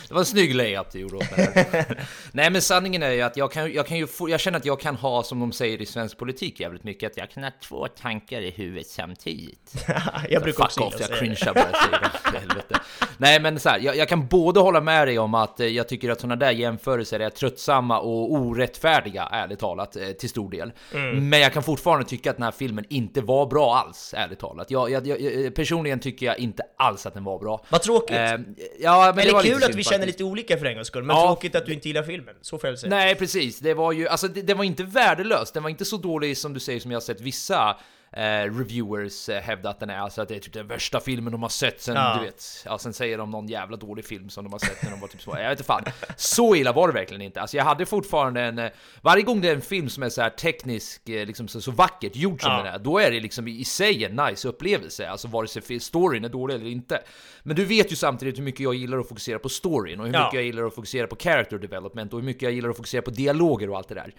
det 0.08 0.14
var 0.14 0.20
en 0.20 0.26
snygg 0.26 0.54
layup 0.54 0.92
du 0.92 0.98
gjorde 0.98 1.16
åt. 1.16 1.24
Nej, 2.32 2.50
men 2.50 2.62
sanningen 2.62 3.02
är 3.02 3.10
ju 3.10 3.22
att 3.22 3.36
jag 3.36 3.52
kan, 3.52 3.72
jag 3.72 3.86
kan 3.86 3.98
ju 3.98 4.06
få, 4.06 4.30
jag 4.30 4.40
känner 4.40 4.58
att 4.58 4.64
jag 4.64 4.80
kan 4.80 4.96
ha, 4.96 5.22
som 5.22 5.40
de 5.40 5.52
säger 5.52 5.82
i 5.82 5.86
svensk 5.86 6.18
politik 6.18 6.60
jävligt 6.60 6.84
mycket, 6.84 7.12
att 7.12 7.16
jag 7.16 7.30
kan 7.30 7.44
ha 7.44 7.50
två 7.62 7.88
tankar 7.88 8.40
i 8.40 8.50
huvudet 8.50 8.86
samtidigt. 8.86 9.86
jag 10.30 10.42
brukar 10.42 10.64
också 10.64 10.80
off, 10.80 10.94
jag 11.00 11.18
cringear 11.18 11.54
bara 11.54 12.38
helvete. 12.38 12.80
Nej, 13.18 13.40
men 13.40 13.60
så 13.60 13.68
här, 13.68 13.78
jag, 13.78 13.96
jag, 13.96 14.08
kan 14.08 14.26
både 14.26 14.60
hålla 14.60 14.80
med 14.80 15.08
dig 15.08 15.18
om 15.18 15.34
att 15.34 15.60
eh, 15.60 15.66
jag 15.66 15.88
tycker 15.88 16.10
att 16.10 16.20
sådana 16.20 16.36
där 16.36 16.50
jämförelser 16.50 17.20
är 17.20 17.30
tröttsamma 17.30 17.98
och 17.98 18.32
orättfärdiga, 18.32 19.28
ärligt 19.32 19.58
talat, 19.58 19.96
eh, 19.96 20.08
till 20.08 20.28
stor 20.28 20.50
del. 20.50 20.72
Mm. 20.94 21.28
Men 21.28 21.40
jag 21.40 21.52
kan 21.52 21.62
fortfarande 21.62 22.06
tycka 22.06 22.30
att 22.30 22.36
den 22.36 22.44
här 22.44 22.50
filmen 22.50 22.84
inte 22.88 23.20
var 23.20 23.46
bra 23.46 23.76
alls, 23.76 24.14
ärligt 24.16 24.38
talat 24.38 24.65
att 24.66 24.90
jag, 24.90 25.06
jag, 25.06 25.20
jag, 25.20 25.54
personligen 25.54 26.00
tycker 26.00 26.26
jag 26.26 26.38
inte 26.38 26.62
alls 26.76 27.06
att 27.06 27.14
den 27.14 27.24
var 27.24 27.38
bra. 27.38 27.64
Vad 27.68 27.82
tråkigt! 27.82 28.16
Eh, 28.16 28.32
ja, 28.80 29.12
men 29.16 29.28
Eller 29.28 29.42
det 29.42 29.48
kul 29.48 29.64
att 29.64 29.74
vi 29.74 29.84
känner 29.84 30.06
lite 30.06 30.24
olika 30.24 30.58
för 30.58 30.66
en 30.66 30.74
gångs 30.74 30.86
skull, 30.86 31.04
men 31.04 31.16
ja. 31.16 31.26
tråkigt 31.26 31.54
att 31.54 31.66
du 31.66 31.72
inte 31.72 31.88
gillar 31.88 32.02
filmen. 32.02 32.34
Så 32.40 32.58
får 32.58 32.70
jag 32.70 32.78
säga. 32.78 32.90
Nej, 32.90 33.14
precis. 33.14 33.58
Det 33.58 33.74
var 33.74 33.92
ju, 33.92 34.08
alltså 34.08 34.28
det, 34.28 34.42
det 34.42 34.54
var 34.54 34.64
inte 34.64 34.82
värdelöst. 34.82 35.54
Den 35.54 35.62
var 35.62 35.70
inte 35.70 35.84
så 35.84 35.96
dålig 35.96 36.38
som 36.38 36.54
du 36.54 36.60
säger 36.60 36.80
som 36.80 36.90
jag 36.90 36.96
har 36.96 37.02
sett 37.02 37.20
vissa 37.20 37.76
reviewers 38.58 39.28
eh, 39.28 39.42
hävdar 39.42 39.70
att 39.70 39.80
den 39.80 39.90
är, 39.90 39.98
alltså 39.98 40.22
att 40.22 40.28
det 40.28 40.36
är 40.36 40.40
typ 40.40 40.52
den 40.52 40.66
värsta 40.66 41.00
filmen 41.00 41.32
de 41.32 41.42
har 41.42 41.48
sett 41.48 41.80
sen, 41.80 41.96
ja. 41.96 42.16
du 42.18 42.24
vet, 42.24 42.62
ja 42.64 42.78
sen 42.78 42.92
säger 42.92 43.18
de 43.18 43.30
någon 43.30 43.48
jävla 43.48 43.76
dålig 43.76 44.04
film 44.04 44.30
som 44.30 44.44
de 44.44 44.52
har 44.52 44.58
sett 44.58 44.82
när 44.82 44.90
de 44.90 45.00
var 45.00 45.08
typ 45.08 45.22
så, 45.22 45.30
jag 45.30 45.48
vet 45.48 45.50
inte 45.50 45.64
fan. 45.64 45.84
Så 46.16 46.56
illa 46.56 46.72
var 46.72 46.88
det 46.88 46.94
verkligen 46.94 47.22
inte, 47.22 47.40
alltså 47.40 47.56
jag 47.56 47.64
hade 47.64 47.86
fortfarande 47.86 48.40
en, 48.40 48.58
eh, 48.58 48.70
varje 49.00 49.22
gång 49.22 49.40
det 49.40 49.48
är 49.48 49.54
en 49.54 49.60
film 49.60 49.88
som 49.88 50.02
är 50.02 50.08
så 50.08 50.22
här 50.22 50.30
teknisk, 50.30 51.08
eh, 51.08 51.26
liksom 51.26 51.48
så, 51.48 51.60
så 51.60 51.70
vackert 51.70 52.16
gjord 52.16 52.42
som 52.42 52.52
ja. 52.52 52.58
den 52.58 52.74
är, 52.74 52.78
då 52.78 52.98
är 52.98 53.10
det 53.10 53.20
liksom 53.20 53.48
i 53.48 53.64
sig 53.64 54.04
en 54.04 54.16
nice 54.16 54.48
upplevelse, 54.48 55.08
alltså 55.08 55.28
vare 55.28 55.48
sig 55.48 55.80
storyn 55.80 56.24
är 56.24 56.28
dålig 56.28 56.54
eller 56.54 56.66
inte. 56.66 57.02
Men 57.42 57.56
du 57.56 57.64
vet 57.64 57.92
ju 57.92 57.96
samtidigt 57.96 58.38
hur 58.38 58.44
mycket 58.44 58.60
jag 58.60 58.74
gillar 58.74 58.98
att 58.98 59.08
fokusera 59.08 59.38
på 59.38 59.48
storyn 59.48 60.00
och 60.00 60.06
hur 60.06 60.12
mycket 60.12 60.34
jag 60.34 60.44
gillar 60.44 60.64
att 60.64 60.74
fokusera 60.74 61.06
på 61.06 61.16
character 61.16 61.58
development 61.58 62.12
och 62.12 62.20
hur 62.20 62.26
mycket 62.26 62.42
jag 62.42 62.52
gillar 62.52 62.70
att 62.70 62.76
fokusera 62.76 63.02
på 63.02 63.10
dialoger 63.10 63.70
och 63.70 63.76
allt 63.76 63.88
det 63.88 63.94
där. 63.94 64.14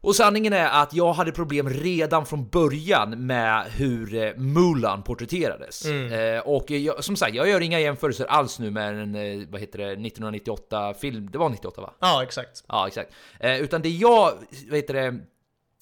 Och 0.00 0.16
sanningen 0.16 0.52
är 0.52 0.82
att 0.82 0.94
jag 0.94 1.12
hade 1.12 1.32
problem 1.32 1.68
redan 1.68 2.26
från 2.26 2.48
början 2.48 3.26
med 3.26 3.64
hur 3.64 4.14
eh, 4.14 4.34
Mulan 4.36 5.02
porträtterades. 5.02 5.84
Mm. 5.84 6.36
Eh, 6.36 6.40
och 6.40 6.70
jag, 6.70 7.04
som 7.04 7.16
sagt, 7.16 7.34
jag 7.34 7.48
gör 7.48 7.60
inga 7.60 7.80
jämförelser 7.80 8.24
alls 8.24 8.58
nu 8.58 8.70
med 8.70 9.02
en, 9.02 9.14
eh, 9.14 9.48
vad 9.48 9.60
heter 9.60 9.78
det, 9.78 9.84
1998 9.84 10.94
film. 10.94 11.30
Det 11.30 11.38
var 11.38 11.48
98 11.48 11.80
va? 11.80 11.94
Ja, 12.00 12.22
exakt. 12.22 12.64
Ja, 12.68 12.86
exakt. 12.86 13.12
Eh, 13.40 13.60
utan 13.60 13.82
det 13.82 13.88
jag, 13.88 14.32
vad 14.68 14.76
heter 14.76 14.94
det, 14.94 15.18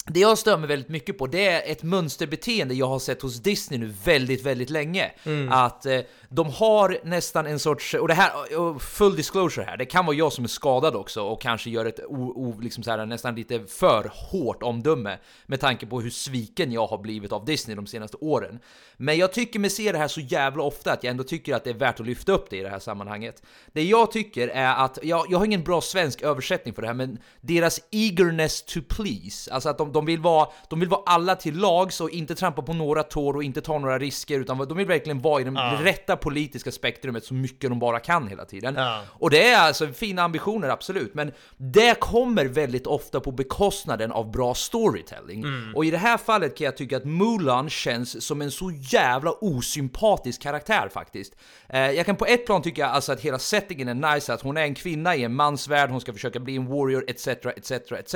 det 0.05 0.19
jag 0.19 0.37
stör 0.37 0.57
mig 0.57 0.67
väldigt 0.67 0.89
mycket 0.89 1.17
på, 1.17 1.27
det 1.27 1.47
är 1.47 1.71
ett 1.71 1.83
mönsterbeteende 1.83 2.73
jag 2.73 2.87
har 2.87 2.99
sett 2.99 3.21
hos 3.21 3.41
Disney 3.41 3.79
nu 3.79 3.93
väldigt, 4.03 4.43
väldigt 4.45 4.69
länge. 4.69 5.11
Mm. 5.23 5.51
Att 5.51 5.85
eh, 5.85 5.99
de 6.29 6.49
har 6.49 6.99
nästan 7.03 7.45
en 7.45 7.59
sorts, 7.59 7.93
och 7.93 8.07
det 8.07 8.13
här, 8.13 8.79
full 8.79 9.15
disclosure 9.15 9.65
här, 9.65 9.77
det 9.77 9.85
kan 9.85 10.05
vara 10.05 10.15
jag 10.15 10.33
som 10.33 10.43
är 10.43 10.47
skadad 10.47 10.95
också 10.95 11.21
och 11.21 11.41
kanske 11.41 11.69
gör 11.69 11.85
ett 11.85 11.99
o, 12.07 12.33
o, 12.35 12.59
liksom 12.61 12.83
så 12.83 12.91
här, 12.91 13.05
nästan 13.05 13.35
lite 13.35 13.59
för 13.59 14.11
hårt 14.13 14.63
omdöme 14.63 15.17
med 15.45 15.59
tanke 15.59 15.85
på 15.85 16.01
hur 16.01 16.09
sviken 16.09 16.71
jag 16.71 16.87
har 16.87 16.97
blivit 16.97 17.31
av 17.31 17.45
Disney 17.45 17.75
de 17.75 17.87
senaste 17.87 18.17
åren. 18.17 18.59
Men 18.97 19.17
jag 19.17 19.33
tycker 19.33 19.59
mig 19.59 19.69
se 19.69 19.91
det 19.91 19.97
här 19.97 20.07
så 20.07 20.21
jävla 20.21 20.63
ofta 20.63 20.91
att 20.91 21.03
jag 21.03 21.11
ändå 21.11 21.23
tycker 21.23 21.55
att 21.55 21.63
det 21.63 21.69
är 21.69 21.73
värt 21.73 21.99
att 21.99 22.05
lyfta 22.05 22.31
upp 22.31 22.49
det 22.49 22.57
i 22.57 22.61
det 22.61 22.69
här 22.69 22.79
sammanhanget. 22.79 23.43
Det 23.73 23.83
jag 23.83 24.11
tycker 24.11 24.47
är 24.47 24.85
att, 24.85 24.99
jag, 25.03 25.25
jag 25.29 25.37
har 25.37 25.45
ingen 25.45 25.63
bra 25.63 25.81
svensk 25.81 26.21
översättning 26.21 26.73
för 26.73 26.81
det 26.81 26.87
här, 26.87 26.95
men 26.95 27.19
deras 27.41 27.79
eagerness 27.91 28.61
to 28.61 28.79
please, 28.89 29.53
alltså 29.53 29.69
att 29.69 29.77
de, 29.77 29.91
de, 29.91 30.05
vill, 30.05 30.19
vara, 30.19 30.47
de 30.69 30.79
vill 30.79 30.89
vara 30.89 31.01
alla 31.05 31.35
till 31.35 31.57
lags 31.57 32.01
och 32.01 32.09
inte 32.09 32.35
trampa 32.35 32.61
på 32.61 32.73
några 32.73 33.03
tår 33.03 33.35
och 33.35 33.43
inte 33.43 33.61
ta 33.61 33.79
några 33.79 33.99
risker, 33.99 34.39
utan 34.39 34.57
de 34.57 34.77
vill 34.77 34.87
verkligen 34.87 35.21
vara 35.21 35.41
i 35.41 35.43
den 35.43 35.55
ja. 35.55 35.79
rätta 35.83 36.16
politiska 36.17 36.71
spektrumet 36.71 37.25
så 37.25 37.33
mycket 37.33 37.69
de 37.69 37.79
bara 37.79 37.99
kan 37.99 38.27
hela 38.27 38.45
tiden. 38.45 38.75
Ja. 38.75 39.01
Och 39.09 39.29
det 39.29 39.49
är 39.49 39.59
alltså 39.59 39.87
fina 39.87 40.21
ambitioner, 40.21 40.69
absolut, 40.69 41.13
men 41.13 41.31
det 41.57 41.99
kommer 41.99 42.45
väldigt 42.45 42.87
ofta 42.87 43.19
på 43.19 43.31
bekostnaden 43.31 44.11
av 44.11 44.31
bra 44.31 44.53
storytelling. 44.53 45.43
Mm. 45.43 45.75
Och 45.75 45.85
i 45.85 45.91
det 45.91 45.97
här 45.97 46.17
fallet 46.17 46.57
kan 46.57 46.65
jag 46.65 46.77
tycka 46.77 46.97
att 46.97 47.05
Mulan 47.05 47.69
känns 47.69 48.25
som 48.25 48.41
en 48.41 48.51
så 48.51 48.71
jävla 48.71 49.31
osympatisk 49.31 50.41
karaktär 50.41 50.89
faktiskt. 50.93 51.35
Eh, 51.69 51.91
jag 51.91 52.05
kan 52.05 52.15
på 52.15 52.25
ett 52.25 52.45
plan 52.45 52.61
tycka 52.61 52.87
alltså 52.87 53.11
att 53.11 53.21
hela 53.21 53.39
settingen 53.39 53.87
är 53.87 54.13
nice, 54.13 54.33
att 54.33 54.41
hon 54.41 54.57
är 54.57 54.63
en 54.63 54.75
kvinna 54.75 55.15
i 55.15 55.23
en 55.23 55.33
mansvärld, 55.33 55.89
hon 55.89 56.01
ska 56.01 56.13
försöka 56.13 56.39
bli 56.39 56.55
en 56.55 56.65
warrior, 56.65 57.05
etc, 57.07 57.27
etc, 57.27 57.71
etc. 57.71 58.15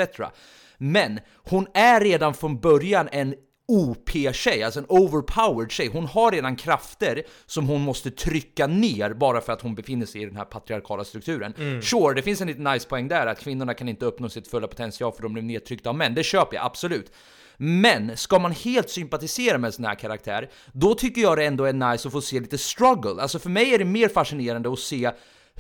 Men 0.78 1.20
hon 1.36 1.68
är 1.74 2.00
redan 2.00 2.34
från 2.34 2.60
början 2.60 3.10
en 3.12 3.36
OP-tjej, 3.68 4.64
alltså 4.64 4.80
en 4.80 4.86
overpowered 4.90 5.72
tjej. 5.72 5.88
Hon 5.88 6.06
har 6.06 6.32
redan 6.32 6.56
krafter 6.56 7.24
som 7.46 7.68
hon 7.68 7.82
måste 7.82 8.12
trycka 8.12 8.68
ner 8.68 9.14
bara 9.14 9.42
för 9.42 9.54
att 9.54 9.62
hon 9.62 9.76
befinner 9.76 10.06
sig 10.06 10.22
i 10.22 10.26
den 10.26 10.36
här 10.36 10.46
patriarkala 10.46 11.04
strukturen. 11.04 11.54
Mm. 11.58 11.82
Sure, 11.82 12.14
det 12.14 12.22
finns 12.22 12.42
en 12.42 12.48
liten 12.48 12.64
nice 12.64 12.88
poäng 12.88 13.08
där 13.08 13.28
att 13.28 13.40
kvinnorna 13.40 13.74
kan 13.74 13.90
inte 13.90 14.06
uppnå 14.06 14.30
sitt 14.30 14.48
fulla 14.48 14.68
potential 14.68 15.14
för 15.14 15.24
de 15.24 15.34
blir 15.34 15.44
nedtryckta 15.44 15.90
av 15.90 15.96
män. 15.96 16.16
Det 16.16 16.24
köper 16.24 16.56
jag 16.56 16.66
absolut. 16.66 17.12
Men 17.58 18.18
ska 18.18 18.40
man 18.40 18.52
helt 18.52 18.90
sympatisera 18.90 19.58
med 19.58 19.68
en 19.68 19.72
sån 19.72 19.86
här 19.86 19.96
karaktär, 19.96 20.50
då 20.74 20.96
tycker 20.96 21.22
jag 21.22 21.38
det 21.38 21.46
ändå 21.46 21.66
är 21.66 21.74
nice 21.74 22.08
att 22.08 22.12
få 22.12 22.22
se 22.22 22.40
lite 22.40 22.58
struggle. 22.58 23.22
Alltså 23.22 23.40
för 23.40 23.50
mig 23.50 23.74
är 23.74 23.80
det 23.80 23.86
mer 23.86 24.10
fascinerande 24.10 24.74
att 24.74 24.80
se 24.80 25.12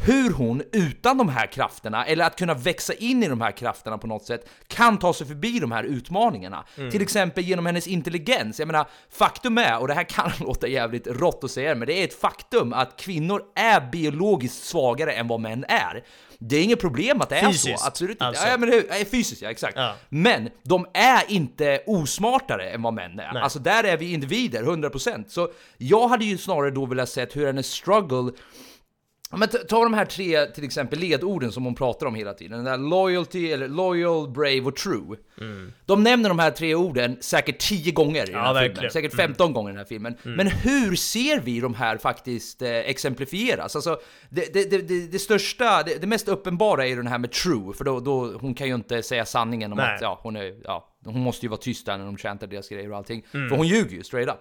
hur 0.04 0.34
hon 0.34 0.64
utan 0.72 1.18
de 1.18 1.30
här 1.30 1.48
krafterna, 1.48 2.06
eller 2.06 2.26
att 2.26 2.36
kunna 2.36 2.54
växa 2.54 2.94
in 2.94 3.24
i 3.24 3.28
de 3.28 3.42
här 3.42 3.52
krafterna 3.52 3.98
på 3.98 4.08
något 4.08 4.26
sätt, 4.26 4.50
kan 4.68 5.00
ta 5.00 5.14
sig 5.14 5.28
förbi 5.28 5.60
de 5.60 5.72
här 5.72 5.84
utmaningarna. 5.84 6.64
Mm. 6.78 6.92
Till 6.92 7.02
exempel 7.02 7.44
genom 7.44 7.66
hennes 7.66 7.88
intelligens. 7.88 8.60
Jag 8.60 8.68
menar, 8.68 8.88
faktum 9.12 9.58
är, 9.58 9.80
och 9.80 9.88
det 9.88 9.94
här 9.94 10.04
kan 10.04 10.32
låta 10.40 10.68
jävligt 10.68 11.08
rått 11.08 11.44
att 11.44 11.52
säga, 11.52 11.76
men 11.76 11.88
det 11.88 11.94
är 11.94 12.04
ett 12.04 12.20
faktum 12.20 12.74
att 12.74 12.98
kvinnor 12.98 13.42
är 13.56 13.92
biologiskt 13.92 14.64
svagare 14.64 15.12
än 15.12 15.28
vad 15.28 15.40
män 15.40 15.66
är. 15.68 16.04
Det 16.44 16.58
är 16.58 16.64
inget 16.64 16.82
problem 16.82 17.22
att 17.22 17.30
det 17.30 17.36
är 17.36 17.48
Fysiskt, 17.48 17.80
så, 17.80 17.88
absolut 17.88 18.12
inte. 18.12 18.26
alltså. 18.26 18.48
Ja, 18.48 18.58
men 18.58 18.70
hur, 18.70 19.06
fysiskt, 19.06 19.42
ja 19.42 19.50
exakt. 19.50 19.78
Ja. 19.78 19.96
Men 20.10 20.50
de 20.64 20.86
är 20.94 21.32
inte 21.32 21.84
osmartare 21.86 22.70
än 22.70 22.82
vad 22.82 22.94
män 22.94 23.20
är. 23.20 23.34
Nej. 23.34 23.44
Alltså 23.44 23.60
där 23.60 23.84
är 23.84 23.98
vi 23.98 24.14
individer, 24.14 24.64
100%. 24.64 25.26
Så 25.28 25.50
jag 25.78 26.08
hade 26.08 26.26
ju 26.26 26.38
snarare 26.38 26.72
då 26.72 26.86
velat 26.86 27.10
sett 27.10 27.36
hur 27.36 27.46
hennes 27.46 27.68
struggle 27.68 28.32
Men 29.38 29.50
ta, 29.50 29.84
de 29.84 29.94
här 29.94 30.06
tre 30.06 30.46
till 30.46 30.64
exempel 30.64 31.00
ledorden 31.00 31.52
som 31.52 31.66
hon 31.66 31.76
pratar 31.76 32.06
om 32.06 32.16
hela 32.16 32.34
tiden. 32.34 32.64
Den 32.64 32.66
där 32.66 32.90
loyalty, 32.90 33.52
eller 33.52 33.68
loyal, 33.68 34.30
brave 34.30 34.62
och 34.62 34.76
true. 34.76 35.18
De 35.86 36.04
nämner 36.04 36.30
de 36.30 36.40
här 36.40 36.52
tre 36.52 36.76
orden 36.76 37.18
säkert 37.22 37.58
10 37.60 37.92
gånger 37.92 38.24
i 38.24 38.26
den 38.26 38.34
Ja, 38.34 38.46
här 38.46 38.54
verkligen. 38.54 38.76
filmen. 38.76 38.92
Säkert 38.92 39.16
15 39.16 39.54
gånger 39.54 39.70
i 39.70 39.74
den 39.74 39.78
här 39.78 39.86
filmen. 39.86 40.16
Men 40.24 40.48
hur 40.48 40.96
ser 40.96 41.40
vi 41.40 41.60
de 41.60 41.74
här 41.74 41.98
faktiskt 41.98 42.62
eh, 42.62 42.70
exemplifieras? 42.70 43.76
Alltså, 43.76 44.00
det, 44.30 44.54
det, 44.54 44.72
det, 44.88 45.12
det, 45.12 45.20
största, 45.20 45.84
det, 45.84 46.02
det 46.02 46.08
mest 46.08 46.28
uppenbara 46.28 46.86
är 46.86 46.90
ju 46.90 46.96
den 46.96 47.08
här 47.08 47.18
med 47.18 47.32
true, 47.32 47.74
för 47.74 47.84
då, 47.84 48.00
då, 48.00 48.38
hon 48.42 48.54
kan 48.54 48.68
ju 48.68 48.76
inte 48.76 49.04
säga 49.04 49.26
sanningen 49.26 49.72
om 49.72 49.78
Nej. 49.78 49.96
att 49.96 50.02
ja, 50.02 50.20
hon 50.24 50.36
är, 50.36 50.54
ja, 50.64 50.88
hon 51.06 51.20
måste 51.20 51.46
ju 51.46 51.50
vara 51.50 51.60
tyst 51.62 51.86
där 51.86 51.98
när 51.98 52.06
de 52.06 52.18
chantar 52.18 52.48
deras 52.48 52.70
grejer 52.70 52.92
och 52.92 52.98
allting. 52.98 53.26
Mm. 53.34 53.50
För 53.50 53.58
hon 53.58 53.68
ljuger 53.68 53.98
ju 53.98 54.04
straight 54.04 54.30
up. 54.30 54.40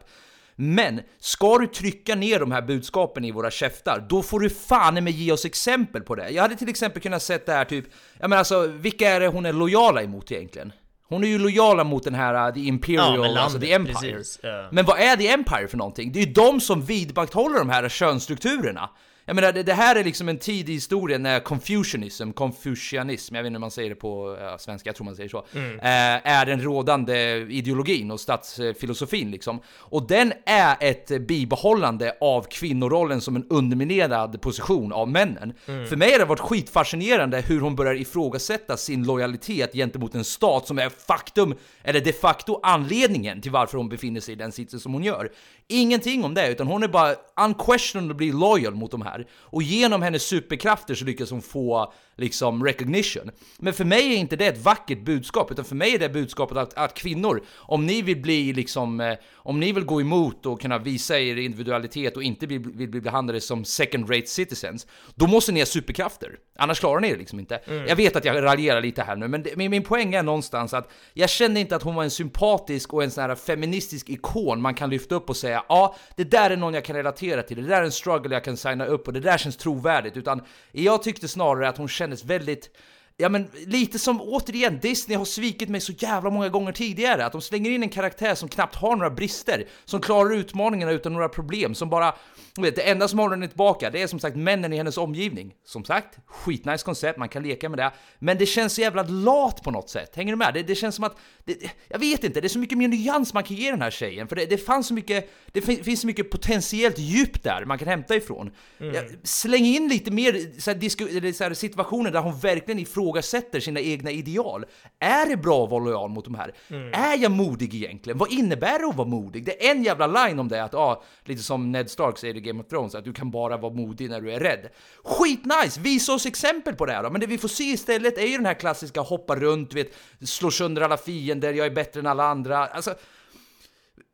Men 0.63 1.01
ska 1.19 1.59
du 1.59 1.67
trycka 1.67 2.15
ner 2.15 2.39
de 2.39 2.53
här 2.53 2.63
budskapen 2.63 3.25
i 3.25 3.31
våra 3.31 3.51
käftar, 3.51 4.07
då 4.09 4.23
får 4.23 4.41
du 4.41 4.51
fan 4.51 5.05
med 5.05 5.13
ge 5.13 5.33
oss 5.33 5.45
exempel 5.45 6.03
på 6.03 6.15
det. 6.15 6.31
Jag 6.31 6.43
hade 6.43 6.57
till 6.57 6.69
exempel 6.69 7.03
kunnat 7.03 7.23
sett 7.23 7.47
det 7.47 7.53
här 7.53 7.65
typ, 7.65 7.85
ja 8.19 8.29
men 8.29 8.39
alltså 8.39 8.67
vilka 8.67 9.09
är 9.09 9.21
det 9.21 9.29
hon 9.29 9.47
är 9.47 9.53
lojala 9.53 10.03
emot 10.03 10.33
egentligen? 10.33 10.73
Hon 11.09 11.25
är 11.25 11.29
ju 11.29 11.39
lojala 11.39 11.85
mot 11.85 12.05
den 12.05 12.15
här 12.15 12.49
uh, 12.49 12.55
The 12.55 12.61
Imperial, 12.61 13.15
Ja, 13.15 13.21
men 13.21 13.37
alltså 13.37 13.59
landet, 13.59 13.69
The 13.69 13.73
Empire. 13.75 14.13
precis, 14.13 14.39
ja. 14.43 14.69
Men 14.73 14.85
vad 14.85 15.01
är 15.01 15.17
The 15.17 15.29
Empire 15.29 15.69
för 15.69 15.77
någonting? 15.77 16.13
Det 16.13 16.19
är 16.23 16.27
ju 16.27 16.33
de 16.33 16.61
som 16.61 16.85
vidmakthåller 16.85 17.59
de 17.59 17.71
här 17.71 17.89
könsstrukturerna. 17.89 18.91
Jag 19.31 19.35
menar, 19.35 19.53
det, 19.53 19.63
det 19.63 19.75
här 19.75 19.97
är 19.97 20.05
liksom 20.05 20.29
en 20.29 20.39
tid 20.39 20.69
i 20.69 20.73
historien 20.73 21.23
när 21.23 21.41
confucianism, 21.41 22.31
confucianism, 22.31 23.35
jag 23.35 23.43
vet 23.43 23.47
inte 23.47 23.55
hur 23.57 23.61
man 23.61 23.71
säger 23.71 23.89
det 23.89 23.95
på 23.95 24.37
ja, 24.41 24.59
svenska, 24.59 24.89
jag 24.89 24.97
tror 24.97 25.05
man 25.05 25.17
säger 25.17 25.29
så, 25.29 25.45
Mm. 25.55 25.79
eh, 25.81 26.33
är 26.33 26.47
den 26.47 26.63
rådande 26.63 27.37
ideologin 27.49 28.11
och 28.11 28.21
statsfilosofin 28.21 29.31
liksom. 29.31 29.61
Och 29.77 30.07
den 30.07 30.33
är 30.47 30.77
ett 30.81 31.27
bibehållande 31.27 32.17
av 32.21 32.47
kvinnorollen 32.51 33.21
som 33.21 33.37
en 33.37 33.47
underminerad 33.51 34.41
position 34.41 34.93
av 34.93 35.09
männen. 35.09 35.53
Mm. 35.67 35.87
För 35.87 35.97
mig 35.97 36.13
har 36.13 36.19
det 36.19 36.25
varit 36.25 36.41
skitfascinerande 36.41 37.41
hur 37.41 37.61
hon 37.61 37.77
börjar 37.77 37.95
ifrågasätta 37.95 38.77
sin 38.77 39.05
lojalitet 39.05 39.73
gentemot 39.73 40.15
en 40.15 40.25
stat 40.25 40.67
som 40.67 40.79
är 40.79 40.89
faktum, 40.89 41.55
eller 41.83 42.01
de 42.01 42.13
facto 42.13 42.61
anledningen 42.63 43.41
till 43.41 43.51
varför 43.51 43.79
hon 43.79 43.89
befinner 43.89 44.21
sig 44.21 44.33
i 44.33 44.37
den 44.37 44.53
sitsen 44.53 44.81
som 44.81 44.93
hon 44.93 45.05
gör. 45.05 45.31
Ingenting 45.73 46.25
om 46.25 46.35
det, 46.35 46.49
utan 46.49 46.67
hon 46.67 46.83
är 46.83 46.89
bara 46.89 47.15
unquestionably 47.41 48.33
loyal 48.33 48.75
mot 48.75 48.91
de 48.91 49.03
här. 49.03 49.27
Och 49.33 49.63
genom 49.63 50.03
hennes 50.03 50.23
superkrafter 50.23 50.95
så 50.95 51.05
lyckas 51.05 51.31
hon 51.31 51.43
få 51.43 51.93
liksom 52.21 52.65
recognition. 52.65 53.31
Men 53.59 53.73
för 53.73 53.85
mig 53.85 54.15
är 54.15 54.17
inte 54.17 54.37
det 54.37 54.47
ett 54.47 54.65
vackert 54.65 55.05
budskap, 55.05 55.51
utan 55.51 55.65
för 55.65 55.75
mig 55.75 55.95
är 55.95 55.99
det 55.99 56.09
budskapet 56.09 56.57
att, 56.57 56.75
att 56.75 56.95
kvinnor, 56.95 57.43
om 57.57 57.87
ni 57.87 58.03
vill 58.03 58.23
bli 58.23 58.53
liksom, 58.53 59.01
eh, 59.01 59.15
om 59.35 59.61
ni 59.61 59.73
vill 59.73 59.85
gå 59.85 60.01
emot 60.01 60.47
och 60.47 60.61
kunna 60.61 60.79
visa 60.79 61.19
er 61.19 61.37
individualitet 61.37 62.17
och 62.17 62.23
inte 62.23 62.47
vill, 62.47 62.61
vill 62.61 62.89
bli 62.89 63.01
behandlade 63.01 63.41
som 63.41 63.65
second 63.65 64.11
rate 64.11 64.27
citizens, 64.27 64.87
då 65.15 65.27
måste 65.27 65.53
ni 65.53 65.61
ha 65.61 65.67
superkrafter. 65.67 66.37
Annars 66.59 66.81
klarar 66.81 67.01
ni 67.01 67.11
det 67.11 67.17
liksom 67.17 67.39
inte. 67.39 67.61
Jag 67.89 67.97
vet 67.97 68.17
att 68.17 68.25
jag 68.25 68.43
raljerar 68.43 68.81
lite 68.81 69.03
här 69.03 69.17
nu, 69.17 69.29
men 69.29 69.43
det, 69.43 69.57
min, 69.57 69.71
min 69.71 69.83
poäng 69.83 70.15
är 70.15 70.23
någonstans 70.23 70.75
att 70.75 70.91
jag 71.15 71.31
kände 71.31 71.61
inte 71.61 71.77
att 71.77 71.83
hon 71.83 71.95
var 71.95 72.05
en 72.05 72.11
sympatisk 72.11 72.95
och 72.95 73.03
en 73.03 73.11
sån 73.11 73.25
här 73.25 73.35
feministisk 73.35 74.09
ikon 74.09 74.61
man 74.61 74.75
kan 74.75 74.91
lyfta 74.91 75.15
upp 75.15 75.31
och 75.31 75.37
säga 75.37 75.65
ja, 75.69 75.97
det 76.17 76.25
där 76.25 76.51
är 76.51 76.57
någon 76.57 76.75
jag 76.75 76.85
kan 76.85 76.97
relatera 76.97 77.43
till, 77.43 77.57
det 77.63 77.69
där 77.69 77.81
är 77.81 77.85
en 77.85 77.93
struggle 77.93 78.35
jag 78.35 78.45
kan 78.45 78.57
signa 78.57 78.87
upp 78.87 79.07
och 79.07 79.13
det 79.13 79.21
där 79.21 79.39
känns 79.39 79.57
trovärdigt, 79.57 80.17
utan 80.17 80.43
jag 80.73 81.03
tyckte 81.03 81.29
snarare 81.29 81.69
att 81.69 81.79
hon 81.79 81.89
kändes 82.11 82.25
väldigt 82.25 82.71
Ja 83.17 83.29
men 83.29 83.49
lite 83.67 83.99
som 83.99 84.21
återigen, 84.21 84.79
Disney 84.81 85.19
har 85.19 85.25
svikit 85.25 85.69
mig 85.69 85.81
så 85.81 85.93
jävla 85.93 86.31
många 86.31 86.49
gånger 86.49 86.73
tidigare. 86.73 87.25
Att 87.25 87.33
de 87.33 87.41
slänger 87.41 87.71
in 87.71 87.83
en 87.83 87.89
karaktär 87.89 88.35
som 88.35 88.49
knappt 88.49 88.75
har 88.75 88.97
några 88.97 89.11
brister, 89.11 89.65
som 89.85 90.01
klarar 90.01 90.35
utmaningarna 90.35 90.93
utan 90.93 91.13
några 91.13 91.29
problem, 91.29 91.75
som 91.75 91.91
bara... 91.91 92.15
Vet, 92.57 92.77
det 92.77 92.83
enda 92.83 93.09
som 93.09 93.19
håller 93.19 93.37
henne 93.37 93.49
tillbaka, 93.49 93.91
det 93.91 94.03
är 94.03 94.07
som 94.07 94.19
sagt 94.19 94.37
männen 94.37 94.73
i 94.73 94.77
hennes 94.77 94.99
omgivning. 94.99 95.55
Som 95.65 95.85
sagt, 95.85 96.19
skitnice 96.27 96.85
koncept, 96.85 97.19
man 97.19 97.29
kan 97.29 97.43
leka 97.43 97.69
med 97.69 97.79
det. 97.79 97.93
Men 98.19 98.39
det 98.39 98.47
känns 98.47 98.75
så 98.75 98.81
jävla 98.81 99.03
lat 99.03 99.63
på 99.63 99.71
något 99.71 99.91
sätt, 99.91 100.17
hänger 100.17 100.33
du 100.33 100.37
med? 100.37 100.55
Det, 100.55 100.63
det 100.63 100.75
känns 100.75 100.95
som 100.95 101.05
att... 101.05 101.17
Det, 101.45 101.71
jag 101.89 101.99
vet 101.99 102.25
inte, 102.25 102.41
det 102.41 102.47
är 102.47 102.49
så 102.49 102.59
mycket 102.59 102.79
mer 102.79 102.89
nyans 102.89 103.35
man 103.35 103.43
kan 103.43 103.57
ge 103.57 103.71
den 103.71 103.83
här 103.83 103.91
tjejen. 103.91 104.29
För 104.29 104.37
det, 104.37 104.47
det 104.47 104.59
fanns 104.59 104.87
så 104.87 104.95
mycket... 104.95 105.31
Det 105.53 105.61
fin- 105.61 105.85
finns 105.85 106.01
så 106.01 106.07
mycket 106.07 106.31
potentiellt 106.31 106.99
djup 106.99 107.43
där 107.43 107.65
man 107.65 107.79
kan 107.79 107.89
hämta 107.89 108.17
ifrån. 108.17 108.51
Ja, 108.79 109.03
släng 109.23 109.65
in 109.65 109.89
lite 109.89 110.11
mer 110.11 110.61
så 110.61 110.71
här, 110.71 110.79
disku, 110.79 111.33
så 111.33 111.45
här, 111.45 111.55
situationer 111.55 112.11
där 112.11 112.21
hon 112.21 112.39
verkligen 112.39 112.79
ifrågasätter 112.79 113.61
sina 113.61 113.81
egna 113.81 114.11
ideal. 114.11 114.65
Är 114.99 115.27
det 115.27 115.37
bra 115.37 115.65
att 115.65 115.71
vara 115.71 115.85
lojal 115.85 116.11
mot 116.11 116.25
de 116.25 116.35
här? 116.35 116.55
Är 116.93 117.19
jag 117.19 117.33
modig 117.33 117.75
egentligen? 117.75 118.19
Vad 118.19 118.33
innebär 118.33 118.79
det 118.79 118.87
att 118.87 118.97
vara 118.97 119.09
modig? 119.09 119.45
Det 119.45 119.67
är 119.67 119.71
en 119.71 119.85
jävla 119.85 120.07
line 120.07 120.39
om 120.39 120.49
det, 120.49 120.65
att 120.65 120.75
ah, 120.75 121.03
lite 121.25 121.43
som 121.43 121.73
Ned 121.73 121.91
Stark 121.91 122.19
säger 122.19 122.40
i 122.41 122.43
Game 122.43 122.61
of 122.61 122.67
Thrones, 122.69 122.95
att 122.95 123.05
du 123.05 123.13
kan 123.13 123.31
bara 123.31 123.57
vara 123.57 123.73
modig 123.73 124.11
när 124.11 124.21
du 124.21 124.33
är 124.33 124.41
rädd. 124.41 124.69
Skitnice! 125.05 125.81
Visa 125.81 126.13
oss 126.13 126.27
exempel 126.27 126.75
på 126.75 126.87
det 126.87 126.93
här 126.93 127.03
då. 127.03 127.11
Men 127.11 127.21
det 127.21 127.27
vi 127.27 127.39
får 127.39 127.49
se 127.49 127.65
istället 127.65 128.19
är 128.19 128.27
ju 128.27 128.37
den 128.37 128.47
här 128.47 128.55
klassiska 128.55 129.01
hoppa 129.01 129.37
runt, 129.37 129.75
vet, 129.75 129.95
slå 130.25 130.51
sönder 130.51 130.83
alla 130.83 130.97
fiender, 130.97 131.53
jag 131.53 131.67
är 131.67 131.71
bättre 131.71 132.01
än 132.01 132.07
alla 132.07 132.25
andra. 132.25 132.67
Alltså, 132.67 132.95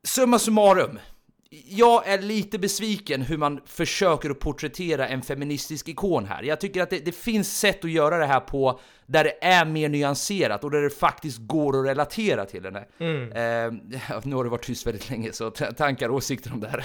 Summa 0.05 0.39
summarum. 0.39 0.99
Jag 1.69 2.09
är 2.09 2.19
lite 2.19 2.59
besviken 2.59 3.23
hur 3.23 3.37
man 3.39 3.61
försöker 3.67 4.31
att 4.31 4.39
porträttera 4.41 5.09
en 5.09 5.23
feministisk 5.23 5.89
ikon 5.89 6.25
här. 6.25 6.43
Jag 6.43 6.61
tycker 6.61 6.83
att 6.83 6.91
det, 6.91 6.99
det 6.99 7.13
finns 7.13 7.59
sätt 7.59 7.85
att 7.85 7.91
göra 7.91 8.19
det 8.19 8.27
här 8.27 8.41
på 8.41 8.81
där 9.07 9.25
det 9.25 9.45
är 9.45 9.65
mer 9.65 9.89
nyanserat 9.89 10.65
och 10.65 10.71
där 10.71 10.83
det 10.83 10.91
faktiskt 10.91 11.39
går 11.41 11.81
att 11.81 11.87
relatera 11.87 12.45
till 12.45 12.65
henne. 12.65 12.85
Eh, 13.35 13.75
ja, 14.09 14.21
nu 14.25 14.37
har 14.37 14.45
det 14.45 14.51
varit 14.51 14.65
tyst 14.67 14.87
väldigt 14.87 15.11
länge, 15.11 15.33
så 15.33 15.51
ta- 15.51 15.73
tankar 15.73 16.09
och 16.09 16.15
åsikter 16.15 16.53
om 16.53 16.61
det 16.61 16.69
här. 16.69 16.85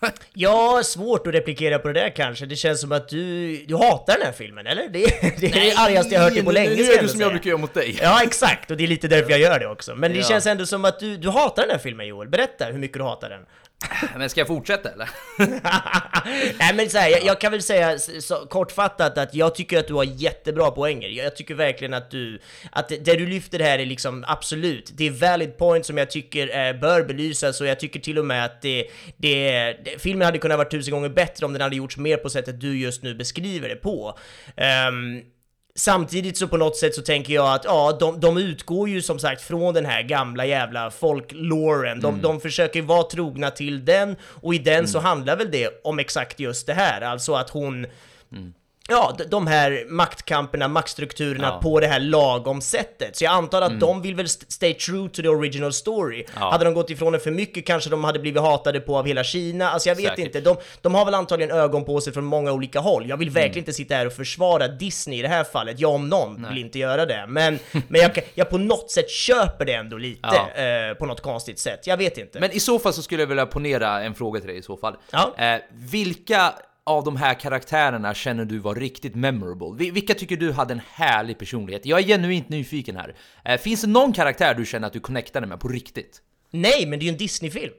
Ja, 0.34 0.80
svårt 0.84 1.26
att 1.26 1.34
replikera 1.34 1.78
på 1.78 1.88
det 1.88 2.00
där 2.00 2.10
kanske. 2.16 2.46
Det 2.46 2.56
känns 2.56 2.80
som 2.80 2.92
att 2.92 3.08
du, 3.08 3.56
du 3.56 3.76
hatar 3.76 4.12
den 4.16 4.26
här 4.26 4.32
filmen, 4.32 4.66
eller? 4.66 4.88
Det, 4.88 4.98
det 5.40 5.46
är 5.46 5.52
det 5.70 5.76
argaste 5.76 6.14
jag 6.14 6.20
hört 6.22 6.34
dig 6.34 6.44
på 6.44 6.52
länge, 6.52 6.70
Nu 6.74 6.82
är 6.82 6.98
ändå 6.98 7.08
som 7.08 7.20
jag 7.20 7.30
brukar 7.30 7.48
göra 7.50 7.58
mot 7.60 7.74
dig. 7.74 7.98
Ja, 8.02 8.22
exakt. 8.22 8.70
Och 8.70 8.76
det 8.76 8.84
är 8.84 8.88
lite 8.88 9.08
därför 9.08 9.30
jag 9.30 9.40
gör 9.40 9.58
det 9.58 9.66
också. 9.68 9.94
Men 9.94 10.12
det 10.12 10.18
Ja. 10.18 10.24
känns 10.24 10.46
ändå 10.46 10.66
som 10.66 10.84
att 10.84 11.00
du, 11.00 11.16
du 11.16 11.28
hatar 11.30 11.62
den 11.62 11.70
här 11.70 11.78
filmen, 11.78 12.06
Joel. 12.06 12.28
Berätta 12.28 12.64
hur 12.64 12.78
mycket 12.78 12.98
du 12.98 13.04
hatar 13.04 13.28
den. 13.30 13.40
Men 14.16 14.30
ska 14.30 14.40
jag 14.40 14.46
fortsätta 14.46 14.90
eller? 14.90 15.08
Nej 16.58 16.74
men 16.74 16.90
så 16.90 16.98
här, 16.98 17.10
jag, 17.10 17.24
jag 17.24 17.40
kan 17.40 17.52
väl 17.52 17.62
säga 17.62 17.98
så, 17.98 18.34
kortfattat 18.34 19.18
att 19.18 19.34
jag 19.34 19.54
tycker 19.54 19.78
att 19.78 19.88
du 19.88 19.94
har 19.94 20.04
jättebra 20.04 20.70
poänger. 20.70 21.08
Jag, 21.08 21.26
jag 21.26 21.36
tycker 21.36 21.54
verkligen 21.54 21.94
att 21.94 22.10
du, 22.10 22.40
att 22.70 22.88
det, 22.88 22.96
det 22.96 23.14
du 23.14 23.26
lyfter 23.26 23.58
här 23.58 23.78
är 23.78 23.86
liksom 23.86 24.24
absolut, 24.28 24.92
det 24.94 25.06
är 25.06 25.10
valid 25.10 25.58
point 25.58 25.86
som 25.86 25.98
jag 25.98 26.10
tycker 26.10 26.68
eh, 26.68 26.80
bör 26.80 27.02
belysas 27.02 27.60
och 27.60 27.66
jag 27.66 27.80
tycker 27.80 28.00
till 28.00 28.18
och 28.18 28.24
med 28.24 28.44
att 28.44 28.62
det, 28.62 28.86
det, 29.16 29.50
det, 29.84 30.02
filmen 30.02 30.24
hade 30.26 30.38
kunnat 30.38 30.58
vara 30.58 30.68
tusen 30.68 30.92
gånger 30.92 31.08
bättre 31.08 31.46
om 31.46 31.52
den 31.52 31.62
hade 31.62 31.76
gjorts 31.76 31.96
mer 31.96 32.16
på 32.16 32.30
sättet 32.30 32.60
du 32.60 32.78
just 32.78 33.02
nu 33.02 33.14
beskriver 33.14 33.68
det 33.68 33.76
på. 33.76 34.18
Um, 34.88 35.22
Samtidigt 35.78 36.36
så 36.38 36.48
på 36.48 36.56
något 36.56 36.76
sätt 36.76 36.94
så 36.94 37.02
tänker 37.02 37.34
jag 37.34 37.54
att 37.54 37.64
ja, 37.64 37.96
de, 38.00 38.20
de 38.20 38.36
utgår 38.36 38.88
ju 38.88 39.02
som 39.02 39.18
sagt 39.18 39.42
från 39.42 39.74
den 39.74 39.84
här 39.84 40.02
gamla 40.02 40.46
jävla 40.46 40.90
folkloren. 40.90 42.00
De, 42.00 42.20
de 42.22 42.40
försöker 42.40 42.82
vara 42.82 43.02
trogna 43.02 43.50
till 43.50 43.84
den 43.84 44.16
och 44.22 44.54
i 44.54 44.58
den 44.58 44.88
så 44.88 44.98
handlar 44.98 45.36
väl 45.36 45.50
det 45.50 45.80
om 45.84 45.98
exakt 45.98 46.40
just 46.40 46.66
det 46.66 46.74
här, 46.74 47.00
alltså 47.00 47.34
att 47.34 47.50
hon 47.50 47.86
Ja, 48.88 49.16
de 49.30 49.46
här 49.46 49.84
maktkamperna, 49.88 50.68
maktstrukturerna 50.68 51.48
Ja. 51.48 51.60
på 51.62 51.80
det 51.80 51.86
här 51.86 52.00
lagom 52.00 52.60
sättet. 52.60 53.16
Så 53.16 53.24
jag 53.24 53.32
antar 53.32 53.62
att 53.62 53.80
de 53.80 54.02
vill 54.02 54.14
väl 54.14 54.24
st- 54.24 54.46
stay 54.48 54.74
true 54.74 55.08
to 55.08 55.22
the 55.22 55.28
original 55.28 55.72
story. 55.72 56.24
Ja. 56.34 56.50
Hade 56.50 56.64
de 56.64 56.74
gått 56.74 56.90
ifrån 56.90 57.12
det 57.12 57.20
för 57.20 57.30
mycket 57.30 57.66
kanske 57.66 57.90
de 57.90 58.04
hade 58.04 58.18
blivit 58.18 58.42
hatade 58.42 58.80
på 58.80 58.96
av 58.98 59.06
hela 59.06 59.24
Kina. 59.24 59.70
Alltså 59.70 59.88
jag 59.88 59.96
vet 59.96 60.04
Säkert. 60.06 60.18
inte, 60.18 60.40
de, 60.40 60.56
de 60.80 60.94
har 60.94 61.04
väl 61.04 61.14
antagligen 61.14 61.56
ögon 61.56 61.84
på 61.84 62.00
sig 62.00 62.12
från 62.12 62.24
många 62.24 62.52
olika 62.52 62.80
håll. 62.80 63.08
Jag 63.08 63.16
vill 63.16 63.28
Mm. 63.28 63.34
verkligen 63.42 63.58
inte 63.58 63.72
sitta 63.72 63.94
här 63.94 64.06
och 64.06 64.12
försvara 64.12 64.68
Disney 64.68 65.18
i 65.18 65.22
det 65.22 65.28
här 65.28 65.44
fallet. 65.44 65.80
Jag 65.80 65.90
om 65.94 66.08
någon 66.08 66.46
vill 66.48 66.58
inte 66.58 66.78
göra 66.78 67.06
det. 67.06 67.24
Men, 67.28 67.58
men 67.88 68.00
jag, 68.00 68.10
jag 68.34 68.50
på 68.50 68.58
något 68.58 68.90
sätt 68.90 69.10
köper 69.10 69.64
det 69.64 69.72
ändå 69.72 69.96
lite, 69.96 70.28
Ja. 70.56 70.62
eh, 70.62 70.94
på 70.94 71.06
något 71.06 71.20
konstigt 71.20 71.58
sätt. 71.58 71.86
Jag 71.86 71.96
vet 71.96 72.18
inte. 72.18 72.40
Men 72.40 72.50
i 72.52 72.60
så 72.60 72.78
fall 72.78 72.92
så 72.92 73.02
skulle 73.02 73.22
jag 73.22 73.26
vilja 73.28 73.46
ponera 73.46 74.02
en 74.02 74.14
fråga 74.14 74.40
till 74.40 74.48
dig 74.48 74.58
i 74.58 74.62
så 74.62 74.76
fall. 74.76 74.94
Eh, 75.38 75.54
vilka 75.72 76.54
av 76.86 77.04
de 77.04 77.16
här 77.16 77.34
karaktärerna 77.34 78.14
känner 78.14 78.44
du 78.44 78.58
var 78.58 78.74
riktigt 78.74 79.14
memorable? 79.14 79.90
Vilka 79.90 80.14
tycker 80.14 80.36
du 80.36 80.52
hade 80.52 80.72
en 80.72 80.80
härlig 80.92 81.38
personlighet? 81.38 81.86
Jag 81.86 82.00
är 82.00 82.04
genuint 82.04 82.48
nyfiken 82.48 82.96
här. 82.96 83.14
Eh, 83.44 83.60
finns 83.60 83.80
det 83.80 83.86
någon 83.86 84.12
karaktär 84.12 84.54
du 84.54 84.66
känner 84.66 84.86
att 84.86 84.92
du 84.92 85.00
connectade 85.00 85.46
med 85.46 85.60
på 85.60 85.68
riktigt? 85.68 86.22
Nej, 86.50 86.86
men 86.86 86.98
det 86.98 87.02
är 87.02 87.06
ju 87.06 87.12
en 87.12 87.18
Disney-film. 87.18 87.72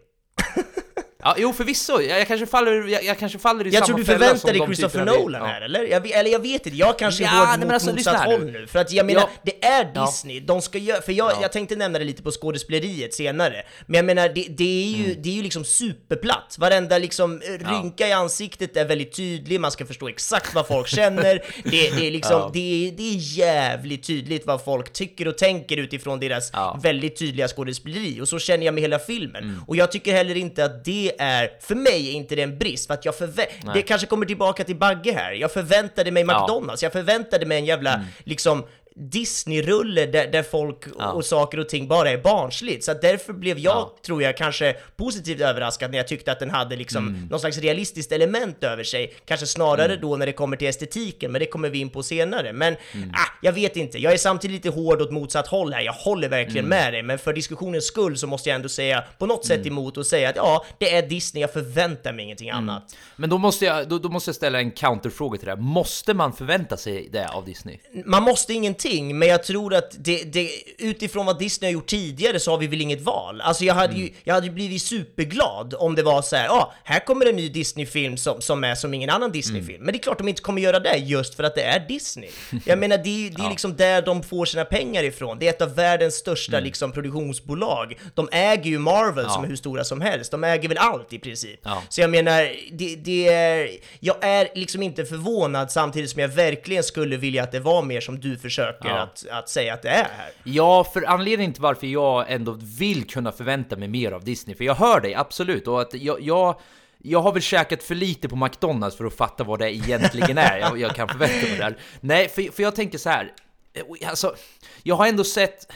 Ja, 1.23 1.35
jo 1.37 1.53
förvisso, 1.53 2.01
jag, 2.01 2.19
jag 2.19 2.27
kanske 2.27 2.45
faller, 2.45 2.87
jag, 2.87 3.03
jag 3.03 3.19
kanske 3.19 3.39
faller 3.39 3.67
i 3.67 3.69
Jag 3.69 3.73
samma 3.73 3.85
tror 3.85 3.97
du 3.97 4.05
fälla 4.05 4.19
förväntar 4.19 4.39
som 4.53 4.57
dig 4.57 4.75
Christopher 4.75 5.05
Nolan 5.05 5.45
här 5.45 5.61
eller? 5.61 5.83
Jag, 5.83 6.11
eller 6.11 6.31
jag 6.31 6.39
vet 6.39 6.65
inte, 6.65 6.77
jag 6.77 6.99
kanske 6.99 7.23
Ja, 7.23 7.29
hård 7.29 7.47
nej, 7.47 7.57
men 7.57 7.67
mot 7.67 7.73
alltså, 7.73 7.91
motsatt 7.91 8.15
här 8.15 8.27
nu. 8.27 8.33
håll 8.33 8.45
nu. 8.51 8.67
För 8.67 8.79
att 8.79 8.91
jag 8.91 9.05
menar, 9.05 9.21
Ja. 9.21 9.29
det 9.43 9.65
är. 9.65 10.05
Disney, 10.05 10.39
de 10.39 10.61
ska 10.61 10.77
göra, 10.77 11.01
för 11.01 11.11
jag, 11.11 11.31
jag 11.41 11.51
tänkte 11.51 11.75
nämna 11.75 11.99
det 11.99 12.05
lite 12.05 12.23
på 12.23 12.31
skådespeleriet 12.31 13.13
senare, 13.13 13.63
men 13.85 13.95
jag 13.95 14.05
menar 14.05 14.29
det, 14.29 14.45
det, 14.49 14.63
är, 14.83 14.97
ju, 14.97 15.05
Mm. 15.05 15.21
det 15.21 15.29
är 15.29 15.33
ju 15.33 15.43
liksom 15.43 15.65
superplatt. 15.65 16.55
Varenda 16.59 16.97
liksom 16.97 17.41
eh, 17.41 17.67
rynka 17.71 18.07
i 18.07 18.11
ansiktet 18.11 18.77
är 18.77 18.85
väldigt 18.85 19.15
tydlig, 19.15 19.59
man 19.61 19.71
ska 19.71 19.85
förstå 19.85 20.07
exakt 20.09 20.55
vad 20.55 20.67
folk 20.67 20.87
känner, 20.87 21.41
det, 21.63 21.71
det, 21.99 22.07
är 22.07 22.11
liksom, 22.11 22.49
det, 22.53 22.93
det 22.97 23.03
är 23.09 23.37
jävligt 23.37 24.03
tydligt 24.07 24.45
vad 24.45 24.63
folk 24.63 24.93
tycker 24.93 25.27
och 25.27 25.37
tänker 25.37 25.77
utifrån 25.77 26.19
deras 26.19 26.51
väldigt 26.83 27.19
tydliga 27.19 27.47
skådespeleri, 27.47 28.21
och 28.21 28.27
så 28.27 28.39
känner 28.39 28.65
jag 28.65 28.73
med 28.73 28.81
hela 28.81 28.99
filmen. 28.99 29.43
Mm. 29.43 29.61
Och 29.67 29.75
jag 29.75 29.91
tycker 29.91 30.13
heller 30.13 30.37
inte 30.37 30.65
att 30.65 30.85
det 30.85 31.06
är, 31.17 31.49
för 31.59 31.75
mig 31.75 32.07
är 32.09 32.11
inte 32.13 32.35
det 32.35 32.41
en 32.41 32.57
brist, 32.57 32.87
för 32.87 32.93
att 32.93 33.05
jag 33.05 33.13
förvä- 33.15 33.73
det 33.73 33.81
kanske 33.81 34.07
kommer 34.07 34.25
tillbaka 34.25 34.63
till 34.63 34.75
Bagge 34.75 35.11
här, 35.11 35.31
jag 35.31 35.51
förväntade 35.51 36.11
mig 36.11 36.23
Ja. 36.27 36.31
Mm. 36.33 36.41
McDonalds, 36.41 36.83
jag 36.83 36.91
förväntade 36.91 37.45
mig 37.45 37.57
en 37.57 37.65
jävla, 37.65 38.01
liksom, 38.23 38.65
Disney-rulle 38.99 40.05
där, 40.05 40.27
där 40.27 40.43
folk 40.43 40.85
och 41.13 41.25
saker 41.25 41.59
och 41.59 41.69
ting 41.69 41.87
bara 41.87 42.09
är 42.11 42.17
barnsligt. 42.17 42.83
Så 42.83 42.93
därför 42.93 43.33
blev 43.33 43.59
jag, 43.59 43.75
Ja. 43.75 43.95
tror 44.05 44.23
jag, 44.23 44.37
kanske 44.37 44.73
positivt 44.95 45.41
överraskad 45.41 45.91
när 45.91 45.97
jag 45.97 46.07
tyckte 46.07 46.31
att 46.31 46.39
den 46.39 46.49
hade 46.49 46.75
liksom 46.75 47.07
Mm. 47.07 47.27
någon 47.29 47.39
slags 47.39 47.57
realistiskt 47.57 48.11
element 48.11 48.63
över 48.63 48.83
sig. 48.83 49.13
Kanske 49.25 49.45
snarare 49.47 49.95
då 49.95 50.15
när 50.15 50.25
det 50.25 50.31
kommer 50.31 50.57
till 50.57 50.67
estetiken, 50.67 51.31
men 51.31 51.39
det 51.39 51.45
kommer 51.45 51.69
vi 51.69 51.79
in 51.79 51.89
på 51.89 52.03
senare. 52.03 52.53
Men 52.53 52.75
Mm. 52.93 53.09
ah, 53.09 53.31
jag 53.41 53.51
vet 53.53 53.75
inte, 53.77 53.97
jag 53.97 54.13
är 54.13 54.17
samtidigt 54.17 54.65
lite 54.65 54.79
hård 54.79 55.01
åt 55.01 55.11
motsatt 55.11 55.47
håll 55.47 55.73
här. 55.73 55.81
Jag 55.81 55.93
håller 55.93 56.29
verkligen 56.29 56.65
Mm. 56.65 56.69
med 56.83 56.93
dig, 56.93 57.03
men 57.03 57.19
för 57.19 57.33
diskussionens 57.33 57.85
skull 57.85 58.17
så 58.17 58.27
måste 58.27 58.49
jag 58.49 58.55
ändå 58.55 58.69
säga 58.69 59.03
på 59.17 59.25
något 59.25 59.45
sätt 59.45 59.65
emot 59.65 59.97
och 59.97 60.05
säga 60.05 60.29
att 60.29 60.35
ja, 60.35 60.65
det 60.77 60.93
är 60.95 61.01
Disney, 61.07 61.41
jag 61.41 61.53
förväntar 61.53 62.13
mig 62.13 62.25
ingenting 62.25 62.49
Mm. 62.49 62.69
annat. 62.69 62.95
Men 63.15 63.29
då 63.29 63.37
måste, 63.37 63.65
jag, 63.65 63.89
då, 63.89 63.99
då 63.99 64.09
måste 64.09 64.29
jag 64.29 64.35
ställa 64.35 64.59
en 64.59 64.71
counterfråga 64.71 65.37
till 65.37 65.45
det 65.45 65.51
här. 65.51 65.61
Måste 65.61 66.13
man 66.13 66.33
förvänta 66.33 66.77
sig 66.77 67.09
det 67.11 67.27
av 67.27 67.45
Disney? 67.45 67.77
man 68.05 68.23
måste 68.23 68.53
ingenting, 68.53 68.86
men 68.95 69.27
jag 69.27 69.43
tror 69.43 69.73
att 69.73 69.95
det, 69.99 70.23
det, 70.33 70.49
utifrån 70.77 71.25
vad 71.25 71.39
Disney 71.39 71.67
har 71.69 71.73
gjort 71.73 71.87
tidigare 71.87 72.39
så 72.39 72.51
har 72.51 72.57
vi 72.57 72.67
väl 72.67 72.81
inget 72.81 73.01
val. 73.01 73.41
Alltså 73.41 73.65
jag 73.65 73.73
hade 73.73 73.95
ju, 73.95 74.09
jag 74.23 74.33
hade 74.33 74.49
blivit 74.49 74.81
superglad 74.81 75.75
om 75.79 75.95
det 75.95 76.03
var 76.03 76.21
så 76.21 76.35
här, 76.35 76.45
ja, 76.45 76.51
ah, 76.53 76.73
här 76.83 76.99
kommer 76.99 77.25
en 77.25 77.35
ny 77.35 77.49
Disney-film 77.49 78.17
som, 78.17 78.41
som 78.41 78.63
är 78.63 78.75
som 78.75 78.93
ingen 78.93 79.09
annan 79.09 79.31
Disney-film. 79.31 79.83
Men 79.83 79.93
det 79.93 79.97
är 79.99 80.01
klart 80.03 80.17
de 80.17 80.27
inte 80.27 80.41
kommer 80.41 80.61
göra 80.61 80.79
det 80.79 80.97
just 80.97 81.35
för 81.35 81.43
att 81.43 81.55
det 81.55 81.61
är 81.63 81.79
Disney. 81.87 82.29
Jag 82.65 82.79
menar, 82.79 82.97
det, 82.97 83.27
är- 83.27 83.29
det 83.31 83.43
är 83.43 83.49
liksom 83.49 83.75
där 83.75 84.01
de 84.01 84.23
får 84.23 84.45
sina 84.45 84.65
pengar 84.65 85.03
ifrån. 85.03 85.39
Det 85.39 85.45
är 85.45 85.49
ett 85.49 85.61
av 85.61 85.75
världens 85.75 86.15
största 86.15 86.59
liksom 86.59 86.91
produktionsbolag. 86.91 87.97
De 88.15 88.29
äger 88.31 88.69
ju 88.71 88.79
Marvel 88.79 89.29
som 89.29 89.43
är 89.43 89.47
hur 89.47 89.55
stora 89.55 89.83
som 89.83 90.01
helst. 90.01 90.31
De 90.31 90.43
äger 90.43 90.69
väl 90.69 90.77
allt 90.77 91.13
i 91.13 91.19
princip. 91.19 91.59
Ja. 91.63 91.83
Så 91.89 92.01
jag 92.01 92.09
menar, 92.09 92.51
det, 92.71 92.95
det 92.95 93.27
är, 93.27 93.69
jag 93.99 94.15
är 94.21 94.47
liksom 94.55 94.83
inte 94.83 95.05
förvånad 95.05 95.71
samtidigt 95.71 96.09
som 96.09 96.21
jag 96.21 96.27
verkligen 96.29 96.83
skulle 96.83 97.17
vilja 97.17 97.43
att 97.43 97.51
det 97.51 97.59
var 97.59 97.81
mer 97.81 98.01
som 98.01 98.19
du 98.19 98.37
försöker 98.37 98.76
Ja. 98.83 98.99
att, 98.99 99.25
att 99.31 99.49
säga 99.49 99.73
att 99.73 99.81
det 99.81 99.89
är 99.89 100.07
här. 100.17 100.31
Ja, 100.43 100.83
för 100.83 101.09
anledningen 101.09 101.53
till 101.53 101.61
varför 101.61 101.87
jag 101.87 102.31
ändå 102.31 102.57
vill 102.61 103.07
kunna 103.07 103.31
förvänta 103.31 103.75
mig 103.75 103.87
mer 103.87 104.11
av 104.11 104.23
Disney, 104.23 104.55
för 104.55 104.63
jag 104.63 104.75
hör 104.75 105.01
dig 105.01 105.15
absolut, 105.15 105.67
och 105.67 105.81
att 105.81 105.93
jag, 105.93 106.21
jag, 106.21 106.59
jag 106.97 107.21
har 107.21 107.31
väl 107.31 107.41
käkat 107.41 107.83
för 107.83 107.95
lite 107.95 108.29
på 108.29 108.35
McDonalds 108.35 108.97
för 108.97 109.05
att 109.05 109.13
fatta 109.13 109.43
vad 109.43 109.59
det 109.59 109.75
egentligen 109.75 110.37
är 110.37 110.57
jag, 110.57 110.79
jag 110.79 110.95
kan 110.95 111.07
förvänta 111.07 111.47
mig 111.47 111.57
där. 111.57 111.77
Nej, 111.99 112.29
för, 112.29 112.51
för 112.51 112.63
jag 112.63 112.75
tänker 112.75 112.97
så 112.97 113.09
här, 113.09 113.33
eh, 113.73 114.09
alltså, 114.09 114.35
jag 114.83 114.95
har 114.95 115.07
ändå 115.07 115.23
sett 115.23 115.71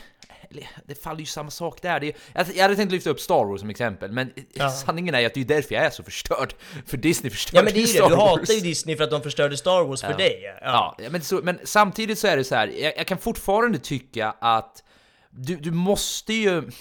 det 0.85 0.95
faller 0.95 1.19
ju 1.19 1.25
samma 1.25 1.49
sak 1.51 1.81
där. 1.81 1.99
Det 1.99 2.07
är, 2.07 2.47
jag, 2.55 2.63
hade 2.63 2.75
tänkt 2.75 2.91
lyfta 2.91 3.09
upp 3.09 3.19
Star 3.19 3.45
Wars 3.45 3.59
som 3.59 3.69
exempel, 3.69 4.11
men 4.11 4.33
sanningen 4.85 5.15
är 5.15 5.25
att 5.25 5.33
det 5.33 5.41
är 5.41 5.45
därför 5.45 5.75
jag 5.75 5.85
är 5.85 5.89
så 5.89 6.03
förstörd. 6.03 6.53
För 6.85 6.97
Disney 6.97 7.31
förstörde 7.31 7.57
Ja 7.57 7.63
men 7.63 7.73
det 7.73 7.83
är 7.83 7.87
Star 7.87 8.03
det, 8.03 8.09
du 8.09 8.15
Wars. 8.15 8.39
hatar 8.39 8.53
ju 8.53 8.59
Disney 8.59 8.97
för 8.97 9.03
att 9.03 9.11
de 9.11 9.23
förstörde 9.23 9.57
Star 9.57 9.83
Wars 9.83 10.01
för 10.01 10.17
dig. 10.17 10.57
Ja, 10.61 10.97
men, 11.09 11.21
så, 11.21 11.39
men 11.43 11.59
samtidigt 11.63 12.19
så 12.19 12.27
är 12.27 12.37
det 12.37 12.43
så 12.43 12.55
här, 12.55 12.67
jag, 12.67 12.97
jag 12.97 13.07
kan 13.07 13.17
fortfarande 13.17 13.79
tycka 13.79 14.35
att 14.39 14.83
du, 15.29 15.55
du 15.55 15.71
måste 15.71 16.33
ju... 16.33 16.71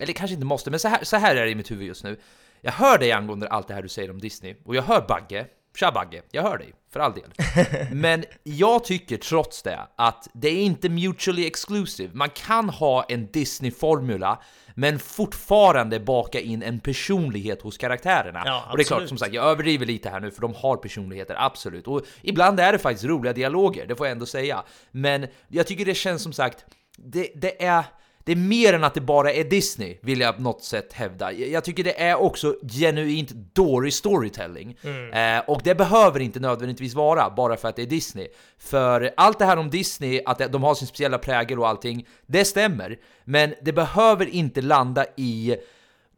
Eller 0.00 0.12
kanske 0.12 0.34
inte 0.34 0.46
måste, 0.46 0.70
men 0.70 0.80
så 0.80 0.88
här, 0.88 1.04
så 1.04 1.16
här 1.16 1.36
är 1.36 1.44
det 1.44 1.50
i 1.50 1.54
mitt 1.54 1.70
huvud 1.70 1.86
just 1.86 2.04
nu. 2.04 2.20
Jag 2.60 2.72
hör 2.72 2.98
dig 2.98 3.12
angående 3.12 3.48
allt 3.48 3.68
det 3.68 3.74
här 3.74 3.82
du 3.82 3.88
säger 3.88 4.10
om 4.10 4.20
Disney, 4.20 4.54
och 4.64 4.76
jag 4.76 4.82
hör 4.82 5.04
Bagge, 5.08 5.46
tja 5.76 5.92
Bagge, 5.92 6.22
jag 6.30 6.42
hör 6.42 6.58
dig, 6.58 6.72
för 6.92 7.00
all 7.00 7.12
del. 7.12 7.30
Men 7.92 8.24
jag 8.42 8.84
tycker 8.84 9.16
trots 9.16 9.62
det 9.62 9.78
att 9.96 10.28
det 10.32 10.48
är 10.48 10.62
inte 10.62 10.88
mutually 10.88 11.46
exclusive. 11.46 12.10
Man 12.14 12.30
kan 12.30 12.68
ha 12.68 13.04
en 13.08 13.26
Disney-formula, 13.26 14.42
men 14.74 14.98
fortfarande 14.98 16.00
baka 16.00 16.40
in 16.40 16.62
en 16.62 16.80
personlighet 16.80 17.62
hos 17.62 17.78
karaktärerna. 17.78 18.42
Ja, 18.44 18.64
och 18.70 18.76
det 18.76 18.82
är 18.82 18.84
klart, 18.84 19.08
som 19.08 19.18
sagt, 19.18 19.34
jag 19.34 19.44
överdriver 19.44 19.86
lite 19.86 20.10
här 20.10 20.20
nu 20.20 20.30
för 20.30 20.40
de 20.40 20.54
har 20.54 20.76
personligheter, 20.76 21.36
absolut. 21.38 21.86
Och 21.86 22.02
ibland 22.22 22.60
är 22.60 22.72
det 22.72 22.78
faktiskt 22.78 23.04
roliga 23.04 23.32
dialoger, 23.32 23.86
det 23.86 23.96
får 23.96 24.06
jag 24.06 24.12
ändå 24.12 24.26
säga. 24.26 24.62
Men 24.90 25.26
jag 25.48 25.66
tycker 25.66 25.84
det 25.84 25.94
känns 25.94 26.22
som 26.22 26.32
sagt, 26.32 26.64
det, 26.98 27.30
det 27.34 27.64
är... 27.64 27.84
Det 28.26 28.32
är 28.32 28.36
mer 28.36 28.72
än 28.72 28.84
att 28.84 28.94
det 28.94 29.00
bara 29.00 29.32
är 29.32 29.44
Disney, 29.44 29.98
vill 30.02 30.20
jag 30.20 30.36
på 30.36 30.42
något 30.42 30.64
sätt 30.64 30.92
hävda. 30.92 31.32
Jag 31.32 31.64
tycker 31.64 31.84
det 31.84 32.02
är 32.02 32.16
också 32.16 32.56
genuint 32.62 33.30
dålig 33.30 33.92
storytelling. 33.92 34.78
Eh, 35.12 35.38
och 35.46 35.60
det 35.64 35.74
behöver 35.74 36.20
inte 36.20 36.40
nödvändigtvis 36.40 36.94
vara, 36.94 37.30
bara 37.30 37.56
för 37.56 37.68
att 37.68 37.76
det 37.76 37.82
är 37.82 37.86
Disney. 37.86 38.28
För 38.58 39.10
allt 39.16 39.38
det 39.38 39.44
här 39.44 39.56
om 39.56 39.70
Disney, 39.70 40.22
att 40.26 40.52
de 40.52 40.62
har 40.62 40.74
sin 40.74 40.88
speciella 40.88 41.18
prägel 41.18 41.58
och 41.58 41.68
allting, 41.68 42.06
det 42.26 42.44
stämmer. 42.44 42.98
Men 43.24 43.54
det 43.62 43.72
behöver 43.72 44.26
inte 44.26 44.62
landa 44.62 45.06
i 45.16 45.56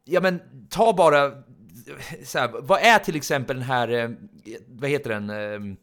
ja 0.04 0.20
men 0.20 0.40
ta 0.70 0.92
bara, 0.92 1.30
så 2.24 2.38
här, 2.38 2.50
vad 2.60 2.80
är 2.82 2.98
till 2.98 3.16
exempel 3.16 3.56
den 3.56 3.64
här, 3.64 3.88
eh, 3.88 4.10
vad 4.68 4.90
heter 4.90 5.10
den, 5.10 5.76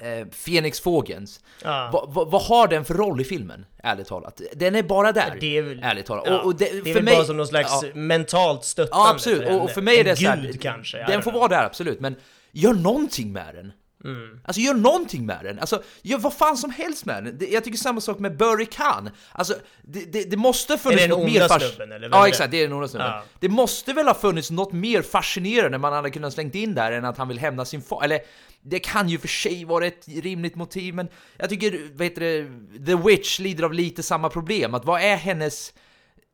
eh, 0.00 0.08
eh, 0.08 0.26
Fenixfågens? 0.30 1.40
Ja. 1.64 1.90
Vad 1.92 2.14
vad- 2.14 2.30
vad 2.30 2.42
har 2.42 2.68
den 2.68 2.84
för 2.84 2.94
roll 2.94 3.20
i 3.20 3.24
filmen, 3.24 3.66
ärligt 3.82 4.06
talat? 4.06 4.40
Den 4.54 4.74
är 4.74 4.82
bara 4.82 5.12
där, 5.12 5.36
Det 5.40 5.56
är 5.58 5.62
väl, 5.62 5.80
ärligt 5.82 6.06
talat. 6.06 6.24
ja, 6.26 6.38
Och, 6.38 6.44
och 6.46 6.56
det, 6.56 6.64
det, 6.64 6.78
är 6.78 6.82
för 6.84 6.94
väl 6.94 7.04
mig, 7.04 7.14
bara 7.14 7.24
som 7.24 7.36
någon 7.36 7.46
slags 7.46 7.72
ja, 7.82 7.88
mentalt 7.94 8.64
stöttande 8.64 9.04
Ja 9.04 9.10
absolut, 9.10 9.40
och, 9.48 9.54
och 9.54 9.60
henne. 9.60 9.72
för 9.72 9.82
mig 9.82 10.00
är 10.00 10.04
det 10.04 10.10
En 10.10 10.16
så 10.16 10.26
här, 10.28 10.36
gud 10.42 10.60
kanske. 10.62 11.04
Den 11.06 11.22
får 11.22 11.32
vara 11.32 11.48
där 11.48 11.64
absolut, 11.64 12.00
men 12.00 12.16
gör 12.52 12.74
någonting 12.74 13.32
med 13.32 13.54
den. 13.54 13.72
Mm. 14.04 14.40
Alltså 14.44 14.60
gör 14.60 14.74
någonting 14.74 15.26
med 15.26 15.38
den, 15.42 15.58
alltså 15.58 15.82
gör 16.02 16.18
vad 16.18 16.34
fan 16.34 16.56
som 16.56 16.70
helst 16.70 17.04
med 17.04 17.24
den. 17.24 17.38
Det, 17.38 17.46
jag 17.46 17.64
tycker 17.64 17.78
samma 17.78 18.00
sak 18.00 18.18
med 18.18 18.36
Burry 18.36 18.66
Khan. 18.66 19.10
Alltså 19.32 19.54
det, 19.82 20.12
det, 20.12 20.30
det 20.30 20.36
måste 20.36 20.78
funnits 20.78 21.02
Är 21.02 21.08
det 21.08 21.14
den 21.14 21.20
något 21.20 21.30
onda 21.30 21.58
mer 21.58 21.68
snubben, 21.68 21.92
eller 21.92 22.06
är 22.06 22.10
Ja 22.12 22.28
exakt, 22.28 22.50
det 22.50 22.56
är 22.56 22.62
den 22.62 22.72
onda 22.72 22.88
snubben. 22.88 23.08
Ja. 23.08 23.24
Det 23.40 23.48
måste 23.48 23.92
väl 23.92 24.06
ha 24.06 24.14
funnits 24.14 24.50
något 24.50 24.72
mer 24.72 25.02
fascinerande 25.02 25.78
man 25.78 25.92
hade 25.92 26.10
kunnat 26.10 26.32
slängt 26.32 26.54
in 26.54 26.74
där 26.74 26.92
än 26.92 27.04
att 27.04 27.18
han 27.18 27.28
vill 27.28 27.38
hämna 27.38 27.64
sin 27.64 27.82
far. 27.82 28.04
Eller 28.04 28.20
det 28.62 28.78
kan 28.78 29.08
ju 29.08 29.18
för 29.18 29.28
sig 29.28 29.64
vara 29.64 29.86
ett 29.86 30.08
rimligt 30.08 30.54
motiv, 30.54 30.94
men 30.94 31.08
jag 31.36 31.48
tycker, 31.48 31.90
vad 31.94 32.06
heter 32.06 32.20
det, 32.20 32.86
The 32.86 32.94
Witch 32.94 33.38
lider 33.38 33.64
av 33.64 33.72
lite 33.72 34.02
samma 34.02 34.28
problem. 34.28 34.74
Att 34.74 34.84
vad 34.84 35.00
är 35.00 35.16
hennes 35.16 35.72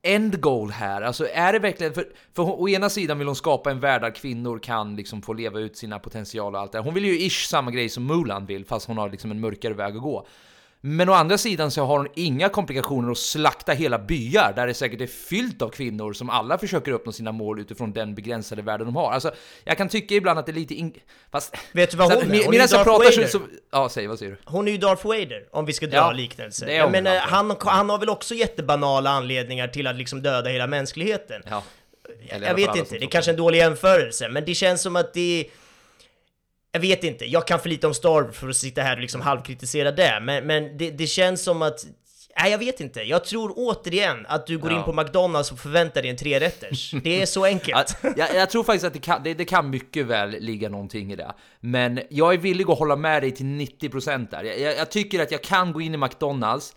end 0.03 0.41
goal 0.41 0.71
här? 0.71 1.03
Alltså 1.03 1.29
är 1.33 1.53
det 1.53 1.59
verkligen, 1.59 1.95
för, 1.95 2.07
för 2.35 2.43
hon, 2.43 2.61
å 2.61 2.69
ena 2.69 2.89
sidan 2.89 3.19
vill 3.19 3.27
hon 3.27 3.37
skapa 3.37 3.71
en 3.71 3.81
värld 3.81 4.03
där 4.03 4.11
kvinnor 4.11 4.59
kan 4.59 4.97
liksom 4.97 5.23
få 5.23 5.33
leva 5.33 5.61
ut 5.61 5.77
sina 5.77 5.99
potential 5.99 6.55
och 6.55 6.61
allt 6.61 6.73
det 6.73 6.79
här. 6.79 6.85
Hon 6.85 6.95
vill 6.95 7.05
ju 7.05 7.21
ish 7.21 7.47
samma 7.47 7.71
grej 7.71 7.89
som 7.89 8.07
Mulan 8.07 8.47
vill, 8.47 8.65
fast 8.65 8.87
hon 8.87 8.99
har 8.99 9.11
liksom 9.11 9.31
en 9.31 9.41
mörkare 9.41 9.75
väg 9.75 9.97
att 9.97 10.03
gå. 10.03 10.27
Men 10.81 11.09
å 11.09 11.13
andra 11.13 11.39
sidan 11.39 11.71
så 11.71 11.85
har 11.85 11.99
hon 11.99 12.09
inga 12.15 12.49
komplikationer 12.49 13.11
att 13.11 13.19
slakta 13.19 13.73
hela 13.73 13.99
byar 13.99 14.53
där 14.57 14.67
det 14.67 14.75
säkert 14.75 15.01
är 15.01 15.07
fyllt 15.07 15.63
av 15.63 15.69
kvinnor 15.69 16.13
som 16.13 16.31
alla 16.31 16.59
försöker 16.59 16.93
uppnå 16.93 17.13
sina 17.13 17.33
mål 17.33 17.61
utifrån 17.61 17.93
den 17.93 18.15
begränsade 18.15 18.63
världen 18.63 18.87
de 18.87 18.97
har. 18.97 19.13
Alltså, 19.13 19.33
jag 19.65 19.77
kan 19.77 19.89
tycka 19.89 20.15
ibland 20.15 20.39
att 20.39 20.47
det 20.47 20.53
är 20.53 20.55
lite 20.55 20.75
in... 20.75 20.95
Fast... 21.33 21.57
Vet 21.73 21.91
du 21.91 21.97
vad 21.97 22.13
hon 22.13 22.35
är? 22.35 22.45
Hon 22.45 22.55
är 22.55 22.59
jag 22.59 22.71
Darth 22.71 22.85
pratar 22.85 23.17
Vader. 23.17 23.27
så... 23.27 23.41
Ja, 23.73 23.89
säg, 23.89 24.07
vad 24.07 24.19
säger 24.19 24.33
du? 24.33 24.39
Hon 24.45 24.69
är 24.69 24.73
ju 24.73 24.79
Darth 24.79 25.07
Vader, 25.07 25.47
om 25.51 25.65
vi 25.65 25.73
ska 25.73 25.87
dra 25.87 25.97
Ja, 25.97 26.13
liknelser. 26.13 26.67
är 26.67 26.77
Jag 26.77 26.93
menar, 26.93 27.11
väl, 27.11 27.21
han, 27.21 27.57
han 27.61 27.91
har 27.91 27.99
väl 27.99 28.09
också 28.09 28.35
jättebanala 28.35 29.11
anledningar 29.11 29.69
till 29.69 29.87
att 29.87 29.97
liksom 29.97 30.23
döda 30.23 30.51
hela 30.51 30.67
mänskligheten. 30.67 31.43
Ja. 31.51 31.63
Jag 32.31 32.55
vet 32.55 32.77
inte, 32.77 32.99
det 32.99 33.05
är 33.05 33.09
kanske 33.09 33.31
är 33.31 33.33
en 33.33 33.39
dålig 33.39 33.59
jämförelse, 33.59 34.29
men 34.29 34.45
det 34.45 34.55
känns 34.55 34.83
som 34.83 34.97
att 34.97 35.15
det... 35.15 35.47
Jag 36.73 36.81
vet 36.81 37.05
inte, 37.05 37.25
jag 37.25 37.47
kan 37.47 37.61
för 37.61 37.69
lite 37.69 37.87
om 37.87 37.95
Star 37.95 38.33
för 38.33 38.49
att 38.49 38.57
sitta 38.57 38.83
här 38.83 38.97
och 38.97 39.03
liksom 39.03 39.21
halvkritisera 39.21 39.91
det, 39.93 40.19
men, 40.23 40.47
men 40.47 40.77
det, 40.79 40.91
det 40.91 41.07
känns 41.07 41.43
som 41.45 41.63
att... 41.63 41.87
Nej, 42.41 42.51
jag 42.51 42.59
vet 42.59 42.81
inte. 42.81 43.03
Jag 43.03 43.25
tror 43.25 43.53
återigen 43.57 44.27
att 44.29 44.47
du 44.47 44.59
går 44.59 44.71
Ja. 44.73 44.79
in 44.79 44.85
på 44.85 44.93
McDonalds 44.93 45.53
och 45.53 45.59
förväntar 45.59 46.03
dig 46.03 46.11
en 46.11 46.17
trerätters. 46.17 46.91
Det 47.05 47.23
är 47.23 47.27
så 47.27 47.45
enkelt. 47.45 47.97
Ja, 48.03 48.13
jag, 48.17 48.35
jag 48.35 48.51
tror 48.51 48.65
faktiskt 48.65 48.85
att 48.85 48.93
det 48.93 48.99
kan, 48.99 49.23
det, 49.23 49.35
det 49.35 49.45
kan 49.45 49.71
mycket 49.71 50.07
väl 50.07 50.31
ligga 50.31 50.69
någonting 50.69 51.13
i 51.13 51.17
det. 51.17 51.33
Men 51.61 52.01
jag 52.11 52.35
är 52.35 52.39
villig 52.39 52.71
att 52.71 52.79
hålla 52.79 52.97
med 52.97 53.23
dig 53.23 53.31
till 53.31 53.47
90% 53.47 54.31
där. 54.31 54.43
Jag, 54.45 54.61
jag, 54.61 54.77
jag 54.77 54.91
tycker 54.91 55.23
att 55.23 55.31
jag 55.31 55.43
kan 55.43 55.73
gå 55.73 55.81
in 55.81 55.95
i 55.95 55.97
McDonalds 55.97 56.77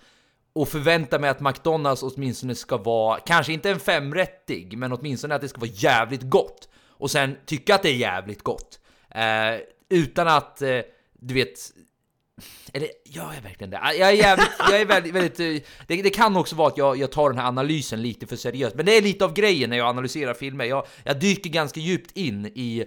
och 0.54 0.70
förvänta 0.70 1.20
mig 1.20 1.30
att 1.30 1.40
McDonalds 1.40 2.04
åtminstone 2.04 2.56
ska 2.56 2.78
vara, 2.78 3.20
kanske 3.20 3.54
inte 3.54 3.70
en 3.70 3.80
femrättig, 3.80 4.78
men 4.78 4.92
åtminstone 4.92 5.36
att 5.36 5.42
det 5.42 5.48
ska 5.50 5.60
vara 5.62 5.72
jävligt 5.74 6.22
gott. 6.24 6.70
Och 6.88 7.12
sen 7.12 7.38
tycka 7.46 7.76
att 7.76 7.84
det 7.84 7.90
är 7.90 7.94
jävligt 7.96 8.44
gott. 8.44 8.80
Eh, 9.16 9.22
utan 9.92 10.28
att, 10.28 10.62
eh, 10.62 10.80
du 11.20 11.34
vet, 11.34 11.72
Eller 12.74 12.88
gör 13.06 13.34
jag 13.34 13.42
verkligen 13.42 13.70
det? 13.70 13.80
Ah, 13.82 13.94
jag 13.94 14.10
är, 14.10 14.14
jävligt, 14.14 14.50
jag 14.60 14.82
är 14.82 14.86
väldigt, 14.86 15.14
väldigt 15.14 15.40
eh, 15.40 15.70
det, 15.88 16.02
det, 16.02 16.10
kan 16.10 16.38
också 16.38 16.56
vara 16.56 16.68
att 16.68 16.78
jag, 16.78 16.98
jag 16.98 17.12
tar 17.12 17.30
den 17.30 17.40
här 17.40 17.48
analysen 17.48 18.02
lite 18.02 18.28
för 18.28 18.36
seriöst, 18.36 18.76
men 18.76 18.86
det 18.86 18.98
är 18.98 19.02
lite 19.02 19.26
av 19.26 19.34
grejen 19.34 19.70
när 19.70 19.78
jag 19.78 19.88
analyserar 19.88 20.34
filmer. 20.34 20.66
Jag, 20.66 20.88
jag 21.04 21.20
dyker 21.20 21.50
ganska 21.50 21.80
djupt 21.80 22.18
in 22.18 22.46
i 22.46 22.86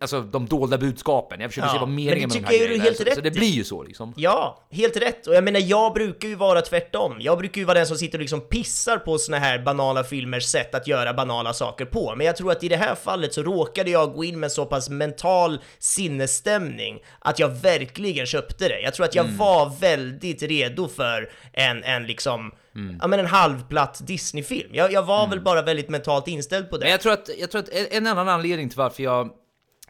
Alltså 0.00 0.20
de 0.20 0.46
dolda 0.46 0.78
budskapen, 0.78 1.40
jag 1.40 1.50
försöker 1.50 1.68
ja, 1.68 1.72
se 1.72 1.78
vad 1.78 1.88
meningen 1.88 2.28
med 2.28 2.42
de 2.42 2.44
här 2.44 2.66
grejerna 2.66 2.84
är, 2.84 2.94
så, 2.94 3.04
så 3.14 3.20
det 3.20 3.30
blir 3.30 3.50
ju 3.50 3.64
så 3.64 3.82
liksom. 3.82 4.14
Ja, 4.16 4.66
helt 4.70 4.96
rätt. 4.96 5.26
Och 5.26 5.34
jag 5.34 5.44
menar, 5.44 5.60
jag 5.60 5.92
brukar 5.92 6.28
ju 6.28 6.34
vara 6.34 6.60
tvärtom. 6.60 7.16
Jag 7.20 7.38
brukar 7.38 7.60
ju 7.60 7.64
vara 7.64 7.78
den 7.78 7.86
som 7.86 7.96
sitter 7.96 8.18
och 8.18 8.20
liksom 8.20 8.40
pissar 8.40 8.98
på 8.98 9.18
såna 9.18 9.38
här 9.38 9.58
banala 9.58 10.04
filmers 10.04 10.44
sätt 10.44 10.74
att 10.74 10.86
göra 10.86 11.14
banala 11.14 11.52
saker 11.52 11.84
på. 11.84 12.14
Men 12.16 12.26
jag 12.26 12.36
tror 12.36 12.52
att 12.52 12.64
i 12.64 12.68
det 12.68 12.76
här 12.76 12.94
fallet 12.94 13.34
så 13.34 13.42
råkade 13.42 13.90
jag 13.90 14.12
gå 14.12 14.24
in 14.24 14.40
med 14.40 14.52
så 14.52 14.66
pass 14.66 14.88
mental 14.88 15.60
sinnesstämning 15.78 16.98
att 17.18 17.38
jag 17.38 17.48
verkligen 17.48 18.26
köpte 18.26 18.68
det. 18.68 18.80
Jag 18.80 18.94
tror 18.94 19.06
att 19.06 19.14
jag 19.14 19.24
mm. 19.24 19.36
var 19.36 19.72
väldigt 19.80 20.42
redo 20.42 20.88
för 20.88 21.30
en, 21.52 21.84
en 21.84 22.06
liksom 22.06 22.52
Mm. 22.74 22.98
Ja 23.00 23.06
men 23.06 23.20
en 23.20 23.26
halvplatt 23.26 24.00
Disney-film. 24.06 24.70
Jag, 24.72 24.92
jag 24.92 25.02
var 25.02 25.18
mm. 25.18 25.30
väl 25.30 25.40
bara 25.40 25.62
väldigt 25.62 25.88
mentalt 25.88 26.28
inställd 26.28 26.70
på 26.70 26.76
det. 26.76 26.84
Men 26.84 26.90
jag 26.90 27.00
tror 27.00 27.12
att, 27.12 27.30
jag 27.38 27.50
tror 27.50 27.62
att 27.62 27.68
en 27.68 28.06
annan 28.06 28.28
anledning 28.28 28.68
till 28.68 28.78
varför 28.78 29.02
jag 29.02 29.30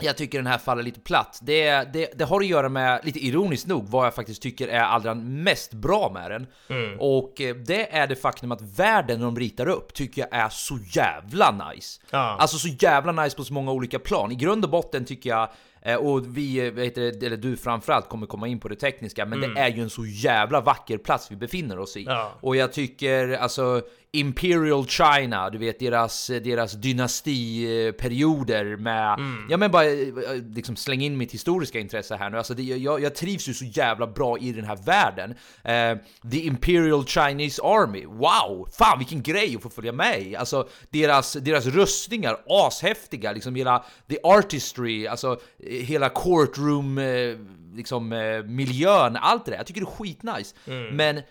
jag 0.00 0.16
tycker 0.16 0.38
den 0.38 0.46
här 0.46 0.59
faller 0.59 0.83
lite 0.83 1.00
platt. 1.00 1.38
Det, 1.42 1.92
det, 1.92 2.11
det, 2.14 2.24
har 2.24 2.40
att 2.40 2.46
göra 2.46 2.68
med, 2.68 3.00
lite 3.05 3.26
ironiskt 3.26 3.66
nog, 3.66 3.88
vad 3.88 4.07
jag 4.07 4.14
faktiskt 4.14 4.42
tycker 4.42 4.68
är 4.68 4.81
allra 4.81 5.14
mest 5.14 5.72
bra 5.72 6.11
med 6.14 6.31
den. 6.31 6.46
Mm. 6.68 7.00
Och 7.00 7.40
eh, 7.40 7.57
det 7.57 7.96
är 7.96 8.07
det 8.07 8.16
faktum 8.16 8.52
att 8.52 8.62
världen 8.62 9.20
de 9.20 9.37
ritar 9.37 9.68
upp 9.68 9.94
tycker 9.94 10.22
jag 10.31 10.40
är 10.40 10.48
så 10.48 10.78
jävla 10.92 11.70
nice. 11.70 12.00
Ja. 12.11 12.37
Alltså 12.40 12.59
så 12.59 12.68
jävla 12.68 13.12
nice 13.12 13.37
på 13.37 13.44
så 13.44 13.52
många 13.52 13.72
olika 13.72 13.98
plan. 13.98 14.33
I 14.33 14.35
grund 14.35 14.64
och 14.64 14.70
botten 14.70 15.05
tycker 15.05 15.31
jag 15.31 15.48
Eh, 15.85 15.96
och 15.96 16.37
vi, 16.37 16.66
eh, 16.66 16.72
vet 16.72 16.94
du, 16.94 17.09
eller 17.09 17.37
du 17.37 17.57
framförallt 17.57 18.09
kommer 18.09 18.26
komma 18.26 18.48
in 18.48 18.61
på 18.61 18.68
det 18.68 18.76
tekniska, 18.76 19.26
men 19.26 19.38
mm. 19.38 19.55
det 19.55 19.61
är 19.61 19.68
ju 19.68 19.83
en 19.83 19.90
så 19.90 20.07
jävla 20.07 20.61
vacker 20.61 20.98
plats 20.98 21.31
vi 21.31 21.37
befinner 21.37 21.78
oss 21.78 21.96
i. 21.96 22.05
Ja. 22.05 22.33
Och 22.40 22.57
jag 22.57 22.72
tycker 22.72 23.28
alltså 23.28 23.83
Imperial 24.14 24.87
China, 24.87 25.51
du 25.51 25.59
vet 25.59 25.79
deras, 25.79 26.27
deras 26.27 26.72
dynastiperioder 26.72 28.77
med, 28.77 29.18
mm. 29.18 29.46
ja 29.51 29.57
men 29.57 29.70
bara 29.70 29.85
eh, 29.85 30.14
liksom 30.55 30.77
släng 30.77 31.03
in 31.03 31.18
mitt 31.18 31.33
historiska 31.33 31.81
intresse 31.81 32.16
här 32.16 32.31
nu, 32.31 32.38
alltså 32.38 32.55
det, 32.55 32.62
jag, 32.62 33.03
jag 33.03 33.14
trivs 33.14 33.48
ju 33.48 33.55
så 33.55 33.64
jävla 33.64 34.07
bra 34.07 34.38
i 34.38 34.53
den 34.53 34.64
här 34.64 34.77
världen. 34.77 35.31
Uh, 35.31 35.98
The 36.31 36.46
Imperial 36.46 37.07
Chinese 37.07 37.62
Army, 37.62 38.07
wow! 38.07 38.68
Fan 38.79 38.98
vilken 38.98 39.22
grej 39.22 39.57
att 39.57 39.62
få 39.62 39.70
följa 39.70 39.92
med 39.92 40.22
i! 40.22 40.37
Alltså 40.37 40.68
deras, 40.90 41.33
deras 41.33 41.66
rustningar, 41.66 42.37
ashäftiga, 42.46 43.33
liksom 43.33 43.55
hela 43.55 43.85
the 44.09 44.18
artistry, 44.22 45.07
alltså 45.07 45.40
hela 45.59 46.09
courtroom, 46.09 46.98
eh, 46.98 47.37
liksom 47.75 48.12
eh, 48.12 48.44
miljön, 48.44 49.16
allt 49.16 49.44
det 49.44 49.51
där. 49.51 49.59
Jag 49.59 49.66
tycker 49.66 49.81
det 49.81 49.90
är 49.90 49.96
skitnice. 49.96 50.55
Mm. 50.66 50.96
Men 50.96 51.22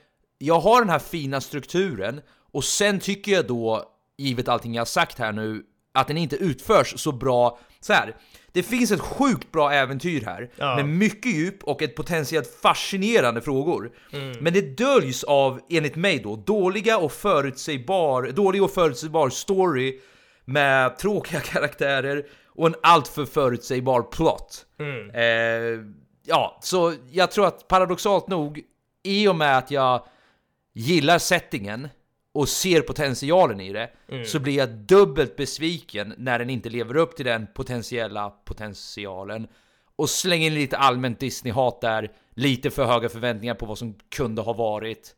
jag 0.41 0.59
har 0.59 0.81
den 0.81 0.89
här 0.89 0.99
fina 0.99 1.41
strukturen 1.41 2.21
och 2.51 2.63
sen 2.63 2.99
tycker 2.99 3.31
jag 3.31 3.47
då, 3.47 3.83
givet 4.17 4.47
allting 4.47 4.73
jag 4.73 4.81
har 4.81 4.85
sagt 4.85 5.19
här 5.19 5.31
nu, 5.31 5.63
att 5.93 6.07
den 6.07 6.17
inte 6.17 6.35
utförs 6.35 6.99
så 6.99 7.11
bra. 7.11 7.59
Så 7.79 7.93
här, 7.93 8.15
det 8.51 8.63
finns 8.63 8.91
ett 8.91 8.99
sjukt 8.99 9.51
bra 9.51 9.71
äventyr 9.71 10.21
här, 10.25 10.51
ja. 10.55 10.75
med 10.75 10.85
mycket 10.85 11.33
djup 11.33 11.63
och 11.63 11.81
ett 11.81 11.95
potentiellt 11.95 12.59
fascinerande 12.61 13.41
frågor. 13.41 13.91
Mm. 14.13 14.37
Men 14.41 14.53
det 14.53 14.77
döljs 14.77 15.23
av, 15.23 15.59
enligt 15.69 15.95
mig 15.95 16.19
då, 16.19 16.35
dåliga 16.35 16.97
och 16.97 17.11
förutsägbar, 17.11 18.23
dålig 18.23 18.63
och 18.63 18.71
förutsägbar 18.71 19.29
story 19.29 19.99
med 20.45 20.97
tråkiga 20.97 21.39
karaktärer 21.45 22.25
och 22.47 22.67
en 22.67 22.75
alltför 22.83 23.25
förutsägbar 23.25 24.01
plot. 24.01 24.65
Mm. 24.79 25.09
Eh, 25.09 25.85
ja, 26.25 26.59
så 26.61 26.93
jag 27.11 27.31
tror 27.31 27.47
att 27.47 27.67
paradoxalt 27.67 28.27
nog, 28.27 28.61
i 29.03 29.27
och 29.27 29.35
med 29.35 29.57
att 29.57 29.71
jag 29.71 30.05
gillar 30.73 31.19
settingen 31.19 31.87
och 32.33 32.49
ser 32.49 32.81
potentialen 32.81 33.59
i 33.59 33.73
det, 33.73 33.89
mm. 34.09 34.25
så 34.25 34.39
blir 34.39 34.57
jag 34.57 34.69
dubbelt 34.69 35.35
besviken 35.35 36.13
när 36.17 36.39
den 36.39 36.49
inte 36.49 36.69
lever 36.69 36.95
upp 36.95 37.15
till 37.15 37.25
den 37.25 37.47
potentiella 37.53 38.29
potentialen. 38.29 39.47
Och 39.95 40.09
slänger 40.09 40.47
in 40.47 40.53
lite 40.53 40.77
allmänt 40.77 41.19
Disney-hat 41.19 41.81
där, 41.81 42.11
lite 42.35 42.69
för 42.69 42.85
höga 42.85 43.09
förväntningar 43.09 43.55
på 43.55 43.65
vad 43.65 43.77
som 43.77 43.95
kunde 44.09 44.41
ha 44.41 44.53
varit. 44.53 45.15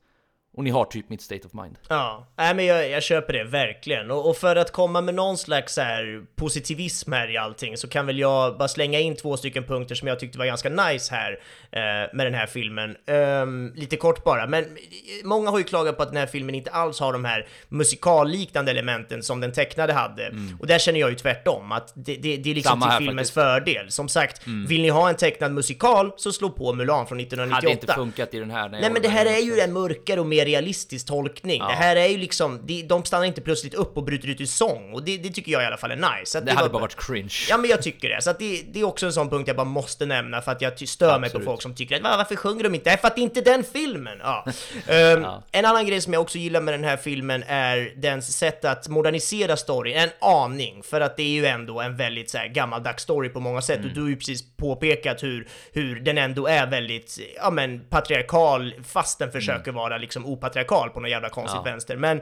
Och 0.56 0.64
ni 0.64 0.70
har 0.70 0.86
typ 0.86 1.10
mitt 1.10 1.22
state 1.22 1.48
of 1.48 1.54
mind. 1.54 1.78
Ja, 1.90 2.28
nej 2.38 2.56
men 2.56 2.66
jag, 2.66 2.90
jag 2.90 3.04
köper 3.04 3.34
det 3.34 3.44
verkligen. 3.44 4.12
Och, 4.12 4.30
och, 4.30 4.38
för 4.38 4.56
att 4.56 4.72
komma 4.72 5.02
med 5.02 5.16
någon 5.16 5.38
slags 5.38 5.78
här 5.78 6.26
positivism 6.36 7.12
här 7.12 7.32
i 7.32 7.38
allting 7.38 7.78
så 7.78 7.88
kan 7.88 8.06
väl 8.06 8.20
jag 8.20 8.58
bara 8.58 8.68
slänga 8.68 9.00
in 9.00 9.16
två 9.16 9.38
stycken 9.38 9.64
punkter 9.64 9.96
som 9.96 10.08
jag 10.08 10.20
tyckte 10.20 10.38
var 10.38 10.46
ganska 10.46 10.70
nice 10.70 11.16
här 11.16 11.40
eh, 11.72 12.10
med 12.14 12.26
den 12.26 12.34
här 12.34 12.46
filmen. 12.46 12.96
Um, 13.08 13.74
lite 13.76 13.98
kort 13.98 14.24
bara, 14.24 14.48
men 14.48 14.78
många 15.24 15.50
har 15.50 15.58
ju 15.58 15.64
klagat 15.64 15.98
på 15.98 16.04
att 16.04 16.10
den 16.10 16.18
här 16.18 16.28
filmen 16.28 16.56
inte 16.56 16.72
alls 16.72 17.00
har 17.00 17.14
de 17.14 17.26
här 17.26 17.48
musikalliknande 17.70 18.72
elementen 18.72 19.24
som 19.24 19.42
den 19.42 19.52
tecknade 19.52 19.94
hade. 19.94 20.26
Mm. 20.26 20.58
Och 20.60 20.68
där 20.68 20.80
känner 20.80 21.00
jag 21.00 21.10
ju 21.10 21.16
tvärtom, 21.16 21.72
att 21.72 21.92
det, 21.96 22.16
det, 22.16 22.38
det 22.38 22.52
är 22.52 22.56
liksom 22.56 22.82
Samma 22.82 22.98
till 22.98 23.08
filmens 23.08 23.32
faktiskt. 23.32 23.34
fördel. 23.34 23.92
Som 23.92 24.10
sagt, 24.10 24.46
mm. 24.46 24.66
vill 24.66 24.82
ni 24.82 24.90
ha 24.90 25.10
en 25.10 25.16
tecknad 25.16 25.52
musikal 25.52 26.12
så 26.18 26.32
slå 26.32 26.50
på 26.50 26.74
Mulan 26.74 27.08
från 27.08 27.20
1998. 27.20 27.56
Hade 27.56 27.72
inte 27.72 27.94
funkat 27.94 28.34
i 28.34 28.40
den 28.40 28.52
här. 28.52 28.70
Nej 28.70 28.90
men 28.94 29.02
det 29.02 29.10
här 29.10 29.26
är 29.26 29.40
ju 29.40 29.60
en 29.60 29.74
mörkare 29.74 30.20
och 30.20 30.26
mer 30.26 30.43
mer 30.44 30.52
realistisk 30.52 31.08
tolkning. 31.08 31.60
Ja. 31.60 31.68
Det 31.68 31.74
här 31.74 31.96
är 31.96 32.08
ju 32.08 32.18
liksom, 32.18 32.60
de, 32.64 32.84
de 32.84 33.04
stannar 33.04 33.26
inte 33.26 33.42
plötsligt 33.42 33.74
upp 33.74 33.98
och 33.98 34.04
bryter 34.04 34.28
ut 34.28 34.42
i 34.42 34.48
sång 34.48 34.94
och 34.94 35.04
det, 35.04 35.18
det 35.18 35.30
tycker 35.30 35.52
jag 35.52 35.64
i 35.64 35.66
alla 35.66 35.78
fall 35.78 35.92
är 35.92 36.20
nice. 36.20 36.40
det, 36.40 36.46
det 36.46 36.52
hade 36.52 36.64
var, 36.64 36.74
bara 36.74 36.82
varit 36.82 37.06
cringe. 37.08 37.34
Ja 37.50 37.58
men 37.58 37.70
jag 37.70 37.82
tycker 37.82 38.10
det. 38.10 38.22
Så 38.22 38.34
det, 38.40 38.62
det 38.74 38.80
är 38.80 38.84
också 38.84 39.06
en 39.06 39.14
sån 39.14 39.30
punkt 39.30 39.48
jag 39.48 39.56
bara 39.56 39.64
måste 39.64 40.06
nämna 40.06 40.42
för 40.42 40.52
att 40.52 40.62
jag 40.62 40.88
stör 40.88 41.08
Absolut. 41.08 41.34
mig 41.34 41.42
på 41.42 41.52
folk 41.52 41.62
som 41.62 41.76
tycker 41.76 41.96
att 41.96 42.18
varför 42.18 42.36
sjunger 42.36 42.64
de 42.64 42.76
inte? 42.76 42.90
Nej, 42.90 42.98
för 42.98 43.08
att 43.08 43.16
det 43.16 43.22
är 43.22 43.24
inte 43.24 43.42
den 43.42 43.64
filmen! 43.64 44.18
Ja. 44.22 44.46
um, 44.46 44.54
ja. 45.24 45.44
En 45.52 45.66
annan 45.66 45.86
grej 45.86 46.02
som 46.02 46.14
jag 46.14 46.22
också 46.22 46.38
gillar 46.38 46.62
med 46.62 46.74
den 46.74 46.84
här 46.84 46.98
filmen 46.98 47.44
är 47.48 47.94
dens 47.96 48.38
sätt 48.38 48.66
att 48.66 48.88
modernisera 48.88 49.58
storyn, 49.58 49.98
en 49.98 50.10
aning, 50.22 50.84
för 50.84 51.02
att 51.02 51.18
det 51.18 51.24
är 51.24 51.28
ju 51.28 51.46
ändå 51.46 51.82
en 51.82 51.98
väldigt 51.98 52.30
så 52.30 52.38
här, 52.38 52.48
gammaldags 52.48 53.04
story 53.04 53.30
på 53.30 53.40
många 53.40 53.62
sätt 53.62 53.78
mm. 53.78 53.90
och 53.90 53.96
du 53.96 54.02
har 54.02 54.10
ju 54.10 54.16
precis 54.16 54.56
påpekat 54.58 55.24
hur, 55.24 55.48
hur 55.74 56.00
den 56.00 56.18
ändå 56.18 56.48
är 56.48 56.68
väldigt, 56.68 57.20
ja 57.36 57.50
men 57.50 57.82
patriarkal 57.90 58.74
fast 58.88 59.20
den 59.20 59.32
försöker 59.32 59.70
mm. 59.70 59.76
vara 59.76 59.98
liksom 59.98 60.26
opatriarkal 60.34 60.90
på 60.90 61.00
något 61.00 61.10
jävla 61.10 61.30
konstigt 61.30 61.62
ja. 61.66 61.72
vänster. 61.72 61.98
Men 61.98 62.22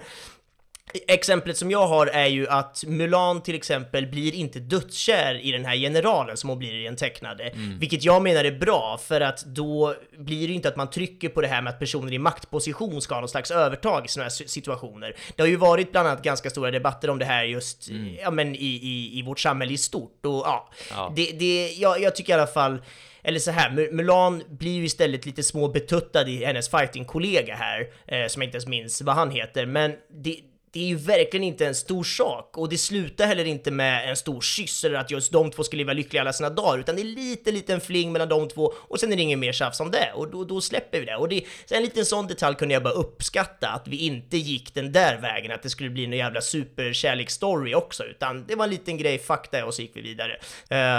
Exemplet 1.08 1.58
som 1.58 1.72
jag 1.72 1.88
har 1.88 2.08
är 2.08 2.28
ju 2.28 2.48
att 2.48 2.84
Mulan 2.88 3.42
till 3.42 3.56
exempel 3.56 4.08
blir 4.08 4.36
inte 4.36 4.60
dödskär 4.60 5.36
i 5.46 5.52
den 5.52 5.66
här 5.66 5.76
generalen 5.76 6.38
som 6.38 6.50
hon 6.50 6.60
blir 6.60 6.74
i 6.74 6.84
den 6.84 6.96
tecknade, 6.96 7.44
mm. 7.44 7.80
vilket 7.80 8.04
jag 8.04 8.22
menar 8.22 8.44
är 8.44 8.52
bra 8.52 9.00
för 9.04 9.22
att 9.22 9.46
då 9.46 9.96
blir 10.18 10.48
det 10.48 10.54
inte 10.54 10.68
att 10.68 10.76
man 10.76 10.90
trycker 10.90 11.30
på 11.30 11.42
det 11.42 11.48
här 11.48 11.62
med 11.62 11.74
att 11.74 11.80
personer 11.80 12.14
i 12.14 12.20
maktposition 12.20 13.02
ska 13.02 13.14
ha 13.14 13.22
någon 13.22 13.30
slags 13.30 13.52
övertag 13.52 14.06
i 14.06 14.08
sådana 14.08 14.24
här 14.24 14.48
situationer. 14.48 15.16
Det 15.36 15.42
har 15.42 15.48
ju 15.48 15.56
varit 15.56 15.92
bland 15.92 16.08
annat 16.08 16.24
ganska 16.24 16.50
stora 16.50 16.72
debatter 16.72 17.10
om 17.10 17.20
det 17.20 17.26
här 17.26 17.44
just 17.44 17.90
mm. 17.90 18.16
ja, 18.22 18.32
men 18.32 18.56
i, 18.56 18.80
i, 18.82 19.20
i 19.20 19.22
vårt 19.22 19.40
samhälle 19.40 19.74
i 19.74 19.78
stort 19.78 20.26
och 20.26 20.32
ja, 20.32 20.70
ja. 20.90 21.14
Det, 21.16 21.32
det, 21.32 21.72
jag, 21.72 22.02
jag 22.02 22.16
tycker 22.16 22.34
i 22.34 22.36
alla 22.36 22.48
fall 22.48 22.82
eller 23.24 23.40
så 23.40 23.52
här, 23.52 23.92
Mulan 23.92 24.44
blir 24.50 24.72
ju 24.72 24.86
istället 24.86 25.26
lite 25.26 25.44
små 25.44 25.68
betuttad 25.68 26.30
i 26.30 26.46
hennes 26.46 26.70
fighting-kollega 26.70 27.56
här, 27.56 27.88
eh, 28.08 28.28
som 28.28 28.42
jag 28.42 28.48
inte 28.48 28.56
ens 28.56 28.68
minns 28.68 29.02
vad 29.02 29.16
han 29.16 29.32
heter, 29.32 29.66
men 29.66 29.96
det, 30.10 30.40
det 30.74 30.80
är 30.80 30.88
ju 30.88 30.96
verkligen 30.96 31.44
inte 31.44 31.68
en 31.68 31.76
stor 31.76 32.04
sak 32.04 32.58
och 32.58 32.70
det 32.70 32.78
slutar 32.78 33.26
heller 33.26 33.46
inte 33.46 33.72
med 33.72 34.10
en 34.10 34.16
stor 34.16 34.42
kyss 34.42 34.84
eller 34.84 34.96
att 34.96 35.12
just 35.12 35.32
de 35.32 35.52
två 35.52 35.64
ska 35.64 35.78
leva 35.78 35.94
lyckliga 35.94 36.22
alla 36.22 36.34
sina 36.34 36.50
dagar, 36.50 36.80
utan 36.80 36.96
det 36.96 37.02
är 37.02 37.04
lite 37.04 37.52
liten 37.52 37.82
fling 37.82 38.12
mellan 38.12 38.30
de 38.30 38.50
två 38.50 38.74
och 38.78 39.00
sen 39.00 39.12
är 39.12 39.16
det 39.16 39.22
inget 39.22 39.40
mer 39.40 39.52
tjafs 39.52 39.80
om 39.80 39.92
det 39.92 40.12
och 40.16 40.32
då, 40.32 40.44
då 40.44 40.62
släpper 40.62 41.00
vi 41.00 41.06
det. 41.06 41.16
Och 41.16 41.30
det, 41.30 41.44
så 41.66 41.76
en 41.76 41.84
liten 41.84 42.06
sån 42.06 42.28
detalj 42.28 42.56
kunde 42.56 42.74
jag 42.74 42.84
bara 42.84 42.94
uppskatta, 42.94 43.70
att 43.70 43.88
vi 43.88 44.06
inte 44.06 44.38
gick 44.38 44.74
den 44.74 44.92
där 44.92 45.18
vägen, 45.18 45.52
att 45.52 45.64
det 45.64 45.70
skulle 45.70 45.90
bli 45.90 46.06
en 46.06 46.14
jävla 46.14 46.42
superkärleksstory 46.42 47.76
också, 47.76 48.04
utan 48.04 48.46
det 48.48 48.56
var 48.56 48.64
en 48.64 48.72
liten 48.72 48.98
grej, 48.98 49.20
fakta 49.20 49.66
och 49.66 49.74
så 49.74 49.82
gick 49.82 49.96
vi 49.96 50.02
vidare. 50.02 50.40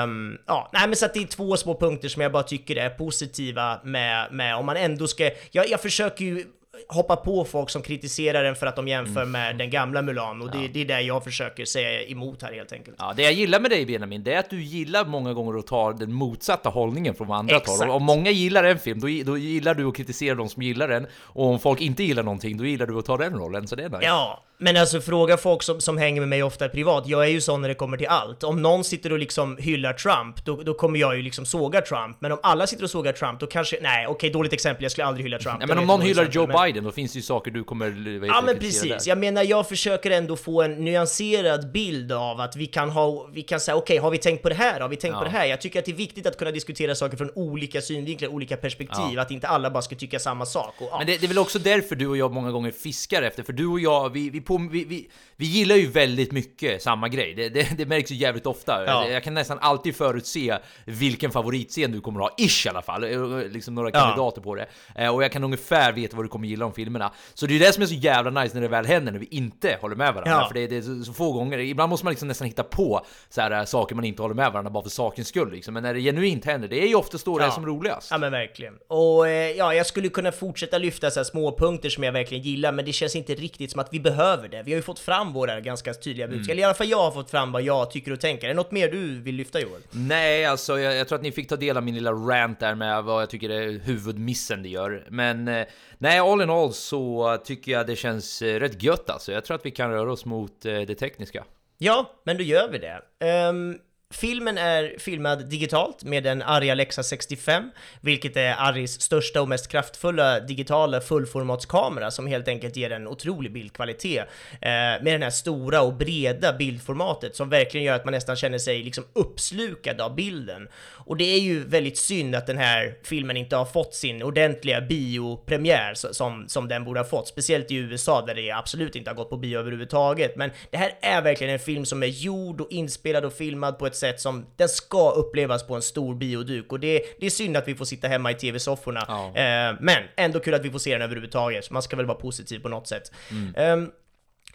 Um, 0.05 0.39
ja, 0.47 0.71
nej 0.73 0.87
men 0.87 0.97
så 0.97 1.05
att 1.05 1.15
det 1.15 1.23
är 1.23 1.27
två 1.27 1.57
små 1.57 1.81
punkter 1.81 2.09
som 2.09 2.23
jag 2.23 2.33
bara 2.33 2.43
tycker 2.43 2.77
är 2.77 2.91
positiva 2.91 3.81
med, 3.85 4.33
med 4.33 4.57
om 4.57 4.67
man 4.67 4.77
ändå 4.77 5.07
ska, 5.07 5.31
jag, 5.51 5.69
jag 5.69 5.81
försöker 5.81 6.25
ju 6.25 6.47
hoppa 6.89 7.17
på 7.17 7.45
folk 7.45 7.71
som 7.71 7.83
kritiserar 7.83 8.45
den 8.45 8.55
för 8.55 8.67
att 8.67 8.77
de 8.77 8.89
jämför 8.89 9.23
mm. 9.23 9.31
med 9.31 9.59
den 9.59 9.71
gamla 9.71 10.03
Mulan 10.03 10.43
och 10.43 10.51
det, 10.51 10.63
ja. 10.63 10.69
det 10.73 10.81
är 10.81 10.85
det 10.85 11.01
jag 11.01 11.25
försöker 11.25 11.65
säga 11.65 12.03
emot 12.03 12.43
här 12.43 12.53
helt 12.53 12.73
enkelt. 12.73 12.97
Ja, 12.99 13.13
det 13.17 13.23
jag 13.23 13.33
gillar 13.33 13.61
med 13.61 13.71
dig 13.71 13.87
Benjamin, 13.87 14.25
det 14.25 14.35
är 14.35 14.39
att 14.39 14.51
du 14.51 14.63
gillar 14.63 15.05
många 15.05 15.33
gånger 15.33 15.59
att 15.59 15.67
ta 15.67 15.93
den 15.93 16.13
motsatta 16.13 16.69
hållningen 16.69 17.15
från 17.15 17.33
andra 17.33 17.61
tar. 17.61 17.89
Om 17.89 18.03
många 18.03 18.31
gillar 18.31 18.65
en 18.65 18.79
film, 18.79 19.01
då, 19.01 19.07
då 19.25 19.39
gillar 19.39 19.75
du 19.75 19.89
att 19.89 19.97
kritisera 19.97 20.35
de 20.35 20.49
som 20.49 20.63
gillar 20.63 20.89
den 20.89 21.07
och 21.23 21.47
om 21.47 21.59
folk 21.59 21.81
inte 21.81 22.03
gillar 22.03 22.23
någonting, 22.23 22.57
då 22.57 22.67
gillar 22.67 22.87
du 22.87 22.99
att 22.99 23.05
ta 23.05 23.17
den 23.17 23.35
rollen, 23.35 23.69
så 23.69 23.77
det 23.77 23.85
är 23.85 23.89
nice. 23.89 24.05
Ja, 24.05 24.43
Men 24.63 24.77
alltså 24.77 25.01
fråga 25.01 25.37
folk 25.37 25.63
som, 25.63 25.81
som 25.81 25.99
hänger 25.99 26.21
med 26.21 26.29
mig 26.29 26.43
ofta 26.43 26.69
privat, 26.69 27.05
jag 27.07 27.25
är 27.25 27.29
ju 27.29 27.41
sån 27.41 27.61
när 27.61 27.69
det 27.69 27.75
kommer 27.75 27.97
till 27.97 28.07
allt. 28.07 28.45
Om 28.45 28.63
någon 28.63 28.85
sitter 28.85 29.13
och 29.13 29.19
liksom 29.19 29.57
hyllar 29.57 29.93
Trump, 29.93 30.45
då, 30.45 30.57
då 30.63 30.75
kommer 30.75 30.99
jag 30.99 31.17
ju 31.17 31.23
liksom 31.23 31.47
såga 31.47 31.81
Trump. 31.81 32.17
Men 32.21 32.33
om 32.33 32.39
alla 32.43 32.67
sitter 32.67 32.85
och 32.85 32.91
sågar 32.91 33.13
Trump, 33.13 33.41
då 33.41 33.47
kanske, 33.47 33.79
nej 33.83 34.07
okej 34.07 34.31
dåligt 34.31 34.53
exempel, 34.53 34.83
jag 34.83 34.93
skulle 34.93 35.05
aldrig 35.05 35.27
hylla 35.27 35.39
Trump. 35.39 35.59
Nej, 35.59 35.69
men 35.69 35.79
om 35.79 35.87
någon 35.87 36.01
hyllar 36.01 36.23
exempel, 36.23 36.37
Joe 36.37 36.47
men- 36.47 36.63
Biden, 36.67 36.85
då 36.85 36.91
finns 36.93 37.13
det 37.13 37.19
ju 37.19 37.23
saker 37.23 37.51
du 37.51 37.65
kommer... 37.65 37.87
heter 38.15 38.27
Ja 38.27 38.43
men 38.47 38.59
precis, 38.59 38.83
där. 38.83 39.01
jag 39.07 39.19
menar 39.19 39.43
jag 39.43 39.69
försöker 39.69 40.11
ändå 40.11 40.37
få 40.37 40.63
en 40.63 40.85
nyanserad 40.85 41.73
bild 41.73 42.13
av 42.13 42.41
att 42.41 42.57
vi 42.57 42.67
kan 42.67 42.91
ha, 42.91 43.29
vi 43.33 43.43
kan 43.43 43.61
säga 43.61 43.77
okej, 43.77 43.97
har 43.99 44.11
vi 44.11 44.19
tänkt 44.19 44.43
på 44.43 44.49
det 44.49 44.55
här? 44.55 44.81
Har 44.81 44.89
vi 44.89 44.97
tänkt 44.97 45.13
Ja. 45.15 45.19
på 45.19 45.25
det 45.25 45.31
här? 45.31 45.47
Jag 45.47 45.61
tycker 45.61 45.79
att 45.79 45.85
det 45.85 45.91
är 45.93 45.97
viktigt 45.97 46.27
att 46.27 46.39
kunna 46.39 46.51
diskutera 46.51 46.95
saker 46.95 47.17
från 47.17 47.31
olika 47.35 47.81
synvinklar, 47.81 48.29
olika 48.29 48.57
perspektiv, 48.57 49.19
att 49.19 49.31
inte 49.31 49.49
alla 49.49 49.71
bara 49.71 49.83
ska 49.83 49.97
tycka 49.97 50.19
samma 50.19 50.47
sak. 50.47 50.75
Och, 50.79 50.89
ja. 50.91 50.99
Men 50.99 51.07
det, 51.07 51.17
det 51.21 51.27
är 51.27 51.29
väl 51.29 51.39
också 51.39 51.59
därför 51.59 51.97
du 51.97 52.07
och 52.07 52.17
jag 52.17 52.33
många 52.33 52.51
gånger 52.51 52.71
fiskar 52.71 53.23
efter, 53.23 53.43
för 53.43 53.53
du 53.53 53.67
och 53.67 53.81
jag, 53.81 54.11
vi, 54.13 54.31
vi, 54.31 54.41
på, 54.59 54.69
vi, 54.71 54.85
vi, 54.85 55.11
vi 55.37 55.47
gillar 55.47 55.77
ju 55.77 55.87
väldigt 55.87 56.33
mycket 56.33 56.83
samma 56.83 57.09
grej. 57.09 57.35
Det, 57.35 57.49
det, 57.49 57.69
det 57.79 57.87
märks 57.87 58.11
ju 58.11 58.15
jävligt 58.15 58.47
ofta. 58.47 58.85
Ja. 58.87 59.09
Jag 59.09 59.23
kan 59.25 59.35
nästan 59.35 59.59
alltid 59.61 59.97
förutse 59.97 60.59
vilken 60.85 61.31
favoritscen 61.31 61.93
du 61.93 62.01
kommer 62.01 62.21
ha, 62.21 62.31
ish 62.39 62.67
i 62.67 62.69
alla 62.69 62.83
fall. 62.83 63.05
Eh, 63.05 63.39
Liksom 63.51 63.75
några 63.75 63.89
Ja. 63.95 64.01
kandidater 64.01 64.41
på 64.41 64.55
det. 64.55 64.67
Eh, 64.97 65.15
Och 65.15 65.25
jag 65.25 65.33
kan 65.33 65.45
ungefär 65.45 65.93
veta 65.93 66.17
vad 66.17 66.25
du 66.25 66.29
kommer 66.29 66.49
gilla 66.49 66.67
om 66.67 66.73
filmerna. 66.73 67.13
Så 67.35 67.47
det 67.47 67.55
är 67.55 67.59
det 67.59 67.73
som 67.73 67.83
är 67.83 67.87
så 67.87 67.95
jävla 67.95 68.43
nice 68.43 68.55
när 68.55 68.63
det 68.63 68.69
väl 68.69 68.87
händer, 68.87 69.13
när 69.13 69.19
vi 69.19 69.27
inte 69.31 69.79
håller 69.81 69.97
med 69.97 70.15
varandra. 70.15 70.31
Ja. 70.43 70.49
För 70.49 70.55
det, 70.55 70.67
det 70.67 70.77
är 70.77 70.83
så, 70.83 71.05
så 71.05 71.13
få 71.13 71.33
gånger, 71.33 71.59
ibland 71.59 71.91
måste 71.91 72.07
man 72.07 72.11
liksom 72.13 72.29
nästan 72.29 72.47
hitta 72.47 72.63
på 72.63 73.05
så 73.29 73.41
här, 73.41 73.51
eh, 73.51 73.65
saker 73.65 73.95
man 73.95 74.05
inte 74.05 74.23
håller 74.23 74.35
med 74.35 74.53
varandra 74.53 74.71
bara 74.71 74.83
för 74.83 74.91
sakens 74.91 75.29
skull. 75.29 75.53
Liksom. 75.53 75.75
Men 75.75 75.83
när 75.83 75.95
det 75.95 76.01
genuint 76.01 76.45
händer, 76.45 76.69
det 76.69 76.83
är 76.83 76.87
ju 76.89 76.95
oftast 76.95 77.25
då 77.25 77.39
det 77.39 77.45
är 77.45 77.49
Ja. 77.49 77.53
som 77.55 77.67
roligast. 77.67 78.09
Ja 78.11 78.19
men 78.19 78.33
verkligen. 78.33 78.75
Och 78.89 79.29
eh, 79.29 79.51
ja, 79.51 79.75
jag 79.75 79.87
skulle 79.87 80.09
kunna 80.09 80.33
fortsätta 80.33 80.79
lyfta 80.79 81.11
så 81.11 81.19
här 81.21 81.25
små 81.25 81.57
punkter 81.59 81.89
som 81.89 82.05
jag 82.05 82.13
verkligen 82.13 82.43
gillar, 82.45 82.73
men 82.73 82.85
det 82.85 82.93
känns 82.93 83.17
inte 83.17 83.35
riktigt 83.35 83.71
som 83.71 83.81
att 83.81 83.89
vi 83.93 84.01
behöver 84.01 84.42
det. 84.49 84.63
Vi 84.63 84.73
har 84.73 84.77
ju 84.77 84.83
fått 84.83 84.99
fram 84.99 85.33
våra 85.33 85.61
ganska 85.61 85.95
tydliga 85.95 86.29
budskap, 86.29 86.51
eller 86.51 86.63
i 86.63 86.65
alla 86.65 86.75
fall 86.75 86.89
jag 86.89 86.99
har 86.99 87.11
fått 87.11 87.31
fram 87.31 87.53
vad 87.53 87.63
jag 87.63 87.91
tycker 87.91 88.13
och 88.13 88.21
tänker. 88.21 88.45
Är 88.47 88.49
det 88.49 88.55
något 88.55 88.71
mer 88.71 88.89
du 88.89 89.21
vill 89.21 89.35
lyfta 89.35 89.61
Joel? 89.61 89.81
Nej, 89.91 90.45
alltså 90.45 90.79
jag, 90.79 90.97
jag 90.97 91.09
tror 91.09 91.17
att 91.17 91.23
ni 91.23 91.33
fick 91.33 91.49
ta 91.49 91.57
del 91.57 91.77
av 91.77 91.83
min 91.83 91.95
lilla 91.95 92.13
rant 92.13 92.61
där 92.61 92.75
med 92.75 93.05
vad 93.05 93.23
jag 93.23 93.31
tycker 93.31 93.51
är 93.51 93.79
huvudmissen 93.79 94.63
det 94.63 94.69
gör. 94.69 95.07
Men 95.11 95.49
eh, 95.49 95.67
nej, 95.99 96.19
all 96.19 96.43
in 96.43 96.51
all 96.51 96.73
så 96.73 97.39
tycker 97.45 97.73
jag 97.73 97.87
det 97.87 97.97
känns 97.97 98.43
eh, 98.43 98.61
rätt 98.61 98.83
gött 98.83 99.11
alltså. 99.11 99.33
Jag 99.33 99.45
tror 99.45 99.55
att 99.55 99.67
vi 99.67 99.71
kan 99.71 99.91
röra 99.91 100.13
oss 100.13 100.25
mot 100.25 100.65
eh, 100.65 100.81
det 100.81 100.95
tekniska. 100.95 101.45
Ja, 101.79 102.11
men 102.25 102.37
då 102.37 102.43
gör 102.43 102.69
vi 102.69 102.79
det. 102.79 103.03
Ehm, 103.27 103.79
filmen 104.13 104.59
är 104.59 104.95
filmad 104.99 105.47
digitalt 105.47 106.05
med 106.05 106.27
en 106.27 106.43
Arri 106.43 106.71
Alexa 106.71 107.03
65, 107.03 107.71
vilket 108.01 108.37
är 108.37 108.55
Arris 108.59 109.01
största 109.01 109.43
och 109.43 109.49
mest 109.49 109.69
kraftfulla 109.69 110.41
digitala 110.41 111.01
fullformatskamera 111.01 112.11
som 112.11 112.27
helt 112.27 112.49
enkelt 112.49 112.77
ger 112.77 112.91
en 112.91 113.09
otrolig 113.09 113.53
bildkvalitet. 113.53 114.29
Eh, 114.53 114.69
med 114.71 115.05
den 115.05 115.23
här 115.23 115.31
stora 115.31 115.83
och 115.83 115.95
breda 115.95 116.53
bildformatet 116.53 117.37
som 117.37 117.49
verkligen 117.49 117.87
gör 117.87 117.95
att 117.95 118.05
man 118.05 118.13
nästan 118.13 118.37
känner 118.37 118.59
sig 118.59 118.83
liksom 118.83 119.05
uppslukad 119.13 120.01
av 120.01 120.15
bilden. 120.15 120.69
Och 121.05 121.17
det 121.17 121.25
är 121.25 121.41
ju 121.41 121.65
väldigt 121.65 121.99
synd 121.99 122.35
att 122.35 122.47
den 122.47 122.59
här 122.59 122.95
filmen 123.03 123.37
inte 123.37 123.57
har 123.57 123.65
fått 123.65 123.95
sin 123.95 124.23
ordentliga 124.23 124.81
biopremiär 124.81 125.95
som, 125.95 126.45
som 126.49 126.69
den 126.69 126.85
borde 126.85 127.01
ha 127.01 127.05
fått, 127.05 127.29
speciellt 127.29 127.71
i 127.71 127.75
USA 127.75 128.27
där 128.27 128.35
det 128.35 128.51
absolut 128.51 128.97
inte 128.97 129.11
har 129.11 129.15
gått 129.15 129.31
på 129.31 129.37
bio 129.37 129.59
överhuvudtaget. 129.59 130.37
Men 130.37 130.51
det 130.71 130.77
här 130.77 130.93
är 131.01 131.23
verkligen 131.23 131.53
en 131.53 131.59
film 131.59 131.85
som 131.85 132.03
är 132.03 132.07
gjord 132.07 132.61
och 132.61 132.71
inspelad 132.71 133.25
och 133.25 133.33
filmad 133.33 133.79
på 133.79 133.87
ett 133.87 133.97
sätt 134.03 134.21
som 134.21 134.47
den 134.57 134.69
ska 134.69 135.11
upplevas 135.11 135.67
på 135.67 135.75
en 135.75 135.83
stor 135.83 136.15
bioduk 136.15 136.73
och 136.73 136.81
det, 136.81 137.03
det 137.21 137.27
är 137.27 137.31
synd 137.31 137.57
att 137.57 137.69
vi 137.69 137.75
får 137.75 137.85
sitta 137.85 138.09
hemma 138.09 138.31
i 138.31 138.35
tv-sofforna. 138.35 139.05
Ja. 139.09 139.27
Eh, 139.27 139.77
men 139.81 140.03
ändå 140.17 140.41
kul 140.41 140.55
att 140.55 140.65
vi 140.65 140.71
får 140.71 140.79
se 140.79 140.93
den 140.93 141.03
överhuvudtaget, 141.03 141.65
så 141.65 141.73
man 141.73 141.83
ska 141.83 141.97
väl 141.97 142.07
vara 142.07 142.19
positiv 142.19 142.59
på 142.59 142.69
något 142.69 142.89
sätt. 142.89 143.13
Mm. 143.31 143.55
Ehm, 143.57 143.91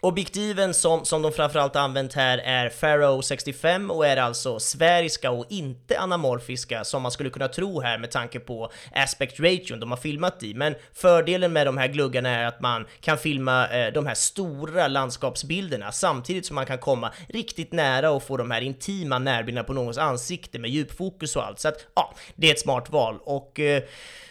Objektiven 0.00 0.74
som, 0.74 1.04
som 1.04 1.22
de 1.22 1.32
framförallt 1.32 1.76
använt 1.76 2.14
här 2.14 2.38
är 2.38 2.68
Faro 2.68 3.22
65 3.22 3.90
och 3.90 4.06
är 4.06 4.16
alltså 4.16 4.60
sfäriska 4.60 5.30
och 5.30 5.46
inte 5.48 5.98
anamorfiska 5.98 6.84
som 6.84 7.02
man 7.02 7.12
skulle 7.12 7.30
kunna 7.30 7.48
tro 7.48 7.80
här 7.80 7.98
med 7.98 8.10
tanke 8.10 8.40
på 8.40 8.70
aspect 8.92 9.40
ration 9.40 9.80
de 9.80 9.90
har 9.90 9.96
filmat 9.96 10.42
i. 10.42 10.54
Men 10.54 10.74
fördelen 10.94 11.52
med 11.52 11.66
de 11.66 11.78
här 11.78 11.88
gluggarna 11.88 12.28
är 12.28 12.46
att 12.46 12.60
man 12.60 12.86
kan 13.00 13.18
filma 13.18 13.68
eh, 13.68 13.92
de 13.92 14.06
här 14.06 14.14
stora 14.14 14.88
landskapsbilderna 14.88 15.92
samtidigt 15.92 16.46
som 16.46 16.54
man 16.54 16.66
kan 16.66 16.78
komma 16.78 17.12
riktigt 17.28 17.72
nära 17.72 18.10
och 18.10 18.22
få 18.22 18.36
de 18.36 18.50
här 18.50 18.60
intima 18.60 19.18
närbilderna 19.18 19.64
på 19.64 19.72
någons 19.72 19.98
ansikte 19.98 20.58
med 20.58 20.70
djupfokus 20.70 21.36
och 21.36 21.46
allt. 21.46 21.60
Så 21.60 21.68
att 21.68 21.86
ja, 21.94 22.14
det 22.34 22.46
är 22.48 22.52
ett 22.52 22.60
smart 22.60 22.90
val 22.90 23.18
och 23.24 23.60
eh, 23.60 23.82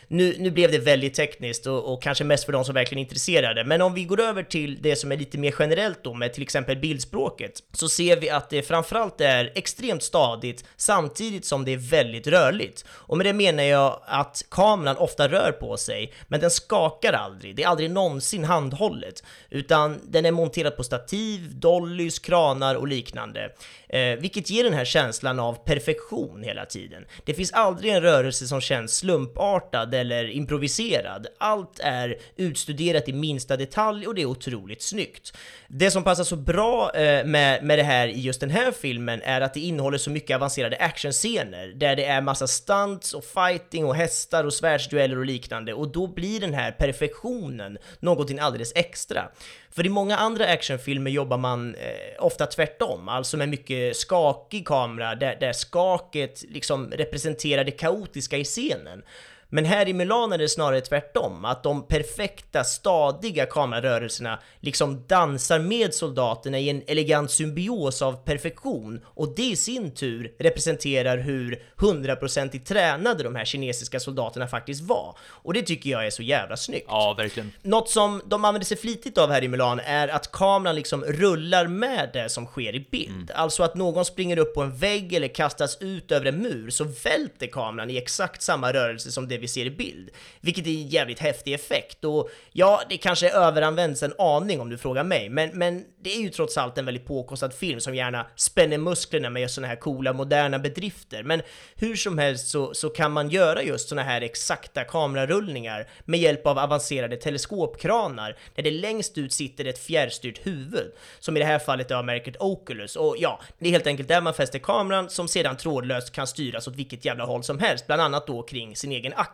nu, 0.08 0.36
nu 0.40 0.52
blev 0.52 0.72
det 0.72 0.80
väldigt 0.80 1.14
tekniskt 1.14 1.68
och, 1.68 1.94
och 1.94 2.02
kanske 2.02 2.24
mest 2.24 2.46
för 2.46 2.52
de 2.52 2.66
som 2.66 2.76
verkligen 2.76 3.00
är 3.00 3.04
intresserade. 3.04 3.64
Men 3.64 3.82
om 3.82 3.94
vi 3.94 4.04
går 4.04 4.20
över 4.20 4.44
till 4.44 4.82
det 4.82 4.96
som 4.96 5.12
är 5.12 5.18
lite 5.18 5.38
mer 5.38 5.56
generellt 5.60 6.04
då 6.04 6.14
med 6.14 6.34
till 6.34 6.44
exempel 6.44 6.78
bildspråket 6.78 7.64
så 7.74 7.90
ser 7.90 8.18
vi 8.18 8.30
att 8.30 8.50
det 8.50 8.62
framförallt 8.62 9.22
är 9.22 9.52
extremt 9.56 10.04
stadigt 10.04 10.66
samtidigt 10.78 11.46
som 11.46 11.66
det 11.66 11.74
är 11.74 11.78
väldigt 11.78 12.28
rörligt. 12.28 12.86
Och 12.90 13.18
med 13.18 13.26
det 13.26 13.34
menar 13.34 13.64
jag 13.64 14.02
att 14.06 14.46
kameran 14.52 14.98
ofta 14.98 15.28
rör 15.28 15.52
på 15.52 15.78
sig, 15.78 16.14
men 16.28 16.40
den 16.40 16.52
skakar 16.52 17.14
aldrig. 17.14 17.56
Det 17.56 17.64
är 17.64 17.68
aldrig 17.68 17.92
någonsin 17.92 18.44
handhållet, 18.44 19.24
utan 19.50 20.02
den 20.04 20.26
är 20.26 20.32
monterad 20.32 20.78
på 20.78 20.84
stativ, 20.84 21.60
dollys, 21.60 22.20
kranar 22.20 22.76
och 22.76 22.88
liknande. 22.88 23.50
Eh, 23.90 24.16
vilket 24.20 24.50
ger 24.50 24.64
den 24.64 24.74
här 24.74 24.86
känslan 24.86 25.40
av 25.40 25.54
perfektion 25.54 26.44
hela 26.44 26.66
tiden. 26.66 27.06
Det 27.24 27.34
finns 27.34 27.52
aldrig 27.52 27.94
en 27.94 28.02
rörelse 28.02 28.48
som 28.48 28.62
känns 28.62 28.98
slumpartad 28.98 29.94
eller 29.94 30.30
improviserad. 30.30 31.28
Allt 31.38 31.80
är 31.80 32.18
utstuderat 32.36 33.10
i 33.10 33.14
minsta 33.14 33.58
detalj 33.58 34.08
och 34.08 34.16
det 34.16 34.22
är 34.22 34.26
otroligt 34.26 34.82
snyggt. 34.82 35.38
Det 35.68 35.92
som 35.92 36.04
passar 36.04 36.24
så 36.24 36.36
bra 36.36 36.92
eh, 36.96 37.26
med, 37.26 37.64
med 37.64 37.80
det 37.80 37.84
här 37.84 38.08
i 38.08 38.20
just 38.20 38.40
den 38.40 38.50
här 38.50 38.72
filmen 38.72 39.22
är 39.22 39.42
att 39.42 39.54
det 39.54 39.60
innehåller 39.60 39.98
så 39.98 40.10
mycket 40.10 40.36
avancerade 40.36 40.78
actionscener 40.78 41.68
där 41.68 41.96
det 41.96 42.06
är 42.06 42.22
massa 42.22 42.48
stunts 42.48 43.14
och 43.14 43.24
fighting 43.24 43.86
och 43.86 43.96
hästar 43.96 44.44
och 44.44 44.54
svärdsdueller 44.54 45.18
och 45.18 45.26
liknande 45.26 45.74
och 45.74 45.88
då 45.92 46.08
blir 46.08 46.40
den 46.40 46.54
här 46.54 46.72
perfektionen 46.72 47.78
någonting 48.00 48.40
alldeles 48.40 48.72
extra. 48.76 49.30
För 49.78 49.86
i 49.86 49.90
många 49.90 50.18
andra 50.18 50.46
actionfilmer 50.46 51.12
jobbar 51.12 51.38
man 51.38 51.76
eh, 51.76 52.26
ofta 52.26 52.46
tvärtom, 52.46 53.10
alltså 53.10 53.38
med 53.38 53.50
mycket 53.50 53.98
skakig 53.98 54.68
kamera 54.68 55.16
där, 55.16 55.38
där 55.40 55.54
skaket 55.54 56.44
liksom 56.50 56.92
representerar 56.92 57.64
det 57.64 57.72
kaotiska 57.72 58.38
i 58.38 58.44
scenen. 58.44 59.04
Men 59.50 59.66
här 59.66 59.88
i 59.88 59.94
Milan 59.94 60.34
är 60.34 60.38
det 60.38 60.50
snarare 60.50 60.82
tvärtom, 60.82 61.46
att 61.46 61.64
de 61.64 61.88
perfekta, 61.88 62.64
stadiga 62.64 63.46
kamerarörelserna 63.46 64.40
liksom 64.60 65.08
dansar 65.08 65.60
med 65.60 65.94
soldaterna 65.94 66.60
i 66.60 66.70
en 66.70 66.84
elegant 66.88 67.32
symbios 67.32 68.02
av 68.02 68.14
perfektion 68.14 69.02
och 69.06 69.36
det 69.36 69.44
i 69.44 69.56
sin 69.56 69.92
tur 69.92 70.36
representerar 70.40 71.18
hur 71.18 71.64
hundraprocentigt 71.76 72.68
tränade 72.68 73.24
de 73.24 73.36
här 73.36 73.46
kinesiska 73.46 74.00
soldaterna 74.00 74.48
faktiskt 74.48 74.82
var. 74.82 75.18
Och 75.20 75.54
det 75.54 75.62
tycker 75.62 75.90
jag 75.90 76.06
är 76.06 76.10
så 76.10 76.24
jävla 76.24 76.58
snyggt. 76.58 76.86
Ja, 76.88 77.14
verkligen. 77.18 77.52
Något 77.62 77.90
som 77.90 78.22
de 78.26 78.46
använder 78.46 78.66
sig 78.66 78.78
flitigt 78.78 79.18
av 79.18 79.32
här 79.32 79.44
i 79.44 79.48
Milan 79.48 79.80
är 79.86 80.08
att 80.08 80.32
kameran 80.32 80.76
liksom 80.76 81.04
rullar 81.04 81.68
med 81.68 82.10
det 82.14 82.30
som 82.30 82.46
sker 82.46 82.76
i 82.76 82.88
bild. 82.92 83.32
Alltså 83.32 83.64
att 83.64 83.76
någon 83.76 84.06
springer 84.06 84.38
upp 84.38 84.54
på 84.54 84.62
en 84.62 84.78
vägg 84.78 85.14
eller 85.14 85.28
kastas 85.28 85.78
ut 85.82 86.12
över 86.12 86.26
en 86.26 86.38
mur 86.42 86.70
så 86.70 86.84
välter 86.84 87.48
kameran 87.48 87.90
i 87.90 87.98
exakt 87.98 88.42
samma 88.42 88.74
rörelse 88.74 89.12
som 89.12 89.28
det 89.28 89.37
vi 89.38 89.48
ser 89.48 89.66
i 89.66 89.72
bild. 89.72 90.10
Vilket 90.42 90.68
är 90.68 90.70
en 90.70 90.88
jävligt 90.88 91.20
häftig 91.20 91.54
effekt 91.54 92.04
och 92.04 92.30
ja, 92.52 92.82
det 92.90 92.98
kanske 92.98 93.30
överanvänds 93.30 94.04
en 94.04 94.14
aning 94.18 94.62
om 94.62 94.70
du 94.70 94.78
frågar 94.78 95.04
mig, 95.04 95.30
men, 95.30 95.50
men 95.54 95.86
det 96.02 96.16
är 96.16 96.22
ju 96.22 96.30
trots 96.30 96.58
allt 96.58 96.78
en 96.78 96.86
väldigt 96.86 97.06
påkostad 97.06 97.54
film 97.54 97.80
som 97.80 97.96
gärna 97.96 98.28
spänner 98.36 98.78
musklerna 98.78 99.30
med 99.30 99.52
såna 99.52 99.68
här 99.68 99.76
coola 99.76 100.14
moderna 100.14 100.60
bedrifter. 100.60 101.24
Men 101.24 101.42
hur 101.76 101.96
som 101.96 102.18
helst 102.18 102.48
så, 102.48 102.74
så 102.74 102.90
kan 102.90 103.12
man 103.12 103.30
göra 103.30 103.64
just 103.64 103.90
såna 103.90 104.04
här 104.04 104.22
exakta 104.22 104.84
kamerarullningar 104.84 105.88
med 106.06 106.20
hjälp 106.20 106.48
av 106.48 106.60
avancerade 106.60 107.18
teleskopkranar 107.18 108.38
där 108.56 108.64
det 108.64 108.72
längst 108.72 109.18
ut 109.18 109.34
sitter 109.34 109.66
ett 109.66 109.80
fjärrstyrt 109.80 110.46
huvud, 110.46 110.92
som 111.20 111.38
i 111.38 111.40
det 111.40 111.46
här 111.46 111.60
fallet 111.60 111.92
är 111.92 111.96
av 111.96 112.06
märket 112.06 112.36
Oculus. 112.40 112.96
Och 112.96 113.16
ja, 113.20 113.40
det 113.60 113.68
är 113.68 113.72
helt 113.72 113.88
enkelt 113.88 114.10
där 114.10 114.22
man 114.22 114.34
fäster 114.34 114.60
kameran 114.60 115.10
som 115.10 115.28
sedan 115.28 115.58
trådlöst 115.58 116.12
kan 116.12 116.28
styras 116.28 116.68
åt 116.68 116.76
vilket 116.76 117.06
jävla 117.06 117.26
håll 117.26 117.44
som 117.44 117.60
helst, 117.60 117.88
bland 117.88 118.02
annat 118.02 118.28
då 118.28 118.44
kring 118.44 118.76
sin 118.76 118.92
egen 118.92 119.14
axel, 119.16 119.27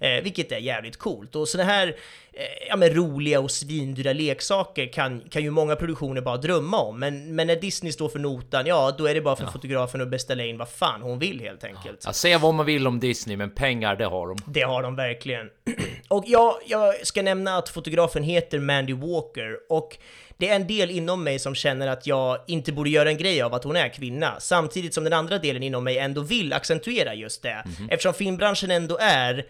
eh, 0.00 0.22
vilket 0.22 0.52
är 0.52 0.58
jävligt 0.58 0.96
coolt. 0.96 1.36
Och 1.36 1.48
såna 1.48 1.64
här 1.64 1.88
eh, 2.32 2.68
ja, 2.68 2.76
men 2.76 2.90
roliga 2.90 3.40
och 3.40 3.50
svindyra 3.50 4.12
leksaker 4.12 4.92
kan, 4.92 5.20
kan 5.20 5.42
ju 5.42 5.50
många 5.50 5.76
produktioner 5.76 6.20
bara 6.20 6.36
drömma 6.36 6.78
om, 6.78 6.98
men, 6.98 7.34
men 7.34 7.46
när 7.46 7.56
Disney 7.56 7.92
står 7.92 8.08
för 8.08 8.18
notan, 8.18 8.66
ja, 8.66 8.94
då 8.98 9.06
är 9.06 9.14
det 9.14 9.20
bara 9.20 9.36
för 9.36 9.46
fotografen 9.46 10.00
att 10.00 10.08
beställa 10.08 10.44
in 10.44 10.58
vad 10.58 10.68
fan 10.68 11.02
hon 11.02 11.18
vill 11.18 11.40
helt 11.40 11.64
enkelt. 11.64 12.02
Ja, 12.04 12.12
säga 12.12 12.38
vad 12.38 12.54
man 12.54 12.66
vill 12.66 12.86
om 12.86 13.00
Disney, 13.00 13.36
men 13.36 13.50
pengar 13.50 13.96
det 13.96 14.06
har 14.06 14.28
de. 14.28 14.36
Det 14.46 14.62
har 14.62 14.82
de 14.82 14.96
verkligen. 14.96 15.50
Och 16.08 16.24
ja, 16.26 16.60
jag 16.66 17.06
ska 17.06 17.22
nämna 17.22 17.56
att 17.56 17.68
fotografen 17.68 18.22
heter 18.22 18.58
Mandy 18.58 18.92
Walker 18.92 19.58
och 19.68 19.98
det 20.38 20.48
är 20.48 20.56
en 20.56 20.66
del 20.66 20.90
inom 20.90 21.24
mig 21.24 21.38
som 21.38 21.54
känner 21.54 21.86
att 21.86 22.06
jag 22.06 22.38
inte 22.46 22.72
borde 22.72 22.90
göra 22.90 23.10
en 23.10 23.18
grej 23.18 23.42
av 23.42 23.54
att 23.54 23.64
hon 23.64 23.76
är 23.76 23.88
kvinna, 23.88 24.40
samtidigt 24.40 24.94
som 24.94 25.04
den 25.04 25.12
andra 25.12 25.38
delen 25.38 25.62
inom 25.62 25.84
mig 25.84 25.98
ändå 25.98 26.20
vill 26.20 26.52
accentuera 26.52 27.14
just 27.14 27.42
det. 27.42 27.64
Eftersom 27.90 28.14
filmbranschen 28.14 28.70
ändå 28.70 28.98
är 29.00 29.46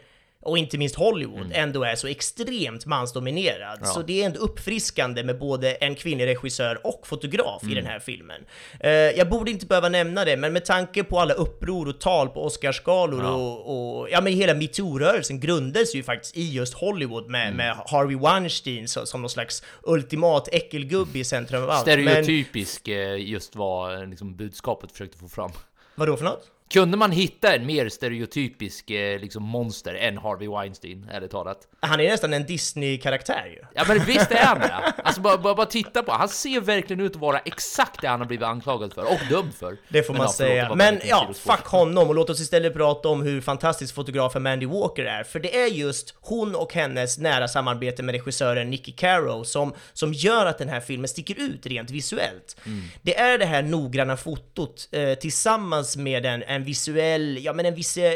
och 0.46 0.58
inte 0.58 0.78
minst 0.78 0.94
Hollywood, 0.94 1.50
ändå 1.52 1.84
är 1.84 1.94
så 1.94 2.06
extremt 2.06 2.86
mansdominerad. 2.86 3.78
Ja. 3.80 3.86
Så 3.86 4.02
det 4.02 4.22
är 4.22 4.26
ändå 4.26 4.40
uppfriskande 4.40 5.24
med 5.24 5.38
både 5.38 5.72
en 5.74 5.94
kvinnlig 5.94 6.26
regissör 6.26 6.86
och 6.86 7.06
fotograf 7.06 7.62
i 7.62 7.66
Mm. 7.66 7.76
den 7.76 7.86
här 7.86 7.98
filmen. 7.98 8.44
Eh, 8.80 8.90
jag 8.90 9.28
borde 9.28 9.50
inte 9.50 9.66
behöva 9.66 9.88
nämna 9.88 10.24
det, 10.24 10.36
men 10.36 10.52
med 10.52 10.64
tanke 10.64 11.04
på 11.04 11.20
alla 11.20 11.34
uppror 11.34 11.88
och 11.88 12.00
tal 12.00 12.28
på 12.28 12.44
Oscarsgalor 12.44 13.22
Ja. 13.22 13.30
och, 13.34 14.00
och 14.00 14.10
ja 14.10 14.20
men 14.20 14.32
hela 14.32 14.54
metoo-rörelsen 14.54 15.40
grundades 15.40 15.94
ju 15.94 16.02
faktiskt 16.02 16.36
i 16.36 16.52
just 16.52 16.74
Hollywood 16.74 17.28
med, 17.30 17.42
Mm. 17.46 17.56
med 17.56 17.76
Harvey 17.86 18.16
Weinstein 18.16 18.88
så, 18.88 19.06
som 19.06 19.20
någon 19.22 19.30
slags 19.30 19.62
ultimat 19.82 20.48
äckelgubbe 20.52 21.18
i 21.18 21.24
centrum 21.24 21.62
av 21.62 21.70
allt. 21.70 21.86
Men 21.86 22.02
Stereotypisk 22.02 22.88
eh, 22.88 23.16
just 23.16 23.56
vad 23.56 23.94
eh, 24.02 24.06
liksom, 24.08 24.36
budskapet 24.36 24.92
försökte 24.92 25.18
få 25.18 25.28
fram. 25.28 25.50
vadå 25.94 26.16
för 26.16 26.24
något? 26.24 26.46
Kunde 26.70 26.96
man 26.96 27.12
hitta 27.12 27.54
en 27.54 27.66
mer 27.66 27.88
stereotypisk 27.88 28.90
eh, 28.90 29.20
liksom, 29.20 29.42
monster 29.42 29.94
än 29.94 30.18
Harvey 30.18 30.48
Weinstein, 30.48 31.08
ärligt 31.12 31.30
talat? 31.30 31.58
Han 31.80 32.00
är 32.00 32.10
nästan 32.10 32.32
en 32.32 32.46
Disney-karaktär 32.46 33.46
ju. 33.46 33.66
Ja 33.74 33.84
men 33.88 34.04
visst 34.04 34.30
är 34.30 34.44
han 34.44 34.58
det! 34.58 34.74
Alltså 35.04 35.20
bara, 35.20 35.38
bara, 35.38 35.54
bara 35.54 35.66
titta 35.66 36.02
på 36.02 36.12
han 36.12 36.28
ser 36.28 36.60
verkligen 36.60 37.00
ut 37.00 37.14
att 37.14 37.20
vara 37.20 37.38
exakt 37.38 38.00
det 38.00 38.08
han 38.08 38.20
har 38.20 38.26
blivit 38.26 38.46
anklagad 38.46 38.92
för, 38.92 39.02
och 39.02 39.20
dömd 39.30 39.54
för. 39.54 39.76
Det 39.88 40.02
får 40.02 40.12
Men 40.12 40.18
man 40.18 40.26
ja, 40.26 40.32
säga. 40.32 40.74
Men 40.74 41.00
ja, 41.04 41.30
fuck 41.34 41.66
honom 41.66 42.08
och 42.08 42.14
låt 42.14 42.30
oss 42.30 42.40
istället 42.40 42.74
prata 42.74 43.08
om 43.08 43.22
hur 43.22 43.40
fantastisk 43.40 43.94
fotografen 43.94 44.42
Mandy 44.42 44.66
Walker 44.66 45.04
är. 45.04 45.24
För 45.24 45.40
det 45.40 45.56
är 45.56 45.66
just 45.66 46.14
hon 46.20 46.54
och 46.54 46.74
hennes 46.74 47.18
nära 47.18 47.48
samarbete 47.48 48.02
med 48.02 48.12
regissören 48.12 48.70
Nicky 48.70 48.92
Caro 48.92 49.44
som, 49.44 49.74
som 49.92 50.12
gör 50.12 50.46
att 50.46 50.58
den 50.58 50.68
här 50.68 50.80
filmen 50.80 51.08
sticker 51.08 51.40
ut 51.40 51.66
rent 51.66 51.90
visuellt. 51.90 52.56
Mm. 52.66 52.82
Det 53.02 53.18
är 53.18 53.38
det 53.38 53.46
här 53.46 53.62
noggranna 53.62 54.16
fotot 54.16 54.88
eh, 54.92 55.14
tillsammans 55.14 55.96
med 55.96 56.26
en, 56.26 56.42
en 56.56 56.66
visuell, 56.66 57.36
ja 57.44 57.54
men 57.56 57.70
en, 57.70 57.76
vise, 57.76 58.12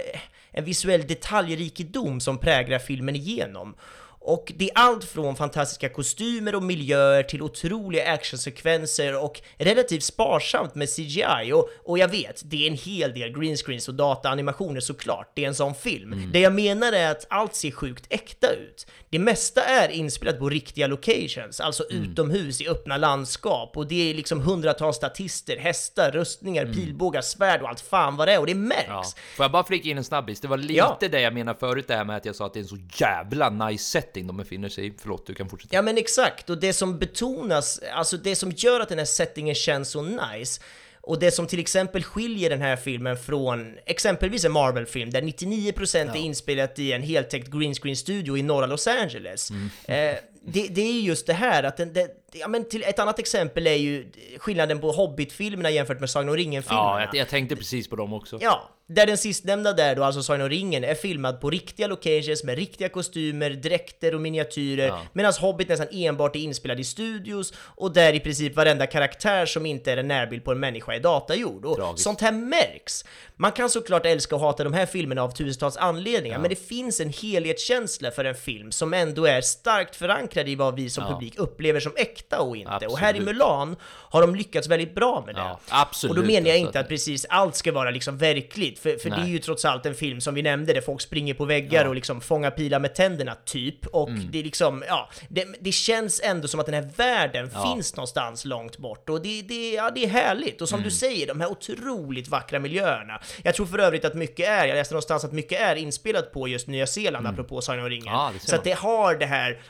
en 0.52 0.66
visuell 0.66 1.06
detaljrikedom 1.08 2.20
som 2.20 2.40
präglar 2.42 2.82
filmen 2.82 3.16
igenom. 3.16 3.74
Och 4.22 4.52
det 4.56 4.64
är 4.70 4.72
allt 4.74 5.04
från 5.04 5.36
fantastiska 5.36 5.88
kostymer 5.88 6.54
och 6.54 6.62
miljöer 6.62 7.22
till 7.22 7.42
otroliga 7.42 8.12
actionsekvenser 8.12 9.24
och 9.24 9.40
relativt 9.58 10.02
sparsamt 10.02 10.74
med 10.74 10.88
CGI. 10.88 11.52
Och, 11.52 11.68
och 11.84 11.98
jag 11.98 12.08
vet, 12.08 12.42
det 12.44 12.66
är 12.66 12.70
en 12.70 12.76
hel 12.76 13.14
del 13.14 13.38
greenscreens 13.40 13.88
och 13.88 13.94
dataanimationer 13.94 14.80
såklart, 14.80 15.32
det 15.34 15.44
är 15.44 15.48
en 15.48 15.54
sån 15.54 15.74
film. 15.74 16.30
Det 16.32 16.40
jag 16.40 16.52
menar 16.52 16.92
är 16.92 17.10
att 17.10 17.26
allt 17.30 17.54
ser 17.54 17.70
sjukt 17.70 18.06
äkta 18.08 18.52
ut. 18.52 18.86
Det 19.10 19.18
mesta 19.18 19.62
är 19.64 19.88
inspelat 19.88 20.38
på 20.38 20.48
riktiga 20.48 20.86
locations, 20.86 21.60
alltså 21.60 21.84
utomhus 21.90 22.60
i 22.60 22.68
öppna 22.68 22.96
landskap. 22.96 23.76
Och 23.76 23.86
det 23.86 24.10
är 24.10 24.14
liksom 24.14 24.40
hundratals 24.40 24.96
statister, 24.96 25.56
hästar, 25.56 26.10
rustningar, 26.10 26.66
pilbågar, 26.66 27.20
svärd 27.22 27.62
och 27.62 27.68
allt 27.68 27.80
fan 27.80 28.16
vad 28.16 28.28
det 28.28 28.32
är. 28.34 28.40
Och 28.40 28.46
det 28.46 28.54
märks. 28.54 28.86
Ja. 28.88 29.04
Får 29.36 29.44
jag 29.44 29.52
bara 29.52 29.64
flika 29.64 29.88
in 29.88 29.98
en 29.98 30.04
snabbis? 30.04 30.40
Det 30.40 30.48
var 30.48 30.56
lite 30.56 30.72
Ja. 30.74 30.98
det 31.10 31.20
jag 31.20 31.34
menade 31.34 31.58
förut, 31.58 31.84
det 31.88 31.94
här 31.96 32.04
med 32.04 32.16
att 32.16 32.24
jag 32.24 32.36
sa 32.36 32.46
att 32.46 32.52
det 32.54 32.58
är 32.58 32.62
en 32.62 32.68
så 32.68 32.78
jävla 32.96 33.50
nice 33.50 33.84
setting 34.10 34.26
de 34.26 34.36
befinner 34.36 34.68
sig 34.68 34.86
i. 34.86 34.92
Förlåt, 34.98 35.26
du 35.26 35.34
kan 35.34 35.48
fortsätta. 35.48 35.76
Ja 35.76 35.82
men 35.82 35.98
exakt, 35.98 36.50
och 36.50 36.58
det 36.60 36.72
som 36.72 36.98
betonas, 36.98 37.80
alltså 37.92 38.16
det 38.16 38.36
som 38.36 38.52
gör 38.56 38.80
att 38.80 38.88
den 38.88 38.98
här 38.98 39.04
settingen 39.04 39.54
känns 39.54 39.90
så 39.90 40.02
nice, 40.02 40.60
och 41.02 41.18
det 41.18 41.30
som 41.30 41.46
till 41.46 41.58
exempel 41.60 42.02
skiljer 42.02 42.50
den 42.50 42.60
här 42.60 42.76
filmen 42.76 43.16
från 43.16 43.76
exempelvis 43.86 44.44
en 44.44 44.52
Marvel-film 44.52 45.10
där 45.10 45.22
99% 45.22 46.10
är 46.10 46.16
inspelat 46.16 46.78
i 46.78 46.92
en 46.92 47.02
heltäckt 47.02 47.48
green 47.50 47.74
screen 47.74 47.96
studio 47.96 48.36
i 48.36 48.42
norra 48.42 48.66
Los 48.66 48.86
Angeles. 48.86 49.50
Eh, 49.84 50.14
det, 50.46 50.68
det 50.68 50.80
är 50.80 50.92
ju 50.92 51.00
just 51.00 51.26
det 51.26 51.32
här 51.32 51.62
att 51.62 51.76
den, 51.76 51.92
det, 51.92 52.08
ja, 52.32 52.48
men 52.48 52.64
till, 52.68 52.82
ett 52.82 52.98
annat 52.98 53.18
exempel 53.18 53.66
är 53.66 53.74
ju 53.74 54.06
skillnaden 54.38 54.80
på 54.80 54.90
Hobbit-filmerna 54.92 55.70
jämfört 55.70 56.00
med 56.00 56.10
Sagan 56.10 56.28
om 56.28 56.36
ringen-filmerna. 56.36 57.00
Ja, 57.00 57.00
jag, 57.00 57.14
jag 57.14 57.28
tänkte 57.28 57.56
precis 57.56 57.88
på 57.88 57.96
dem 57.96 58.12
också. 58.12 58.38
Ja, 58.40 58.70
där 58.86 59.06
den 59.06 59.18
sistnämnda 59.18 59.72
där 59.72 59.96
då, 59.96 60.04
alltså 60.04 60.22
Sagan 60.22 60.40
om 60.42 60.48
ringen, 60.48 60.84
är 60.84 60.94
filmad 60.94 61.40
på 61.40 61.50
riktiga 61.50 61.86
locations 61.86 62.44
med 62.44 62.58
riktiga 62.58 62.88
kostymer, 62.88 63.50
dräkter 63.50 64.14
och 64.14 64.20
miniatyrer, 64.20 64.86
Ja. 64.86 65.00
medan 65.12 65.32
Hobbit 65.40 65.68
nästan 65.68 65.88
enbart 65.92 66.36
är 66.36 66.40
inspelad 66.40 66.80
i 66.80 66.84
studios 66.84 67.52
och 67.58 67.92
där 67.92 68.12
i 68.12 68.20
princip 68.20 68.56
varenda 68.56 68.86
karaktär 68.86 69.46
som 69.46 69.66
inte 69.66 69.92
är 69.92 69.96
en 69.96 70.08
närbild 70.08 70.44
på 70.44 70.52
en 70.52 70.60
människa 70.60 70.94
är 70.94 71.00
datagjord. 71.00 71.64
Och 71.64 71.76
Tragiskt. 71.76 72.04
sånt 72.04 72.20
här 72.20 72.32
märks. 72.32 73.04
Man 73.36 73.52
kan 73.52 73.70
såklart 73.70 74.06
älska 74.06 74.34
och 74.34 74.40
hata 74.40 74.64
de 74.64 74.72
här 74.72 74.86
filmerna 74.86 75.22
av 75.22 75.30
tusentals 75.30 75.76
anledningar, 75.76 76.38
men 76.38 76.50
det 76.50 76.56
finns 76.56 77.00
en 77.00 77.08
helhetskänsla 77.12 78.10
för 78.10 78.24
en 78.24 78.34
film 78.34 78.72
som 78.72 78.94
ändå 78.94 79.26
är 79.26 79.40
starkt 79.40 79.96
förankrad 79.96 80.29
i 80.36 80.54
vad 80.54 80.76
vi 80.76 80.90
som 80.90 81.04
Ja. 81.04 81.10
publik 81.12 81.34
upplever 81.38 81.80
som 81.80 81.92
äkta 81.96 82.40
och 82.40 82.56
inte. 82.56 82.86
Och 82.86 82.98
här 82.98 83.06
i 83.14 83.18
Absolut. 83.18 83.24
Mulan 83.36 83.76
har 83.86 84.20
de 84.20 84.34
lyckats 84.34 84.68
väldigt 84.68 84.94
bra 84.94 85.22
med 85.26 85.34
det. 85.34 85.40
Ja, 85.40 85.60
absolut, 85.68 86.10
Och 86.16 86.22
då 86.22 86.26
menar 86.26 86.46
jag 86.48 86.54
alltså. 86.54 86.66
inte 86.66 86.80
att 86.80 86.88
precis 86.88 87.26
allt 87.28 87.56
ska 87.56 87.72
vara 87.72 87.90
liksom 87.90 88.18
verkligt, 88.18 88.78
för, 88.78 88.96
för 88.96 89.10
det 89.10 89.16
är 89.16 89.26
ju 89.26 89.38
trots 89.38 89.64
allt 89.64 89.86
en 89.86 89.94
film 89.94 90.20
som 90.20 90.34
vi 90.34 90.42
nämnde 90.42 90.72
där 90.72 90.80
folk 90.80 91.00
springer 91.00 91.34
på 91.34 91.44
väggar 91.44 91.84
och 91.84 91.94
liksom 91.94 92.20
fångar 92.20 92.50
pilar 92.50 92.78
med 92.80 92.94
tänderna, 92.94 93.34
typ. 93.44 93.86
Och 93.86 94.08
Mm. 94.08 94.28
det 94.32 94.38
är 94.40 94.44
liksom, 94.44 94.84
ja, 94.88 95.08
det, 95.28 95.46
det 95.60 95.72
känns 95.72 96.20
ändå 96.24 96.48
som 96.48 96.60
att 96.60 96.66
den 96.66 96.74
här 96.74 96.90
världen 96.96 97.50
Ja. 97.54 97.72
finns 97.74 97.96
någonstans 97.96 98.44
långt 98.44 98.78
bort. 98.78 99.08
Och 99.08 99.22
det, 99.22 99.42
det, 99.42 99.70
ja, 99.72 99.90
det 99.94 100.04
är 100.04 100.08
härligt. 100.08 100.60
Och 100.60 100.68
som 100.68 100.76
Mm. 100.78 100.84
du 100.84 100.94
säger, 100.96 101.26
de 101.26 101.40
här 101.40 101.50
otroligt 101.50 102.28
vackra 102.28 102.58
miljöerna. 102.58 103.20
Jag 103.42 103.54
tror 103.54 103.66
för 103.66 103.78
övrigt 103.78 104.04
att 104.04 104.14
mycket 104.14 104.48
är, 104.48 104.66
jag 104.66 104.74
läste 104.74 104.94
någonstans 104.94 105.24
att 105.24 105.32
mycket 105.32 105.60
är 105.60 105.76
inspelat 105.76 106.32
på 106.32 106.48
just 106.48 106.66
Nya 106.66 106.86
Zeeland, 106.86 107.26
apropå 107.26 107.60
Sagan 107.60 107.80
om 107.84 107.88
ringen. 107.90 108.08
Mm. 108.08 108.18
Ja, 108.20 108.32
ser 108.40 108.48
så 108.48 108.56
att 108.56 108.64
det 108.64 108.72
har 108.72 109.14
det 109.14 109.26
här 109.26 109.60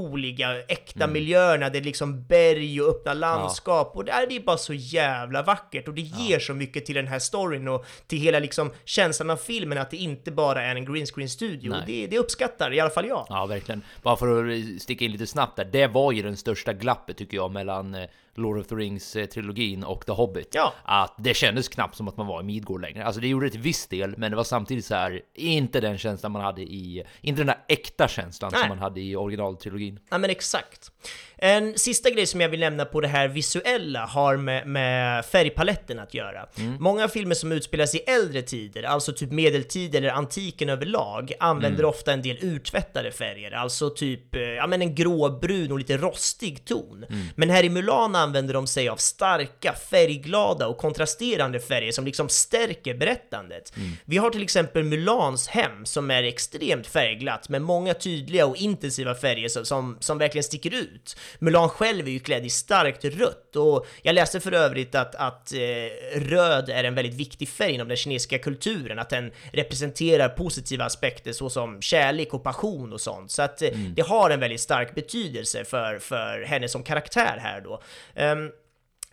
otroliga, 0.00 0.60
äkta 0.68 1.04
Mm. 1.04 1.12
miljöerna, 1.12 1.68
det 1.70 1.78
är 1.78 1.82
liksom 1.82 2.24
berg 2.24 2.82
och 2.82 2.88
öppna 2.88 3.14
landskap 3.14 3.96
och 3.96 4.04
det 4.04 4.12
är, 4.12 4.26
det 4.26 4.36
är 4.36 4.40
bara 4.40 4.56
så 4.58 4.74
jävla 4.74 5.42
vackert 5.42 5.88
och 5.88 5.94
det 5.94 6.00
ger 6.00 6.38
så 6.38 6.54
mycket 6.54 6.86
till 6.86 6.94
den 6.94 7.06
här 7.06 7.18
storyn 7.18 7.68
och 7.68 7.84
till 8.06 8.18
hela 8.18 8.38
liksom 8.38 8.70
känslan 8.84 9.30
av 9.30 9.36
filmen 9.36 9.78
att 9.78 9.90
det 9.90 9.96
inte 9.96 10.30
bara 10.32 10.62
är 10.62 10.76
en 10.76 10.92
green 10.92 11.06
screen 11.06 11.28
studio. 11.28 11.74
Det, 11.86 12.06
det 12.06 12.18
uppskattar 12.18 12.72
i 12.72 12.80
alla 12.80 12.90
fall 12.90 13.06
jag. 13.06 13.26
Ja, 13.28 13.46
verkligen. 13.46 13.82
Bara 14.02 14.16
för 14.16 14.48
att 14.48 14.82
sticka 14.82 15.04
in 15.04 15.12
lite 15.12 15.26
snabbt 15.26 15.56
där. 15.56 15.64
Det 15.64 15.86
var 15.86 16.12
ju 16.12 16.22
den 16.22 16.36
största 16.36 16.72
glappet 16.72 17.16
tycker 17.16 17.36
jag 17.36 17.50
mellan 17.50 17.94
eh, 17.94 18.08
Lord 18.38 18.58
of 18.58 18.66
the 18.66 18.74
Rings-trilogin 18.74 19.84
och 19.84 20.06
The 20.06 20.12
Hobbit. 20.12 20.48
Ja. 20.54 20.72
Att 20.84 21.14
det 21.18 21.34
kändes 21.34 21.68
knappt 21.68 21.96
som 21.96 22.08
att 22.08 22.16
man 22.16 22.26
var 22.26 22.40
i 22.40 22.44
Midgård 22.44 22.80
längre. 22.80 23.04
Alltså 23.04 23.20
det 23.20 23.28
gjorde 23.28 23.46
det 23.46 23.50
till 23.50 23.60
viss 23.60 23.86
del, 23.86 24.14
men 24.18 24.30
det 24.30 24.36
var 24.36 24.44
samtidigt 24.44 24.84
så 24.84 24.94
här, 24.94 25.20
inte 25.34 25.80
den 25.80 25.98
känslan 25.98 26.32
man 26.32 26.42
hade 26.42 26.62
i, 26.62 27.04
inte 27.20 27.40
den 27.40 27.46
där 27.46 27.58
äkta 27.68 28.08
känslan 28.08 28.50
Nej. 28.52 28.60
som 28.60 28.68
man 28.68 28.78
hade 28.78 29.00
i 29.00 29.16
originaltrilogin. 29.16 30.00
Ja 30.10 30.18
men 30.18 30.30
exakt. 30.30 30.92
En 31.38 31.78
sista 31.78 32.10
grej 32.10 32.26
som 32.26 32.40
jag 32.40 32.48
vill 32.48 32.60
nämna 32.60 32.84
på 32.84 33.00
det 33.00 33.08
här 33.08 33.28
visuella 33.28 34.06
har 34.06 34.36
med, 34.36 34.66
med 34.66 35.24
färgpaletten 35.24 35.98
att 35.98 36.14
göra. 36.14 36.46
Många 36.78 37.08
filmer 37.08 37.34
som 37.34 37.52
utspelas 37.52 37.94
i 37.94 37.98
äldre 37.98 38.42
tider, 38.42 38.82
alltså 38.82 39.12
typ 39.12 39.30
medeltid 39.30 39.94
eller 39.94 40.08
antiken 40.08 40.68
överlag, 40.68 41.32
använder 41.40 41.84
ofta 41.84 42.12
en 42.12 42.22
del 42.22 42.36
urtvättade 42.40 43.12
färger, 43.12 43.52
alltså 43.52 43.90
typ 43.90 44.34
eh, 44.34 44.42
ja, 44.42 44.66
men 44.66 44.82
en 44.82 44.94
gråbrun 44.94 45.72
och 45.72 45.78
lite 45.78 45.96
rostig 45.96 46.64
ton. 46.64 47.04
Men 47.34 47.50
här 47.50 47.64
i 47.64 47.68
Mulan 47.68 48.14
använder 48.14 48.54
de 48.54 48.66
sig 48.66 48.88
av 48.88 48.96
starka, 48.96 49.72
färgglada 49.72 50.66
och 50.66 50.78
kontrasterande 50.78 51.60
färger 51.60 51.92
som 51.92 52.04
liksom 52.04 52.28
stärker 52.28 52.94
berättandet. 52.94 53.72
Vi 54.04 54.16
har 54.16 54.30
till 54.30 54.42
exempel 54.42 54.82
Mulans 54.84 55.48
hem 55.48 55.84
som 55.86 56.10
är 56.10 56.22
extremt 56.22 56.86
färgglatt 56.86 57.48
med 57.48 57.62
många 57.62 57.94
tydliga 57.94 58.46
och 58.46 58.56
intensiva 58.56 59.14
färger 59.14 59.48
som, 59.48 59.64
som, 59.64 59.96
som 60.00 60.18
verkligen 60.18 60.44
sticker 60.44 60.74
ut. 60.74 60.95
Mulan 61.38 61.68
själv 61.68 62.06
är 62.06 62.10
ju 62.10 62.18
klädd 62.18 62.46
i 62.46 62.50
starkt 62.50 63.04
rött 63.04 63.56
och 63.56 63.86
jag 64.02 64.14
läste 64.14 64.40
för 64.40 64.52
övrigt 64.52 64.94
att, 64.94 65.14
att 65.14 65.52
eh, 65.52 66.20
röd 66.20 66.68
är 66.68 66.84
en 66.84 66.94
väldigt 66.94 67.14
viktig 67.14 67.48
färg 67.48 67.72
inom 67.72 67.88
den 67.88 67.96
kinesiska 67.96 68.38
kulturen, 68.38 68.98
att 68.98 69.10
den 69.10 69.32
representerar 69.52 70.28
positiva 70.28 70.84
aspekter 70.84 71.32
såsom 71.32 71.82
kärlek 71.82 72.34
och 72.34 72.42
passion 72.42 72.92
och 72.92 73.00
sånt. 73.00 73.30
Så 73.30 73.42
att 73.42 73.62
eh, 73.62 73.70
det 73.70 74.02
har 74.02 74.30
en 74.30 74.40
väldigt 74.40 74.60
stark 74.60 74.94
betydelse 74.94 75.64
för, 75.64 75.98
för 75.98 76.42
henne 76.42 76.68
som 76.68 76.82
karaktär 76.82 77.38
här 77.42 77.60
då. 77.60 77.82
Ehm, 78.14 78.50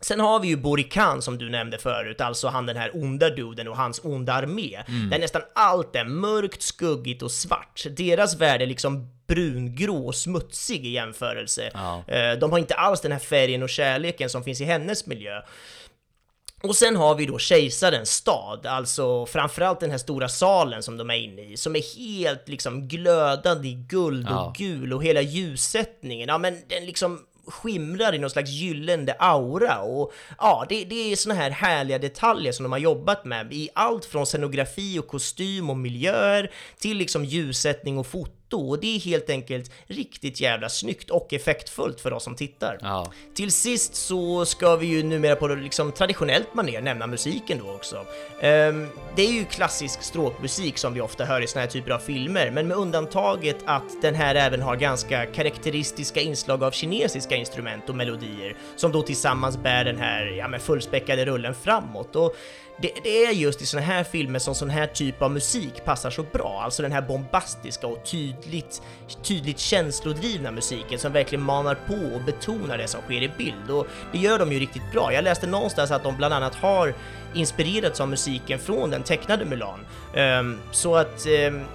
Sen 0.06 0.20
har 0.20 0.40
vi 0.40 0.48
ju 0.48 0.56
Borikan 0.58 1.22
som 1.22 1.38
du 1.38 1.50
nämnde 1.50 1.78
förut, 1.78 2.22
alltså 2.22 2.48
han 2.48 2.66
den 2.66 2.78
här 2.78 2.92
onda 2.94 3.30
duden 3.30 3.68
och 3.68 3.78
hans 3.78 4.02
onda 4.04 4.34
armé. 4.34 4.84
Där 5.12 5.20
nästan 5.20 5.42
allt 5.56 5.96
är 5.96 6.06
mörkt, 6.06 6.62
skuggigt 6.62 7.22
och 7.24 7.32
svart. 7.32 7.84
Deras 7.98 8.36
värld 8.36 8.62
är 8.62 8.66
liksom 8.68 9.08
brungrå 9.28 10.08
och 10.08 10.16
smutsig 10.16 10.86
i 10.86 10.90
jämförelse. 10.90 11.72
Ja. 11.74 12.04
Eh, 12.08 12.40
De 12.40 12.52
har 12.52 12.60
inte 12.60 12.74
alls 12.76 13.02
den 13.02 13.12
här 13.12 13.20
färgen 13.20 13.64
och 13.64 13.70
kärleken 13.70 14.30
som 14.30 14.44
finns 14.44 14.62
i 14.62 14.66
hennes 14.66 15.06
miljö. 15.06 15.42
Och 16.64 16.76
sen 16.76 16.96
har 16.96 17.16
vi 17.16 17.26
då 17.26 17.40
kejsarens 17.40 18.10
stad, 18.12 18.66
alltså 18.66 19.26
framförallt 19.26 19.80
den 19.80 19.92
här 19.92 19.98
stora 19.98 20.30
salen 20.30 20.84
som 20.84 20.98
de 20.98 21.10
är 21.10 21.16
inne 21.16 21.42
i, 21.42 21.58
som 21.58 21.76
är 21.76 21.98
helt 21.98 22.48
liksom 22.50 22.88
glödande 22.88 23.68
i 23.68 23.74
guld 23.74 24.28
och 24.28 24.34
Ja. 24.34 24.54
gul 24.58 24.94
och 24.94 25.04
hela 25.04 25.22
ljussättningen, 25.22 26.28
ja 26.30 26.38
men 26.38 26.58
den 26.70 26.86
liksom 26.86 27.20
skimrar 27.48 28.16
i 28.16 28.20
någon 28.20 28.30
slags 28.30 28.50
gyllene 28.50 29.16
aura 29.20 29.82
och 29.82 30.14
ja, 30.38 30.66
det, 30.70 30.84
det 30.84 31.12
är 31.12 31.16
såna 31.16 31.36
här 31.36 31.52
härliga 31.52 32.00
detaljer 32.00 32.52
som 32.52 32.64
de 32.64 32.72
har 32.72 32.80
jobbat 32.80 33.26
med 33.26 33.54
i 33.54 33.70
allt 33.74 34.06
från 34.06 34.26
scenografi 34.26 35.00
och 35.00 35.08
kostym 35.08 35.70
och 35.70 35.78
miljöer 35.78 36.52
till 36.80 36.98
liksom 36.98 37.26
ljussättning 37.26 37.98
och 37.98 38.08
foto 38.08 38.43
foto 38.54 38.70
och 38.70 38.80
det 38.80 38.96
är 38.96 39.00
helt 39.00 39.30
enkelt 39.30 39.72
riktigt 39.88 40.42
jävla 40.42 40.70
snyggt 40.70 41.10
och 41.10 41.34
effektfullt 41.34 42.02
för 42.02 42.14
oss 42.14 42.24
som 42.24 42.36
tittar. 42.36 42.78
Ja. 42.82 43.12
Till 43.36 43.52
sist 43.52 43.96
så 43.96 44.46
ska 44.46 44.76
vi 44.76 44.88
ju 44.88 45.04
numera 45.04 45.36
på 45.36 45.48
liksom 45.48 45.92
traditionellt 45.92 46.54
manér 46.54 46.82
nämna 46.82 47.08
musiken 47.08 47.60
då 47.66 47.72
också. 47.72 48.06
Ehm, 48.42 48.88
det 49.16 49.22
är 49.22 49.32
ju 49.32 49.46
klassisk 49.46 50.02
stråkmusik 50.02 50.78
som 50.78 50.94
vi 50.94 51.02
ofta 51.02 51.26
hör 51.26 51.42
i 51.42 51.48
såna 51.48 51.62
här 51.62 51.70
typer 51.70 51.92
av 51.92 52.00
filmer, 52.00 52.52
men 52.52 52.68
med 52.68 52.78
undantaget 52.78 53.58
att 53.66 54.02
den 54.02 54.16
här 54.16 54.36
även 54.36 54.62
har 54.62 54.76
ganska 54.76 55.26
karaktäristiska 55.26 56.22
inslag 56.22 56.64
av 56.64 56.72
kinesiska 56.72 57.36
instrument 57.36 57.90
och 57.90 57.96
melodier 57.96 58.58
som 58.76 58.92
då 58.92 59.02
tillsammans 59.02 59.58
bär 59.58 59.86
den 59.86 59.98
här 59.98 60.26
ja, 60.26 60.48
men 60.48 60.60
fullspäckade 60.60 61.26
rullen 61.26 61.56
framåt. 61.56 62.16
Och 62.16 62.36
det, 62.78 62.92
det, 63.04 63.26
är 63.26 63.32
just 63.32 63.62
i 63.62 63.66
såna 63.66 63.84
här 63.84 64.04
filmer 64.04 64.40
som 64.40 64.56
sån 64.56 64.70
här 64.70 64.88
typ 64.88 65.22
av 65.22 65.32
musik 65.32 65.86
passar 65.86 66.10
så 66.10 66.24
bra, 66.24 66.62
alltså 66.64 66.82
den 66.82 66.92
här 66.92 67.02
bombastiska 67.02 67.88
och 67.88 68.06
tydligt, 68.06 68.82
tydligt 69.24 69.60
känslodrivna 69.60 70.52
musiken 70.52 71.00
som 71.00 71.14
verkligen 71.14 71.44
manar 71.44 71.76
på 71.88 72.16
och 72.16 72.22
betonar 72.22 72.78
det 72.78 72.88
som 72.88 73.02
sker 73.02 73.22
i 73.24 73.32
bild 73.38 73.70
och 73.70 73.88
det 74.12 74.18
gör 74.18 74.40
de 74.40 74.52
ju 74.52 74.60
riktigt 74.60 74.92
bra. 74.92 75.14
Jag 75.14 75.24
läste 75.24 75.48
någonstans 75.48 75.92
att 75.92 76.04
de 76.04 76.18
bland 76.18 76.34
annat 76.34 76.56
har 76.56 76.94
inspirerats 77.34 78.02
av 78.02 78.10
musiken 78.10 78.60
från 78.60 78.90
den 78.90 79.04
tecknade 79.04 79.46
Mulan. 79.46 79.80
Um, 80.16 80.60
så 80.72 80.96
att 80.96 81.26
um, 81.48 81.66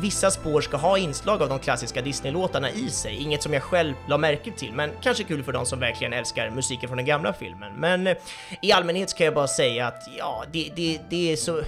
vissa 0.00 0.30
spår 0.30 0.60
ska 0.60 0.76
ha 0.76 0.98
inslag 0.98 1.42
av 1.42 1.48
de 1.48 1.58
klassiska 1.58 2.02
Disney-låtarna 2.02 2.70
i 2.70 2.90
sig, 2.90 3.16
inget 3.16 3.42
som 3.42 3.52
jag 3.52 3.62
själv 3.62 3.94
la 4.08 4.18
märke 4.18 4.50
till, 4.50 4.72
men 4.72 4.90
kanske 5.02 5.24
kul 5.24 5.42
för 5.42 5.52
de 5.52 5.66
som 5.66 5.80
verkligen 5.80 6.12
älskar 6.12 6.50
musiken 6.50 6.88
från 6.88 6.96
den 6.96 7.06
gamla 7.06 7.32
filmen. 7.32 7.72
Men 7.78 8.06
eh, 8.06 8.16
i 8.62 8.72
allmänhet 8.72 9.10
ska 9.10 9.24
jag 9.24 9.34
bara 9.34 9.48
säga 9.48 9.86
att 9.86 10.02
ja, 10.18 10.44
det, 10.52 10.70
det, 10.76 11.00
det 11.10 11.32
är 11.32 11.36
så 11.36 11.62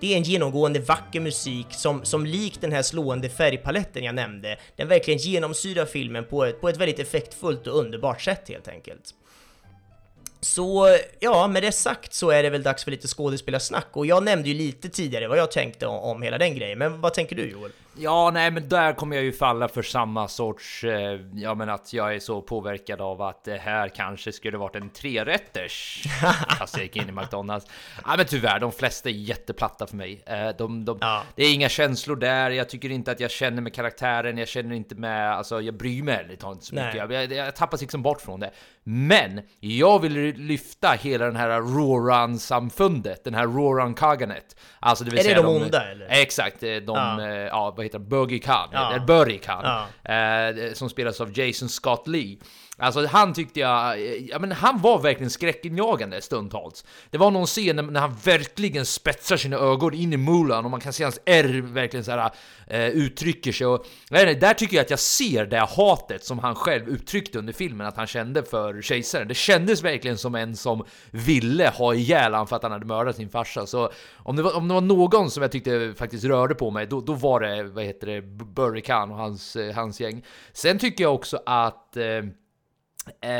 det 0.00 0.12
är 0.12 0.16
en 0.16 0.22
genomgående 0.22 0.80
vacker 0.80 1.20
musik 1.20 1.66
som, 1.70 2.04
som 2.04 2.26
likt 2.26 2.60
den 2.60 2.72
här 2.72 2.82
slående 2.82 3.28
färgpaletten 3.28 4.04
jag 4.04 4.14
nämnde, 4.14 4.56
den 4.76 4.88
verkligen 4.88 5.18
genomsyrar 5.20 5.86
filmen 5.86 6.24
på 6.24 6.44
ett, 6.44 6.60
på 6.60 6.68
ett 6.68 6.76
väldigt 6.76 6.98
effektfullt 6.98 7.66
och 7.66 7.78
underbart 7.78 8.22
sätt 8.22 8.48
helt 8.48 8.68
enkelt. 8.68 9.14
Så 10.44 10.98
ja, 11.20 11.48
med 11.48 11.62
det 11.62 11.72
sagt 11.72 12.14
så 12.14 12.30
är 12.30 12.42
det 12.42 12.50
väl 12.50 12.62
dags 12.62 12.84
för 12.84 12.90
lite 12.90 13.08
skådespelarsnack 13.08 13.86
och 13.92 14.06
jag 14.06 14.24
nämnde 14.24 14.48
ju 14.48 14.54
lite 14.54 14.88
tidigare 14.88 15.28
vad 15.28 15.38
jag 15.38 15.50
tänkte 15.50 15.86
om, 15.86 15.98
om 15.98 16.22
hela 16.22 16.38
den 16.38 16.54
grejen, 16.54 16.78
men 16.78 17.00
vad 17.00 17.14
tänker 17.14 17.36
du 17.36 17.50
Joel? 17.50 17.70
Ja, 17.96 18.30
nej, 18.30 18.50
men 18.50 18.68
där 18.68 18.92
kommer 18.92 19.16
jag 19.16 19.24
ju 19.24 19.32
falla 19.32 19.68
för 19.68 19.82
samma 19.82 20.28
sorts, 20.28 20.84
eh, 20.84 21.20
ja 21.34 21.54
men 21.54 21.68
att 21.68 21.92
jag 21.92 22.14
är 22.14 22.20
så 22.20 22.42
påverkad 22.42 23.00
av 23.00 23.22
att 23.22 23.44
det 23.44 23.56
här 23.56 23.88
kanske 23.88 24.32
skulle 24.32 24.58
varit 24.58 24.76
en 24.76 24.90
trerätters. 24.90 26.04
Fast 26.58 26.76
jag 26.76 26.82
gick 26.82 26.96
in 26.96 27.08
i 27.08 27.12
McDonalds. 27.12 27.66
Ja, 28.04 28.14
men 28.16 28.26
tyvärr, 28.26 28.60
de 28.60 28.72
flesta 28.72 29.08
är 29.08 29.12
jätteplatta 29.12 29.86
för 29.86 29.96
mig. 29.96 30.22
Eh, 30.26 30.48
de, 30.58 30.84
de, 30.84 30.98
ja. 31.00 31.22
Det 31.34 31.44
är 31.44 31.54
inga 31.54 31.68
känslor 31.68 32.16
där. 32.16 32.50
Jag 32.50 32.68
tycker 32.68 32.90
inte 32.90 33.10
att 33.10 33.20
jag 33.20 33.30
känner 33.30 33.62
med 33.62 33.74
karaktären. 33.74 34.38
Jag 34.38 34.48
känner 34.48 34.76
inte 34.76 34.94
med, 34.94 35.32
alltså 35.32 35.60
jag 35.60 35.74
bryr 35.74 36.02
mig 36.02 36.26
inte 36.30 36.66
så 36.66 36.74
mycket. 36.74 36.94
Jag, 36.94 37.12
jag, 37.12 37.32
jag 37.32 37.56
tappas 37.56 37.80
liksom 37.80 38.02
bort 38.02 38.20
från 38.20 38.40
det. 38.40 38.50
Men 38.84 39.40
jag 39.60 39.98
vill 39.98 40.12
lyfta 40.36 40.90
hela 40.90 41.24
den 41.24 41.36
här 41.36 41.60
Roran-samfundet, 41.60 43.24
den 43.24 43.34
här 43.34 43.46
Roran-kaganet. 43.46 44.56
Alltså 44.80 45.04
det 45.04 45.10
vill 45.10 45.18
är 45.18 45.22
säga 45.22 45.36
det 45.36 45.42
de, 45.42 45.54
de 45.54 45.64
onda 45.64 45.90
eller? 45.90 46.06
Exakt, 46.10 46.60
de, 46.60 46.82
ja. 46.86 47.22
ja 47.30 47.74
vad 47.84 48.00
heter? 48.00 48.10
Burger 48.10 48.38
Khan, 48.38 48.68
ja. 48.72 48.92
eller 48.92 49.06
Burry 49.06 49.38
Khan, 49.38 49.86
ja. 50.04 50.14
eh, 50.14 50.72
som 50.72 50.90
spelas 50.90 51.20
av 51.20 51.38
Jason 51.38 51.68
Scott 51.68 52.06
Lee. 52.08 52.36
Alltså 52.76 53.06
han 53.06 53.32
tyckte 53.32 53.60
jag, 53.60 54.00
ja 54.20 54.38
men 54.38 54.52
han 54.52 54.80
var 54.80 54.98
verkligen 54.98 55.30
skräckinjagande 55.30 56.22
stundtals. 56.22 56.84
Det 57.10 57.18
var 57.18 57.30
någon 57.30 57.46
scen 57.46 57.76
när 57.76 58.00
han 58.00 58.16
verkligen 58.24 58.86
spetsar 58.86 59.36
sina 59.36 59.56
ögon 59.56 59.94
in 59.94 60.12
i 60.12 60.16
Mulan 60.16 60.64
och 60.64 60.70
man 60.70 60.80
kan 60.80 60.92
se 60.92 61.02
hans 61.02 61.20
R 61.24 61.62
verkligen 61.62 62.04
så 62.04 62.10
här 62.10 62.30
eh, 62.66 62.88
uttrycker 62.88 63.52
sig 63.52 63.66
och 63.66 63.86
nej, 64.10 64.34
där 64.34 64.54
tycker 64.54 64.76
jag 64.76 64.84
att 64.84 64.90
jag 64.90 64.98
ser 64.98 65.46
det 65.46 65.58
hatet 65.58 66.24
som 66.24 66.38
han 66.38 66.54
själv 66.54 66.88
uttryckte 66.88 67.38
under 67.38 67.52
filmen 67.52 67.86
att 67.86 67.96
han 67.96 68.06
kände 68.06 68.42
för 68.42 68.82
kejsaren. 68.82 69.28
Det 69.28 69.34
kändes 69.34 69.82
verkligen 69.82 70.18
som 70.18 70.34
en 70.34 70.56
som 70.56 70.84
ville 71.10 71.68
ha 71.68 71.94
ihjäl 71.94 72.32
honom 72.32 72.46
för 72.46 72.56
att 72.56 72.62
han 72.62 72.72
hade 72.72 72.86
mördat 72.86 73.16
sin 73.16 73.28
farsa. 73.28 73.66
Så 73.66 73.90
om 74.16 74.36
det 74.36 74.42
var, 74.42 74.56
om 74.56 74.68
det 74.68 74.74
var 74.74 74.80
någon 74.80 75.30
som 75.30 75.42
jag 75.42 75.52
tyckte 75.52 75.94
faktiskt 75.96 76.24
rörde 76.24 76.54
på 76.54 76.70
mig, 76.70 76.86
då, 76.86 77.00
då 77.00 77.12
var 77.12 77.40
det, 77.40 77.62
vad 77.62 77.84
heter 77.84 78.06
det, 78.06 78.22
Burry 78.54 78.80
Khan 78.80 79.10
och 79.10 79.16
hans, 79.16 79.56
eh, 79.56 79.74
hans 79.74 80.00
gäng. 80.00 80.24
Sen 80.52 80.78
tycker 80.78 81.04
jag 81.04 81.14
också 81.14 81.42
att 81.46 81.96
eh, 81.96 82.04
Eh, 83.20 83.30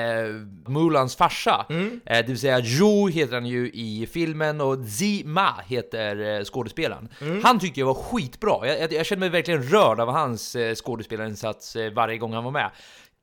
Mulans 0.67 1.17
farsa, 1.17 1.67
mm. 1.71 2.01
eh, 2.07 2.19
det 2.19 2.29
vill 2.29 2.39
säga 2.39 2.63
Zhu 2.63 3.11
heter 3.11 3.35
han 3.35 3.47
ju 3.47 3.71
i 3.71 4.09
filmen 4.13 4.61
och 4.61 4.79
Zi 4.85 5.23
Ma 5.25 5.55
heter 5.67 6.39
eh, 6.39 6.45
skådespelaren. 6.45 7.09
Mm. 7.21 7.45
Han 7.45 7.59
tycker 7.59 7.81
jag 7.81 7.87
var 7.87 7.95
skitbra. 7.95 8.67
Jag, 8.67 8.81
jag, 8.81 8.93
jag 8.93 9.07
känner 9.07 9.21
mig 9.21 9.29
verkligen 9.29 9.63
rörd 9.63 10.01
av 10.01 10.09
hans 10.09 10.57
eh, 10.57 10.75
skådespelarinsats 10.75 11.77
eh, 11.77 11.93
varje 11.93 12.19
gång 12.19 12.33
han 12.33 12.45
var 12.45 12.51
med. 12.51 12.71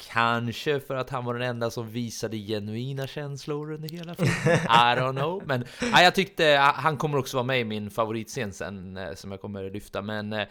Kanske 0.09 0.79
för 0.79 0.95
att 0.95 1.09
han 1.09 1.25
var 1.25 1.33
den 1.33 1.49
enda 1.49 1.71
som 1.71 1.89
visade 1.89 2.37
genuina 2.37 3.07
känslor 3.07 3.71
under 3.71 3.89
hela 3.89 4.15
filmen. 4.15 4.59
I 4.65 4.99
don't 4.99 5.17
know. 5.17 5.43
Men 5.45 5.65
ja, 5.93 6.01
jag 6.01 6.15
tyckte 6.15 6.57
han 6.75 6.97
kommer 6.97 7.17
också 7.17 7.37
vara 7.37 7.45
med 7.45 7.59
i 7.59 7.63
min 7.63 7.91
favoritscen 7.91 8.53
sen 8.53 8.97
eh, 8.97 9.13
som 9.13 9.31
jag 9.31 9.41
kommer 9.41 9.69
lyfta. 9.69 10.01
Men 10.01 10.33
eh, 10.33 10.47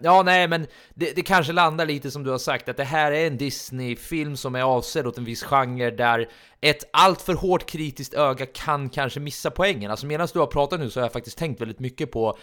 ja, 0.00 0.22
nej, 0.22 0.48
men 0.48 0.66
det, 0.94 1.16
det, 1.16 1.22
kanske 1.22 1.52
landar 1.52 1.86
lite 1.86 2.10
som 2.10 2.24
du 2.24 2.30
har 2.30 2.38
sagt 2.38 2.68
att 2.68 2.76
det 2.76 2.84
här 2.84 3.12
är 3.12 3.26
en 3.26 3.36
Disney-film 3.36 4.36
som 4.36 4.54
är 4.54 4.62
avsedd 4.62 5.06
åt 5.06 5.18
en 5.18 5.24
viss 5.24 5.42
genre 5.42 5.90
där 5.90 6.28
ett 6.62 6.84
alltför 6.92 7.34
hårt 7.34 7.66
kritiskt 7.66 8.14
öga 8.14 8.46
kan 8.46 8.88
kanske 8.88 9.20
missa 9.20 9.50
poängen. 9.50 9.90
Alltså 9.90 10.06
medan 10.06 10.28
du 10.32 10.38
har 10.38 10.46
pratat 10.46 10.80
nu 10.80 10.90
så 10.90 11.00
har 11.00 11.04
jag 11.04 11.12
faktiskt 11.12 11.38
tänkt 11.38 11.60
väldigt 11.60 11.78
mycket 11.78 12.10
på 12.10 12.38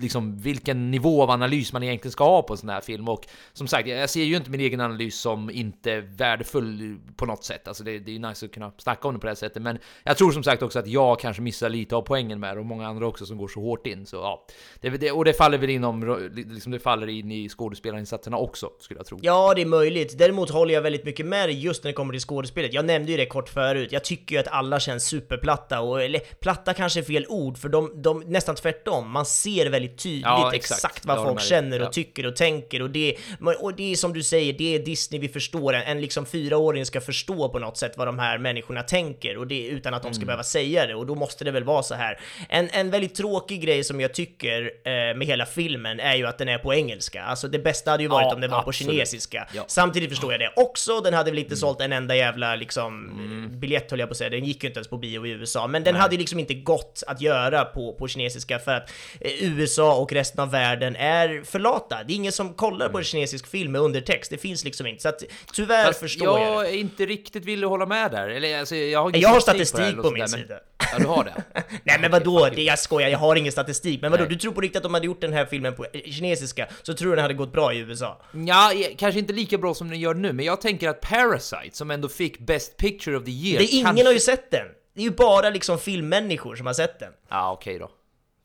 liksom 0.00 0.38
vilken 0.38 0.90
nivå 0.90 1.22
av 1.22 1.30
analys 1.30 1.72
man 1.72 1.82
egentligen 1.82 2.12
ska 2.12 2.24
ha 2.24 2.42
på 2.42 2.54
en 2.54 2.58
sån 2.58 2.68
här 2.68 2.80
film. 2.80 3.08
Och 3.08 3.26
som 3.52 3.66
sagt, 3.66 3.88
jag 3.88 4.10
ser 4.10 4.22
ju 4.22 4.36
inte 4.36 4.50
min 4.50 4.60
egen 4.60 4.80
analys 4.80 5.20
som 5.20 5.50
inte 5.50 6.00
värdefull 6.00 6.98
på 7.16 7.26
något 7.26 7.44
sätt. 7.44 7.68
Alltså 7.68 7.84
det, 7.84 7.98
det 7.98 8.10
är 8.10 8.12
ju 8.12 8.18
nice 8.18 8.46
att 8.46 8.52
kunna 8.52 8.72
snacka 8.78 9.08
om 9.08 9.14
det 9.14 9.20
på 9.20 9.26
det 9.26 9.30
här 9.30 9.36
sättet. 9.36 9.62
Men 9.62 9.78
jag 10.04 10.16
tror 10.16 10.32
som 10.32 10.42
sagt 10.42 10.62
också 10.62 10.78
att 10.78 10.86
jag 10.86 11.20
kanske 11.20 11.42
missar 11.42 11.68
lite 11.68 11.96
av 11.96 12.02
poängen 12.02 12.40
med 12.40 12.56
det 12.56 12.60
och 12.60 12.66
många 12.66 12.86
andra 12.88 13.06
också 13.06 13.26
som 13.26 13.38
går 13.38 13.48
så 13.48 13.60
hårt 13.60 13.86
in. 13.86 14.06
Så 14.06 14.16
ja, 14.16 14.46
det, 14.80 14.90
det, 14.90 15.10
och 15.10 15.24
det 15.24 15.32
faller 15.32 15.58
väl 15.58 15.70
inom, 15.70 16.30
liksom 16.32 16.72
det 16.72 16.78
faller 16.78 17.06
in 17.06 17.32
i 17.32 17.48
skådespelarinsatserna 17.48 18.36
också 18.36 18.70
skulle 18.80 19.00
jag 19.00 19.06
tro. 19.06 19.18
Ja, 19.22 19.54
det 19.54 19.62
är 19.62 19.66
möjligt. 19.66 20.18
Däremot 20.18 20.50
håller 20.50 20.74
jag 20.74 20.82
väldigt 20.82 21.04
mycket 21.04 21.26
med 21.26 21.48
dig 21.48 21.60
just 21.60 21.84
när 21.84 21.88
det 21.88 21.94
kommer 21.94 22.12
till 22.12 22.20
skådespelet. 22.20 22.72
Jag 22.72 22.84
nämnde 22.84 23.10
ju 23.10 23.16
det 23.16 23.26
kort 23.26 23.47
förut. 23.48 23.92
Jag 23.92 24.04
tycker 24.04 24.34
ju 24.34 24.40
att 24.40 24.48
alla 24.48 24.80
känns 24.80 25.04
superplatta 25.04 25.80
och 25.80 26.02
eller 26.02 26.20
platta 26.40 26.74
kanske 26.74 27.00
är 27.00 27.04
fel 27.04 27.26
ord 27.28 27.58
för 27.58 27.68
de, 27.68 28.02
de 28.02 28.20
nästan 28.20 28.54
tvärtom. 28.54 29.10
Man 29.10 29.26
ser 29.26 29.66
väldigt 29.66 29.98
tydligt 29.98 30.24
ja, 30.24 30.54
exakt. 30.54 30.84
exakt. 30.84 31.06
vad 31.06 31.22
folk 31.22 31.40
känner 31.40 31.80
och 31.80 31.86
ja. 31.86 31.90
tycker 31.92 32.26
och 32.26 32.36
tänker 32.36 32.82
och 32.82 32.90
det, 32.90 33.16
och 33.60 33.74
det 33.74 33.92
är 33.92 33.96
som 33.96 34.12
du 34.12 34.22
säger, 34.22 34.52
det 34.52 34.74
är 34.74 34.78
Disney 34.78 35.20
vi 35.20 35.28
förstår. 35.28 35.74
En, 35.74 35.82
en 35.82 36.00
liksom 36.00 36.26
fyraåring 36.26 36.86
ska 36.86 37.00
förstå 37.00 37.48
på 37.48 37.58
något 37.58 37.76
sätt 37.76 37.92
vad 37.96 38.08
de 38.08 38.18
här 38.18 38.38
människorna 38.38 38.82
tänker 38.82 39.36
och 39.36 39.46
det 39.46 39.66
utan 39.66 39.94
att 39.94 40.02
de 40.02 40.14
ska 40.14 40.20
mm. 40.20 40.26
behöva 40.26 40.42
säga 40.42 40.86
det 40.86 40.94
och 40.94 41.06
då 41.06 41.14
måste 41.14 41.44
det 41.44 41.50
väl 41.50 41.64
vara 41.64 41.82
så 41.82 41.94
här. 41.94 42.20
En, 42.48 42.68
en 42.72 42.90
väldigt 42.90 43.14
tråkig 43.14 43.62
grej 43.62 43.84
som 43.84 44.00
jag 44.00 44.14
tycker 44.14 44.62
eh, 44.84 45.16
med 45.16 45.26
hela 45.26 45.46
filmen 45.46 46.00
är 46.00 46.14
ju 46.14 46.26
att 46.26 46.38
den 46.38 46.48
är 46.48 46.58
på 46.58 46.74
engelska. 46.74 47.22
Alltså 47.22 47.48
det 47.48 47.58
bästa 47.58 47.90
hade 47.90 48.02
ju 48.02 48.08
varit 48.08 48.26
ja, 48.26 48.34
om 48.34 48.40
den 48.40 48.50
var 48.50 48.58
absolut. 48.58 48.88
på 48.88 48.92
kinesiska. 48.92 49.48
Samtidigt 49.66 50.10
förstår 50.10 50.32
jag 50.32 50.40
det 50.40 50.52
också. 50.56 51.00
Den 51.00 51.14
hade 51.14 51.30
väl 51.30 51.38
inte 51.38 51.48
mm. 51.48 51.56
sålt 51.56 51.80
en 51.80 51.92
enda 51.92 52.16
jävla 52.16 52.56
liksom 52.56 53.10
mm. 53.10 53.37
Biljett 53.60 53.78
biljett 53.78 53.90
höll 53.90 54.00
jag 54.00 54.08
på 54.08 54.12
att 54.12 54.16
säga, 54.18 54.30
den 54.30 54.44
gick 54.44 54.62
ju 54.62 54.68
inte 54.68 54.78
ens 54.78 54.88
på 54.88 54.98
bio 54.98 55.26
i 55.26 55.30
USA, 55.30 55.66
men 55.66 55.84
den 55.84 55.94
Nej. 55.94 56.02
hade 56.02 56.16
liksom 56.16 56.38
inte 56.38 56.54
gått 56.54 57.02
att 57.06 57.20
göra 57.20 57.64
på, 57.64 57.92
på 57.92 58.08
kinesiska 58.08 58.58
för 58.58 58.74
att 58.74 58.90
eh, 59.20 59.32
USA 59.40 59.94
och 59.94 60.12
resten 60.12 60.40
av 60.40 60.50
världen 60.50 60.96
är 60.96 61.42
för 61.44 61.58
lata. 61.58 62.04
Det 62.04 62.12
är 62.12 62.16
ingen 62.16 62.32
som 62.32 62.54
kollar 62.54 62.86
mm. 62.86 62.92
på 62.92 62.98
en 62.98 63.04
kinesisk 63.04 63.46
film 63.46 63.72
med 63.72 63.80
undertext, 63.80 64.30
det 64.30 64.38
finns 64.38 64.64
liksom 64.64 64.86
inte. 64.86 65.02
Så 65.02 65.08
att 65.08 65.22
tyvärr 65.52 65.86
Fast 65.86 66.00
förstår 66.00 66.40
jag 66.40 66.54
Jag 66.54 66.68
är 66.68 66.76
inte 66.76 67.06
riktigt 67.06 67.44
vill 67.44 67.64
hålla 67.64 67.86
med 67.86 68.10
där. 68.10 68.28
Eller, 68.28 68.58
alltså, 68.58 68.76
jag 68.76 69.02
har, 69.02 69.16
jag 69.16 69.28
har 69.28 69.40
statistik 69.40 69.96
på, 69.96 70.02
på 70.02 70.10
min 70.10 70.28
sida. 70.28 70.46
Men... 70.48 70.58
Ja, 70.92 70.98
du 70.98 71.06
har 71.06 71.24
det? 71.24 71.42
Nej 71.84 71.98
men 72.00 72.10
vadå, 72.10 72.48
det, 72.54 72.62
jag 72.62 72.78
skojar, 72.78 73.08
jag 73.08 73.18
har 73.18 73.36
ingen 73.36 73.52
statistik. 73.52 74.02
Men 74.02 74.10
vadå, 74.10 74.24
Nej. 74.24 74.32
du 74.32 74.38
tror 74.38 74.52
på 74.52 74.60
riktigt 74.60 74.76
att 74.76 74.82
de 74.82 74.94
hade 74.94 75.06
gjort 75.06 75.20
den 75.20 75.32
här 75.32 75.46
filmen 75.46 75.74
på 75.74 75.86
kinesiska, 76.04 76.68
så 76.82 76.94
tror 76.94 77.10
du 77.10 77.16
den 77.16 77.22
hade 77.22 77.34
gått 77.34 77.52
bra 77.52 77.72
i 77.72 77.78
USA? 77.78 78.22
Ja, 78.32 78.72
kanske 78.98 79.18
inte 79.18 79.32
lika 79.32 79.58
bra 79.58 79.74
som 79.74 79.88
den 79.88 80.00
gör 80.00 80.14
nu, 80.14 80.32
men 80.32 80.44
jag 80.44 80.60
tänker 80.60 80.88
att 80.88 81.00
Parasite, 81.00 81.76
som 81.76 81.90
ändå 81.90 82.08
fick 82.08 82.38
Best 82.38 82.76
Picture 82.76 83.16
of 83.16 83.24
the 83.28 83.48
Year... 83.48 83.58
Det 83.58 83.64
är 83.64 83.80
ingen 83.80 84.06
har 84.06 84.12
ju 84.12 84.20
sett 84.20 84.50
den! 84.50 84.66
Det 84.94 85.00
är 85.00 85.04
ju 85.04 85.10
bara 85.10 85.50
liksom 85.50 85.78
filmmänniskor 85.78 86.56
som 86.56 86.66
har 86.66 86.74
sett 86.74 86.98
den. 86.98 87.12
Ja, 87.28 87.52
okej 87.52 87.76
okay 87.76 87.86
då. 87.86 87.90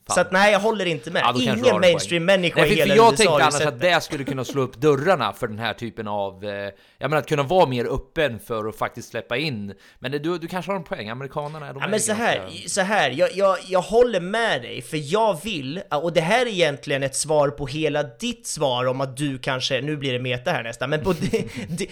Fan. 0.07 0.15
Så 0.15 0.21
att 0.21 0.31
nej, 0.31 0.51
jag 0.51 0.59
håller 0.59 0.85
inte 0.85 1.11
med. 1.11 1.21
Ja, 1.25 1.41
Ingen 1.41 1.79
mainstream-människa 1.79 2.65
i 2.65 2.75
hela 2.75 2.95
jag 2.95 3.13
USA 3.13 3.17
tänkte 3.17 3.43
annars 3.43 3.65
att 3.65 3.79
det 3.79 4.03
skulle 4.03 4.23
kunna 4.23 4.45
slå 4.45 4.61
upp 4.61 4.77
dörrarna 4.77 5.33
för 5.33 5.47
den 5.47 5.59
här 5.59 5.73
typen 5.73 6.07
av... 6.07 6.45
Eh, 6.45 6.49
jag 6.97 7.09
menar 7.09 7.17
att 7.17 7.27
kunna 7.27 7.43
vara 7.43 7.65
mer 7.65 7.85
öppen 7.85 8.39
för 8.39 8.67
att 8.67 8.75
faktiskt 8.75 9.09
släppa 9.09 9.37
in. 9.37 9.73
Men 9.99 10.11
det, 10.11 10.19
du, 10.19 10.37
du 10.37 10.47
kanske 10.47 10.71
har 10.71 10.77
en 10.77 10.83
poäng, 10.83 11.09
amerikanerna 11.09 11.67
är 11.67 11.73
de 11.73 11.81
Ja 11.81 11.87
men 11.87 11.99
så 11.99 12.13
här, 12.13 12.37
ganska... 12.37 12.69
så 12.69 12.81
här, 12.81 13.09
jag, 13.09 13.29
jag, 13.35 13.57
jag 13.67 13.81
håller 13.81 14.19
med 14.19 14.61
dig, 14.61 14.81
för 14.81 15.13
jag 15.13 15.43
vill, 15.43 15.81
och 15.91 16.13
det 16.13 16.21
här 16.21 16.45
är 16.45 16.49
egentligen 16.49 17.03
ett 17.03 17.15
svar 17.15 17.49
på 17.49 17.67
hela 17.67 18.03
ditt 18.03 18.47
svar 18.47 18.85
om 18.85 19.01
att 19.01 19.17
du 19.17 19.37
kanske, 19.37 19.81
nu 19.81 19.97
blir 19.97 20.13
det 20.13 20.19
meta 20.19 20.51
här 20.51 20.63
nästan, 20.63 20.89
men 20.89 21.03
på 21.03 21.13
din, 21.19 21.49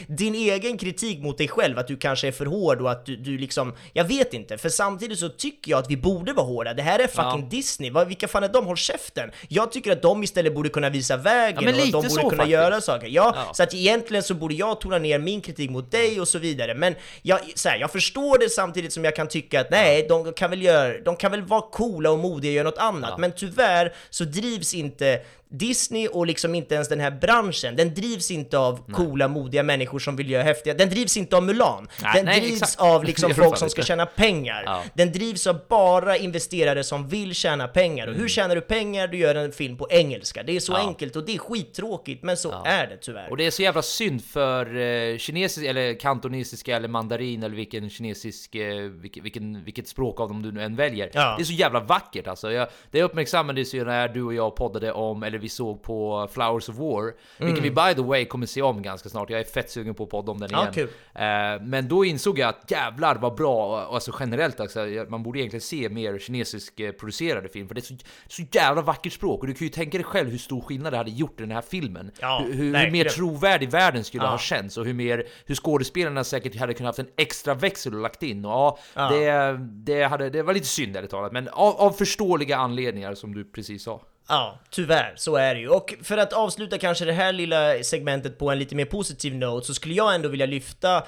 din 0.08 0.36
egen 0.36 0.78
kritik 0.78 1.24
mot 1.24 1.38
dig 1.38 1.48
själv, 1.48 1.80
att 1.80 1.88
du 1.88 1.98
kanske 1.98 2.28
är 2.28 2.32
för 2.32 2.46
hård 2.46 2.82
och 2.82 2.92
att 2.92 3.06
du, 3.06 3.16
du 3.16 3.38
liksom, 3.38 3.74
jag 3.94 4.04
vet 4.04 4.34
inte, 4.34 4.58
för 4.58 4.70
samtidigt 4.70 5.20
så 5.20 5.30
tycker 5.30 5.72
jag 5.72 5.80
att 5.80 5.90
vi 5.90 5.98
borde 5.98 6.34
vara 6.34 6.46
hårda. 6.46 6.74
Det 6.74 6.84
här 6.84 7.00
är 7.00 7.08
fucking 7.08 7.44
ja. 7.44 7.48
Disney, 7.50 7.92
Vad, 8.02 8.08
vilka 8.08 8.28
fan 8.28 8.44
är 8.44 8.48
de? 8.50 8.66
Håll 8.66 8.78
käften! 8.78 9.32
Jag 9.48 9.72
tycker 9.72 9.92
att 9.92 10.02
de 10.02 10.24
istället 10.24 10.56
borde 10.56 10.70
kunna 10.70 10.90
visa 10.90 11.18
vägen 11.18 11.66
men 11.66 11.74
och 11.76 11.80
att 11.80 11.86
de 11.86 11.92
borde 11.92 12.10
så 12.10 12.16
kunna 12.20 12.30
faktiskt. 12.30 12.50
göra 12.52 12.82
saker. 12.82 13.08
Ja, 13.08 13.34
Ja. 13.36 13.54
så 13.54 13.64
att 13.64 13.74
egentligen 13.74 14.24
så 14.24 14.34
borde 14.34 14.54
jag 14.54 14.82
tona 14.82 14.98
ner 14.98 15.20
min 15.20 15.42
kritik 15.42 15.70
mot 15.70 15.92
dig 15.92 16.22
och 16.22 16.28
så 16.28 16.40
vidare. 16.40 16.74
Men 16.76 16.96
jag, 17.22 17.40
så 17.56 17.70
här, 17.70 17.78
jag 17.78 17.92
förstår 17.92 18.38
det 18.38 18.50
samtidigt 18.50 18.94
som 18.94 19.04
jag 19.06 19.16
kan 19.16 19.28
tycka 19.28 19.62
att 19.62 19.70
nej, 19.72 20.06
de 20.10 20.34
kan 20.34 20.50
väl 20.50 20.62
göra, 20.62 20.94
de 21.06 21.16
kan 21.16 21.32
väl 21.32 21.42
vara 21.42 21.62
coola 21.62 22.12
och 22.12 22.20
modiga 22.20 22.50
och 22.52 22.56
göra 22.56 22.64
något 22.70 22.78
annat. 22.78 23.18
Men 23.20 23.32
tyvärr 23.32 23.94
så 24.10 24.24
drivs 24.24 24.74
inte 24.74 25.22
Disney 25.52 26.08
och 26.08 26.26
liksom 26.28 26.56
inte 26.56 26.76
ens 26.76 26.90
den 26.90 27.00
här 27.00 27.12
branschen, 27.12 27.76
den 27.76 27.94
drivs 27.94 28.32
inte 28.32 28.58
av 28.58 28.92
coola, 28.92 29.28
modiga 29.28 29.64
människor 29.64 30.00
som 30.00 30.16
vill 30.16 30.30
göra 30.30 30.44
häftiga, 30.44 30.74
den 30.74 30.90
drivs 30.90 31.18
inte 31.18 31.38
av 31.38 31.44
Mulan. 31.44 31.88
Nej, 32.04 32.12
den 32.16 32.26
nej, 32.26 32.40
drivs 32.42 32.62
exakt. 32.62 32.82
av 32.82 33.04
liksom 33.04 33.34
folk 33.34 33.58
som 33.58 33.70
ska 33.70 33.82
tjäna 33.82 34.06
pengar. 34.06 34.64
Ja. 34.66 34.84
Den 34.94 35.12
drivs 35.12 35.48
av 35.48 35.60
bara 35.70 36.18
investerare 36.18 36.84
som 36.84 37.08
vill 37.08 37.36
tjäna 37.36 37.68
pengar. 37.68 38.08
Och 38.08 38.16
hur 38.16 38.28
tjänar 38.28 38.56
du 38.56 38.62
pengar? 38.62 39.08
Du 39.08 39.18
gör 39.18 39.36
en 39.36 39.52
film 39.52 39.78
på 39.78 39.88
engelska. 39.90 40.44
Det 40.44 40.56
är 40.56 40.60
så 40.60 40.72
Mm. 40.72 40.82
Ja. 40.84 40.88
enkelt 40.90 41.16
och 41.16 41.26
det 41.26 41.34
är 41.34 41.38
skittråkigt, 41.38 42.24
men 42.24 42.38
så 42.38 42.64
är 42.66 42.88
det 42.88 42.98
tyvärr. 42.98 43.30
Och 43.32 43.38
det 43.38 43.46
är 43.46 43.52
så 43.52 43.62
jävla 43.62 43.82
synd 43.82 44.24
för 44.24 44.78
eh, 44.78 45.18
kinesisk 45.18 45.66
eller 45.68 46.00
kantonesiska 46.00 46.76
eller 46.76 46.88
mandarin 46.88 47.44
eller 47.44 47.56
vilken 47.56 47.90
kinesisk, 47.90 48.56
eh, 48.56 48.76
vilken, 48.82 49.24
vilken, 49.24 49.64
vilket 49.64 49.88
språk 49.88 50.20
av 50.20 50.28
dem 50.28 50.42
du 50.42 50.52
nu 50.52 50.64
än 50.64 50.76
väljer. 50.76 51.10
Ja. 51.14 51.34
Det 51.38 51.44
är 51.44 51.46
så 51.46 51.54
jävla 51.54 51.80
vackert 51.80 52.28
alltså. 52.28 52.52
Jag, 52.52 52.68
det 52.92 53.04
uppmärksammades 53.04 53.74
ju 53.74 53.86
när 53.86 54.08
du 54.08 54.24
och 54.24 54.34
jag 54.34 54.56
poddade 54.56 54.92
om, 54.92 55.24
eller 55.24 55.38
vi 55.42 55.50
såg 55.50 55.84
på 55.84 56.28
Flowers 56.32 56.70
of 56.70 56.76
War, 56.76 57.14
vilken 57.38 57.64
vi 57.64 57.72
by 57.72 57.94
the 57.96 58.02
way 58.02 58.26
kommer 58.26 58.46
se 58.46 58.62
om 58.62 58.82
ganska 58.82 59.10
snart. 59.10 59.30
Jag 59.30 59.40
är 59.40 59.44
fett 59.44 59.72
sugen 59.72 59.94
på 59.96 60.04
att 60.04 60.10
podda 60.10 60.32
om 60.32 60.40
den 60.40 60.50
igen. 60.52 60.74
kul. 60.74 60.90
Eh, 61.16 61.22
men 61.62 61.88
då 61.88 62.06
insåg 62.06 62.40
jag 62.40 62.50
att 62.50 62.72
jävlar 62.72 63.16
vad 63.16 63.36
bra, 63.36 63.80
alltså 63.82 64.16
generellt 64.20 64.60
alltså, 64.60 64.80
man 65.10 65.24
borde 65.24 65.40
egentligen 65.40 65.62
se 65.62 65.90
mer 65.90 66.20
kinesisk 66.20 66.80
eh, 66.80 66.92
producerade 66.92 67.50
film, 67.50 67.68
för 67.68 67.76
det 67.76 67.82
är 67.82 67.84
så, 67.84 67.96
så 68.28 68.44
jävla 68.52 68.82
vackert 68.82 69.14
språk. 69.14 69.42
Och 69.42 69.48
du 69.48 69.54
kan 69.54 69.66
ju 69.68 69.72
tänka 69.74 69.98
dig 69.98 70.06
själv 70.06 70.30
hur 70.30 70.38
stor 70.38 70.62
skillnad 70.62 70.94
det 70.94 70.98
hade 70.98 71.12
gjort 71.12 71.40
i 71.40 71.44
den 71.44 71.52
här 71.52 71.62
filmen. 71.62 72.12
Ja, 72.20 72.44
hur, 72.48 72.54
hur, 72.54 72.76
hur 72.76 72.92
mer 72.92 73.06
trovärdig 73.06 73.70
världen 73.70 74.04
skulle 74.04 74.24
Ja. 74.24 74.30
ha 74.30 74.38
känts 74.38 74.78
och 74.78 74.86
hur, 74.86 74.94
mer, 74.94 75.28
hur 75.46 75.56
skådespelarna 75.56 76.24
säkert 76.24 76.56
hade 76.56 76.74
kunnat 76.74 76.98
haft 76.98 77.00
en 77.10 77.14
extra 77.18 77.54
växel 77.54 77.94
och 77.96 78.02
lagt 78.02 78.24
in. 78.24 78.46
Och 78.46 78.52
ja, 78.52 78.78
Ja. 78.96 79.10
Det, 79.10 79.58
det, 79.94 80.04
hade, 80.04 80.30
det 80.30 80.44
var 80.44 80.54
lite 80.54 80.66
synd 80.68 80.98
ärligt 80.98 81.12
talat, 81.12 81.32
men 81.32 81.48
av, 81.50 81.76
av 81.76 81.92
förståeliga 81.92 82.58
anledningar 82.58 83.14
som 83.16 83.34
du 83.34 83.44
precis 83.44 83.84
sa. 83.84 84.02
Ja, 84.28 84.60
tyvärr, 84.70 85.14
så 85.16 85.36
är 85.36 85.56
det 85.56 85.62
ju. 85.62 85.70
Och 85.70 85.94
för 86.04 86.18
att 86.18 86.34
avsluta 86.34 86.78
kanske 86.78 87.06
det 87.06 87.14
här 87.14 87.32
lilla 87.32 87.84
segmentet 87.84 88.40
på 88.40 88.52
en 88.52 88.60
lite 88.60 88.76
mer 88.76 88.86
positiv 88.86 89.36
note 89.36 89.68
så 89.68 89.74
skulle 89.74 89.94
jag 89.94 90.16
ändå 90.16 90.30
vilja 90.30 90.46
lyfta 90.46 91.04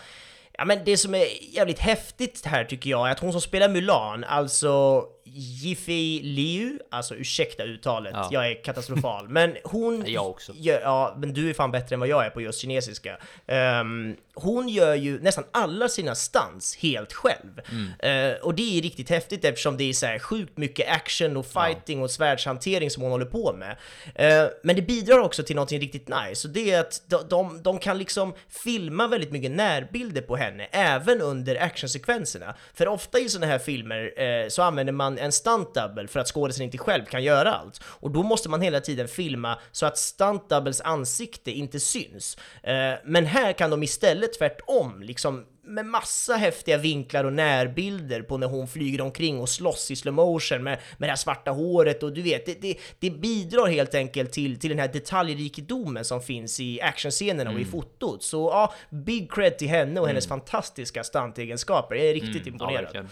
Ja 0.58 0.66
men 0.66 0.80
det 0.86 0.98
som 0.98 1.16
är 1.16 1.56
jävligt 1.56 1.80
häftigt 1.80 2.46
här 2.46 2.66
tycker 2.66 2.90
jag 2.90 3.08
är 3.08 3.12
att 3.12 3.20
hon 3.20 3.32
som 3.32 3.42
spelar 3.42 3.70
Mulan, 3.70 4.24
alltså 4.24 5.04
Yifei 5.26 6.22
Liu, 6.24 6.80
alltså 6.92 7.16
ursäkta 7.16 7.64
uttalet, 7.64 8.12
Ja. 8.16 8.30
jag 8.32 8.52
är 8.52 8.64
katastrofal, 8.64 9.30
men 9.30 9.58
hon... 9.64 10.04
Jag 10.08 10.30
också. 10.30 10.54
Gör, 10.56 10.82
ja, 10.82 11.16
men 11.18 11.34
du 11.34 11.50
är 11.50 11.54
fan 11.54 11.72
bättre 11.72 11.94
än 11.94 12.00
vad 12.00 12.10
jag 12.10 12.26
är 12.26 12.30
på 12.30 12.42
just 12.42 12.60
kinesiska. 12.60 13.18
Ehm, 13.48 14.16
hon 14.36 14.70
gör 14.70 14.96
ju 14.96 15.20
nästan 15.20 15.44
alla 15.52 15.88
sina 15.90 16.16
stunts 16.16 16.76
helt 16.78 17.14
själv. 17.14 17.60
Eh, 18.00 18.34
och 18.42 18.56
det 18.56 18.78
är 18.78 18.82
riktigt 18.82 19.10
häftigt 19.10 19.46
eftersom 19.46 19.78
det 19.78 19.84
är 19.84 19.94
så 19.94 20.06
här 20.06 20.20
sjukt 20.20 20.58
mycket 20.58 20.90
action 20.90 21.38
och 21.38 21.46
fighting 21.46 22.02
och 22.02 22.12
svärdshantering 22.12 22.90
som 22.90 23.04
hon 23.04 23.12
håller 23.12 23.26
på 23.26 23.54
med. 23.54 23.78
Eh, 24.16 24.50
men 24.64 24.76
det 24.76 24.82
bidrar 24.82 25.20
också 25.20 25.44
till 25.44 25.56
någonting 25.56 25.80
riktigt 25.80 26.08
nice, 26.08 26.48
och 26.48 26.54
det 26.54 26.72
är 26.72 26.80
att 26.80 27.02
de, 27.08 27.28
de, 27.30 27.62
de 27.64 27.80
kan 27.80 27.98
liksom 27.98 28.34
filma 28.50 29.08
väldigt 29.08 29.32
mycket 29.32 29.52
närbilder 29.52 30.22
på 30.22 30.36
henne, 30.36 30.68
även 30.72 31.22
under 31.22 31.56
actionsekvenserna. 31.62 32.56
För 32.74 32.88
ofta 32.88 33.20
i 33.20 33.30
sådana 33.30 33.52
här 33.52 33.60
filmer 33.60 34.22
eh, 34.22 34.48
så 34.50 34.62
använder 34.62 34.94
man 34.94 35.13
en 35.18 35.32
stunt 35.32 35.74
double 35.74 36.08
för 36.08 36.20
att 36.20 36.28
skådespelaren 36.28 36.68
inte 36.68 36.78
själv 36.78 37.06
kan 37.06 37.24
göra 37.24 37.54
allt. 37.54 37.82
Och 37.84 38.12
då 38.12 38.24
måste 38.24 38.50
man 38.50 38.62
hela 38.62 38.80
tiden 38.80 39.08
filma 39.08 39.60
så 39.72 39.86
att 39.86 39.98
stunt 39.98 40.50
doubles 40.50 40.82
ansikte 40.82 41.52
inte 41.52 41.80
syns. 41.80 42.38
Eh, 42.64 42.94
men 43.06 43.26
här 43.26 43.54
kan 43.54 43.70
de 43.70 43.84
istället 43.84 44.38
tvärtom, 44.38 45.02
liksom 45.02 45.46
med 45.66 45.86
massa 45.86 46.36
häftiga 46.36 46.78
vinklar 46.78 47.24
och 47.24 47.34
närbilder 47.34 48.22
på 48.22 48.38
när 48.38 48.48
hon 48.48 48.68
flyger 48.68 49.02
omkring 49.02 49.40
och 49.40 49.50
slåss 49.50 49.92
i 49.92 49.96
slow 49.96 50.14
motion 50.14 50.64
med, 50.64 50.80
med 50.98 51.10
det 51.10 51.12
här 51.12 51.16
svarta 51.16 51.52
håret 51.52 52.04
och 52.04 52.14
du 52.14 52.22
vet, 52.22 52.46
det, 52.46 52.62
det, 52.62 52.78
det 53.00 53.10
bidrar 53.10 53.68
helt 53.68 53.96
enkelt 53.96 54.32
till, 54.32 54.60
till 54.60 54.70
den 54.70 54.80
här 54.80 54.88
detaljrikedomen 54.88 56.06
som 56.06 56.22
finns 56.22 56.60
i 56.60 56.82
actionscenerna 56.82 57.52
och 57.52 57.60
i 57.60 57.66
fotot. 57.66 58.24
Så 58.24 58.50
ja, 58.54 58.74
big 58.90 59.32
cred 59.32 59.58
till 59.58 59.70
henne 59.70 60.00
och 60.00 60.08
hennes 60.08 60.28
fantastiska 60.28 61.04
stuntegenskaper. 61.04 61.96
Jag 61.96 62.06
är 62.06 62.14
riktigt 62.14 62.48
imponerad. 62.48 62.84
verkligen. 62.84 63.10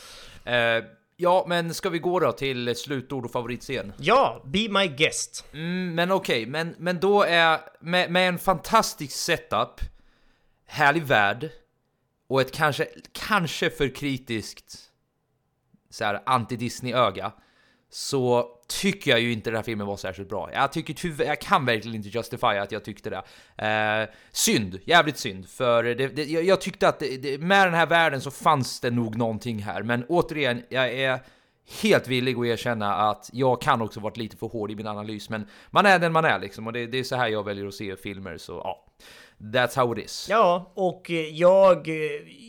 Ja, 1.22 1.46
men 1.48 1.74
ska 1.74 1.90
vi 1.90 2.00
gå 2.00 2.20
då 2.20 2.32
till 2.32 2.76
slutord 2.76 3.26
och 3.26 3.32
favoritscen? 3.32 3.94
Ja, 3.98 4.42
be 4.46 4.70
my 4.70 4.88
guest. 4.88 5.46
Mm, 5.54 5.96
men 5.96 6.12
okej, 6.12 6.46
men, 6.46 6.76
men 6.78 7.00
då 7.00 7.24
är 7.24 7.60
med, 7.80 8.12
med 8.12 8.28
en 8.28 8.40
fantastisk 8.40 9.18
setup, 9.18 9.82
härlig 10.66 11.04
värld 11.04 11.50
och 12.28 12.42
ett 12.42 12.52
kanske, 12.52 12.88
kanske 13.12 13.70
för 13.70 13.96
kritiskt 13.96 14.80
så 15.90 16.04
här 16.06 16.24
anti-Disney-öga 16.26 17.32
så 17.94 18.50
tycker 18.68 19.12
jag 19.12 19.20
ju 19.20 19.32
inte 19.32 19.50
den 19.50 19.56
här 19.56 19.64
filmen 19.64 19.88
var 19.88 19.98
särskilt 19.98 20.30
bra. 20.30 20.50
Jag 20.54 20.72
tycker 20.72 20.94
tyvärr, 20.94 21.26
jag 21.26 21.42
kan 21.42 21.66
verkligen 21.66 21.96
inte 21.96 22.10
justifiera 22.10 22.62
att 22.62 22.72
jag 22.72 22.84
tyckte 22.84 23.10
det. 23.10 23.24
Eh, 23.68 24.10
synd, 24.32 24.80
jävligt 24.86 25.18
synd, 25.18 25.50
för 25.50 25.84
det, 25.84 26.08
det, 26.08 26.24
jag, 26.24 26.44
jag 26.44 26.62
tyckte 26.62 26.88
att 26.88 27.00
det, 27.00 27.18
det, 27.18 27.38
med 27.38 27.68
den 27.68 27.74
här 27.74 27.86
världen 27.86 28.22
så 28.22 28.32
fanns 28.32 28.80
det 28.80 28.92
nog 28.92 29.18
någonting 29.18 29.60
här, 29.60 29.84
men 29.84 30.06
återigen, 30.10 30.64
jag 30.70 30.94
är 30.94 31.20
helt 31.82 32.08
villig 32.08 32.38
att 32.40 32.46
erkänna 32.46 32.96
att 32.96 33.30
jag 33.34 33.62
kan 33.62 33.82
också 33.82 34.00
varit 34.00 34.18
lite 34.18 34.38
för 34.38 34.48
hård 34.48 34.72
i 34.72 34.76
min 34.76 34.88
analys, 34.88 35.30
men 35.30 35.48
man 35.70 35.86
är 35.86 36.00
den 36.00 36.14
man 36.14 36.26
är 36.26 36.40
liksom, 36.40 36.68
och 36.68 36.74
det, 36.74 36.88
det 36.88 37.00
är 37.00 37.04
så 37.04 37.16
här 37.16 37.28
jag 37.28 37.46
väljer 37.46 37.68
att 37.68 37.74
se 37.74 37.96
filmer, 37.96 38.38
så 38.38 38.62
ja. 38.64 38.86
That's 39.44 39.76
how 39.76 39.98
it 39.98 40.06
is. 40.06 40.28
Ja, 40.30 40.72
och 40.74 41.12
eh, 41.12 41.16
jag, 41.16 41.88
eh, 41.88 41.96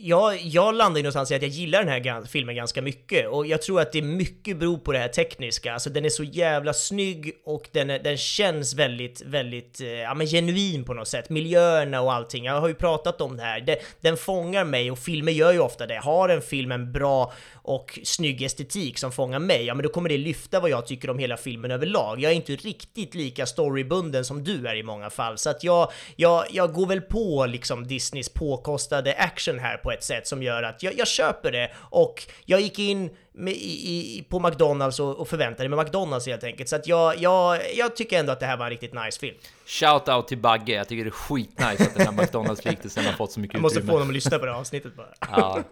jag, 0.01 0.41
jag 0.41 0.75
landar 0.75 0.97
ju 0.97 1.03
någonstans 1.03 1.31
i 1.31 1.35
att 1.35 1.41
jag 1.41 1.51
gillar 1.51 1.83
den 1.83 1.89
här 1.89 2.25
filmen 2.25 2.55
ganska 2.55 2.81
mycket 2.81 3.27
och 3.27 3.47
jag 3.47 3.61
tror 3.61 3.81
att 3.81 3.91
det 3.91 4.01
mycket 4.01 4.57
beror 4.57 4.77
på 4.77 4.91
det 4.91 4.99
här 4.99 5.07
tekniska. 5.07 5.73
Alltså 5.73 5.89
den 5.89 6.05
är 6.05 6.09
så 6.09 6.23
jävla 6.23 6.73
snygg 6.73 7.31
och 7.45 7.69
den, 7.71 7.89
är, 7.89 7.99
den 7.99 8.17
känns 8.17 8.73
väldigt, 8.73 9.21
väldigt 9.21 9.81
eh, 9.81 9.87
ja, 9.87 10.13
men 10.13 10.27
genuin 10.27 10.83
på 10.83 10.93
något 10.93 11.07
sätt. 11.07 11.29
Miljöerna 11.29 12.01
och 12.01 12.13
allting. 12.13 12.45
Jag 12.45 12.61
har 12.61 12.67
ju 12.67 12.75
pratat 12.75 13.21
om 13.21 13.37
det 13.37 13.43
här. 13.43 13.61
Den, 13.61 13.77
den 14.01 14.17
fångar 14.17 14.65
mig 14.65 14.91
och 14.91 14.99
filmer 14.99 15.31
gör 15.31 15.51
ju 15.51 15.59
ofta 15.59 15.87
det. 15.87 15.97
Har 15.97 16.29
en 16.29 16.41
film 16.41 16.71
en 16.71 16.91
bra 16.91 17.33
och 17.63 17.99
snygg 18.03 18.41
estetik 18.41 18.97
som 18.97 19.11
fångar 19.11 19.39
mig, 19.39 19.65
ja 19.65 19.73
men 19.73 19.83
då 19.83 19.89
kommer 19.89 20.09
det 20.09 20.17
lyfta 20.17 20.59
vad 20.59 20.69
jag 20.69 20.87
tycker 20.87 21.09
om 21.09 21.19
hela 21.19 21.37
filmen 21.37 21.71
överlag. 21.71 22.19
Jag 22.19 22.31
är 22.31 22.35
inte 22.35 22.55
riktigt 22.55 23.15
lika 23.15 23.45
storybunden 23.45 24.25
som 24.25 24.43
du 24.43 24.67
är 24.67 24.75
i 24.75 24.83
många 24.83 25.09
fall, 25.09 25.37
så 25.37 25.49
att 25.49 25.63
jag, 25.63 25.91
jag, 26.15 26.45
jag 26.51 26.73
går 26.73 26.82
väl 26.85 27.01
på 27.01 27.45
liksom 27.45 27.87
Disneys 27.87 28.29
påkostade 28.29 29.13
action 29.13 29.59
här 29.59 29.77
på 29.77 29.91
ett 29.91 30.03
sätt 30.03 30.27
som 30.27 30.43
gör 30.43 30.63
att 30.63 30.83
jag, 30.83 30.93
jag 30.97 31.07
köper 31.07 31.51
det 31.51 31.71
och 31.75 32.23
jag 32.45 32.61
gick 32.61 32.79
in 32.79 33.09
med, 33.35 33.53
i, 33.53 34.17
i, 34.17 34.25
på 34.29 34.39
McDonalds 34.39 34.99
och, 34.99 35.15
och 35.19 35.27
förväntade 35.27 35.69
mig 35.69 35.79
McDonalds 35.79 36.27
helt 36.27 36.43
enkelt. 36.43 36.69
Så 36.69 36.75
att 36.75 36.87
jag, 36.87 37.17
jag, 37.17 37.59
jag 37.75 37.95
tycker 37.95 38.19
ändå 38.19 38.31
att 38.31 38.39
det 38.39 38.45
här 38.45 38.57
var 38.57 38.65
en 38.65 38.71
riktigt 38.71 38.93
nice 38.93 39.19
film. 39.19 39.35
Shout-out 39.67 40.25
till 40.27 40.37
Bagge, 40.37 40.73
jag 40.73 40.87
tycker 40.87 41.03
det 41.03 41.09
är 41.09 41.11
skitnice 41.11 41.83
att 41.83 41.95
den 41.95 42.05
här 42.05 42.23
McDonalds-liknelsen 42.23 43.05
har 43.05 43.13
fått 43.13 43.31
så 43.31 43.39
mycket 43.39 43.53
Jag 43.53 43.61
måste 43.61 43.79
utrymme. 43.79 43.91
få 43.91 43.95
honom 43.95 44.07
att 44.09 44.13
lyssna 44.13 44.39
på 44.39 44.45
det 44.45 44.51
här 44.51 44.59
avsnittet 44.59 44.95
bara. 44.95 45.07
Ja. 45.31 45.63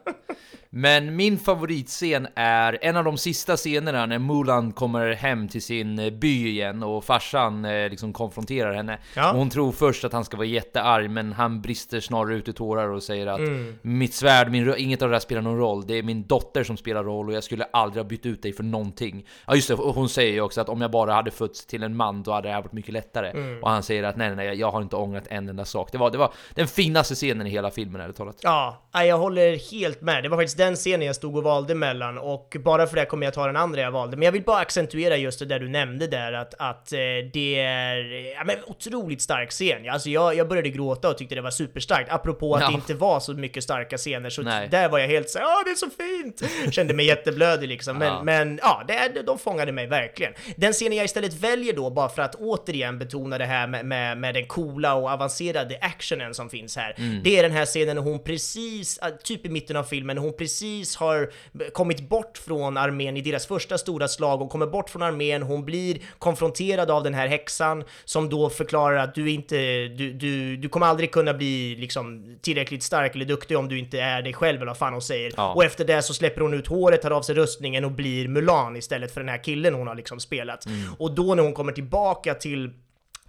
Men 0.74 1.16
min 1.16 1.38
favoritscen 1.40 2.28
är 2.36 2.78
en 2.82 2.96
av 2.98 3.04
de 3.04 3.18
sista 3.18 3.58
scenerna 3.58 4.06
när 4.06 4.20
Mulan 4.20 4.72
kommer 4.72 5.12
hem 5.14 5.48
till 5.48 5.62
sin 5.62 6.20
by 6.20 6.48
igen 6.50 6.84
och 6.84 7.04
farsan 7.06 7.66
eh, 7.66 7.90
liksom 7.90 8.14
konfronterar 8.14 8.74
henne. 8.74 9.00
Ja. 9.16 9.32
Hon 9.32 9.50
tror 9.50 9.72
först 9.72 10.04
att 10.04 10.14
han 10.14 10.26
ska 10.26 10.38
vara 10.38 10.48
jättearg, 10.48 11.10
men 11.10 11.34
han 11.34 11.62
brister 11.62 12.00
snarare 12.00 12.36
ut 12.36 12.48
i 12.48 12.54
tårar 12.54 12.88
och 12.88 13.04
säger 13.04 13.28
att 13.28 13.40
Mm. 13.40 13.76
mitt 13.82 14.14
svärd, 14.14 14.52
min, 14.52 14.74
inget 14.78 15.02
av 15.02 15.10
det 15.10 15.16
här 15.16 15.20
spelar 15.20 15.42
någon 15.42 15.58
roll. 15.58 15.88
Det 15.88 15.94
är 15.98 16.04
min 16.04 16.24
dotter 16.28 16.64
som 16.64 16.78
spelar 16.78 17.04
roll 17.04 17.28
och 17.30 17.34
jag 17.36 17.44
skulle 17.52 17.64
aldrig 17.74 18.04
ha 18.04 18.10
bytt 18.10 18.26
ut 18.26 18.42
dig 18.42 18.54
för 18.54 18.64
någonting. 18.64 19.28
Ja 19.48 19.56
just 19.56 19.68
det, 19.68 19.74
hon 19.74 20.10
säger 20.10 20.32
ju 20.34 20.42
också 20.42 20.62
att 20.62 20.70
om 20.70 20.82
jag 20.82 20.92
bara 20.92 21.14
hade 21.14 21.32
fötts 21.32 21.66
till 21.66 21.84
en 21.84 21.96
man 21.96 22.24
då 22.24 22.32
hade 22.32 22.48
det 22.48 22.54
här 22.54 22.62
varit 22.62 22.74
mycket 22.74 22.94
lättare. 22.94 23.30
Mm. 23.30 23.64
Och 23.64 23.70
han 23.70 23.84
säger 23.84 24.04
att 24.04 24.18
nej, 24.18 24.36
nej, 24.36 24.48
nej, 24.48 24.60
jag 24.60 24.72
har 24.72 24.82
inte 24.82 24.96
ångrat 24.96 25.24
en 25.30 25.50
enda 25.50 25.66
sak. 25.66 25.92
Det 25.92 25.98
var, 25.98 26.12
det 26.12 26.18
var 26.18 26.34
den 26.56 26.68
finaste 26.68 27.16
scenen 27.16 27.48
i 27.48 27.50
hela 27.50 27.72
filmen, 27.72 28.02
ärligt 28.02 28.16
talat. 28.16 28.36
Ja, 28.42 28.82
jag 28.94 29.18
håller 29.18 29.72
helt 29.72 30.02
med. 30.02 30.24
Det 30.24 30.30
var 30.30 30.38
faktiskt 30.38 30.58
den 30.58 30.76
scenen 30.76 31.08
jag 31.08 31.16
stod 31.16 31.38
och 31.38 31.44
valde 31.44 31.76
mellan 31.76 32.18
och 32.18 32.58
bara 32.60 32.88
för 32.88 32.96
det 32.96 33.06
kommer 33.06 33.26
jag 33.26 33.34
ta 33.34 33.46
den 33.46 33.58
andra 33.58 33.82
jag 33.82 33.92
valde. 33.92 34.18
Men 34.18 34.26
jag 34.26 34.32
vill 34.32 34.44
bara 34.44 34.60
accentuera 34.60 35.18
just 35.18 35.40
det 35.40 35.46
där 35.46 35.60
du 35.60 35.70
nämnde 35.70 36.08
där 36.08 36.34
att, 36.34 36.54
att 36.60 36.94
eh, 36.94 36.98
det 37.34 37.60
är 37.60 37.96
ja, 38.36 38.44
men 38.46 38.56
otroligt 38.68 39.22
stark 39.22 39.50
scen. 39.52 39.90
Alltså 39.90 40.10
jag, 40.10 40.36
jag 40.36 40.48
började 40.48 40.70
gråta 40.70 41.10
och 41.10 41.18
tyckte 41.18 41.36
det 41.36 41.42
var 41.42 41.52
superstarkt. 41.52 42.12
Apropå 42.12 42.56
att 42.56 42.62
Ja. 42.62 42.68
det 42.68 42.74
inte 42.74 42.94
var 42.94 43.20
så 43.20 43.34
mycket 43.34 43.64
starka 43.64 43.98
scener 43.98 44.30
så 44.30 44.42
Nej. 44.42 44.68
där 44.72 44.90
var 44.90 45.00
jag 45.00 45.08
helt 45.08 45.30
så 45.30 45.40
ja 45.40 45.62
det 45.66 45.72
är 45.72 45.76
så 45.76 45.90
fint! 45.90 46.74
Kände 46.74 46.94
mig 46.94 47.06
jätteblödig 47.42 47.70
liksom. 47.70 47.98
Men 47.98 48.08
Ja. 48.08 48.24
men 48.24 48.60
ja, 48.64 48.84
det, 48.88 49.22
de 49.22 49.40
fångade 49.40 49.72
mig 49.72 49.88
verkligen. 49.88 50.34
Den 50.56 50.74
scenen 50.74 50.98
jag 50.98 51.06
istället 51.06 51.34
väljer 51.34 51.74
då, 51.74 51.90
bara 51.90 52.10
för 52.10 52.22
att 52.22 52.36
återigen 52.36 53.00
betona 53.00 53.38
det 53.38 53.46
här 53.46 53.68
med, 53.68 53.86
med, 53.86 54.18
med 54.18 54.34
den 54.36 54.48
coola 54.48 54.96
och 54.96 55.10
avancerade 55.10 55.78
actionen 55.82 56.34
som 56.34 56.50
finns 56.50 56.78
här. 56.78 56.96
Mm. 56.98 57.24
Det 57.24 57.40
är 57.40 57.44
den 57.44 57.52
här 57.52 57.66
scenen 57.66 57.96
när 57.96 58.04
hon 58.04 58.24
precis, 58.24 58.98
äh, 58.98 59.10
typ 59.24 59.46
i 59.46 59.50
mitten 59.50 59.76
av 59.76 59.84
filmen, 59.84 60.16
när 60.16 60.24
hon 60.24 60.34
precis 60.34 60.52
precis 60.52 60.96
har 60.96 61.30
kommit 61.74 62.10
bort 62.10 62.38
från 62.38 62.78
armén 62.78 63.18
i 63.18 63.22
deras 63.22 63.48
första 63.48 63.78
stora 63.78 64.08
slag. 64.08 64.38
Hon 64.38 64.50
kommer 64.50 64.68
bort 64.68 64.90
från 64.90 65.02
armén, 65.02 65.42
hon 65.42 65.66
blir 65.66 65.98
konfronterad 66.20 66.92
av 66.92 67.04
den 67.04 67.14
här 67.14 67.28
häxan 67.28 67.84
som 68.06 68.30
då 68.30 68.50
förklarar 68.50 68.98
att 68.98 69.16
du 69.16 69.30
inte, 69.32 69.56
du, 69.88 70.14
du, 70.14 70.58
du 70.58 70.70
kommer 70.70 70.86
aldrig 70.86 71.12
kunna 71.12 71.34
bli 71.34 71.76
liksom 71.76 72.38
tillräckligt 72.42 72.84
stark 72.84 73.16
eller 73.16 73.26
duktig 73.26 73.58
om 73.58 73.70
du 73.70 73.80
inte 73.80 74.00
är 74.00 74.22
dig 74.22 74.34
själv 74.34 74.58
eller 74.58 74.68
vad 74.68 74.78
fan 74.78 74.94
hon 74.94 75.02
säger. 75.02 75.34
Ja. 75.38 75.54
Och 75.54 75.64
efter 75.64 75.86
det 75.86 76.02
så 76.02 76.14
släpper 76.14 76.42
hon 76.42 76.54
ut 76.54 76.68
håret, 76.68 77.02
tar 77.02 77.12
av 77.12 77.22
sig 77.22 77.31
rustningen 77.34 77.86
och 77.86 77.92
blir 77.92 78.28
Mulan 78.28 78.76
istället 78.76 79.14
för 79.14 79.22
den 79.22 79.30
här 79.30 79.44
killen 79.44 79.74
hon 79.74 79.88
har 79.88 79.96
liksom 79.96 80.20
spelat. 80.20 80.66
Och 80.98 81.16
då 81.16 81.36
när 81.36 81.44
hon 81.44 81.54
kommer 81.54 81.72
tillbaka 81.72 82.34
till 82.34 82.74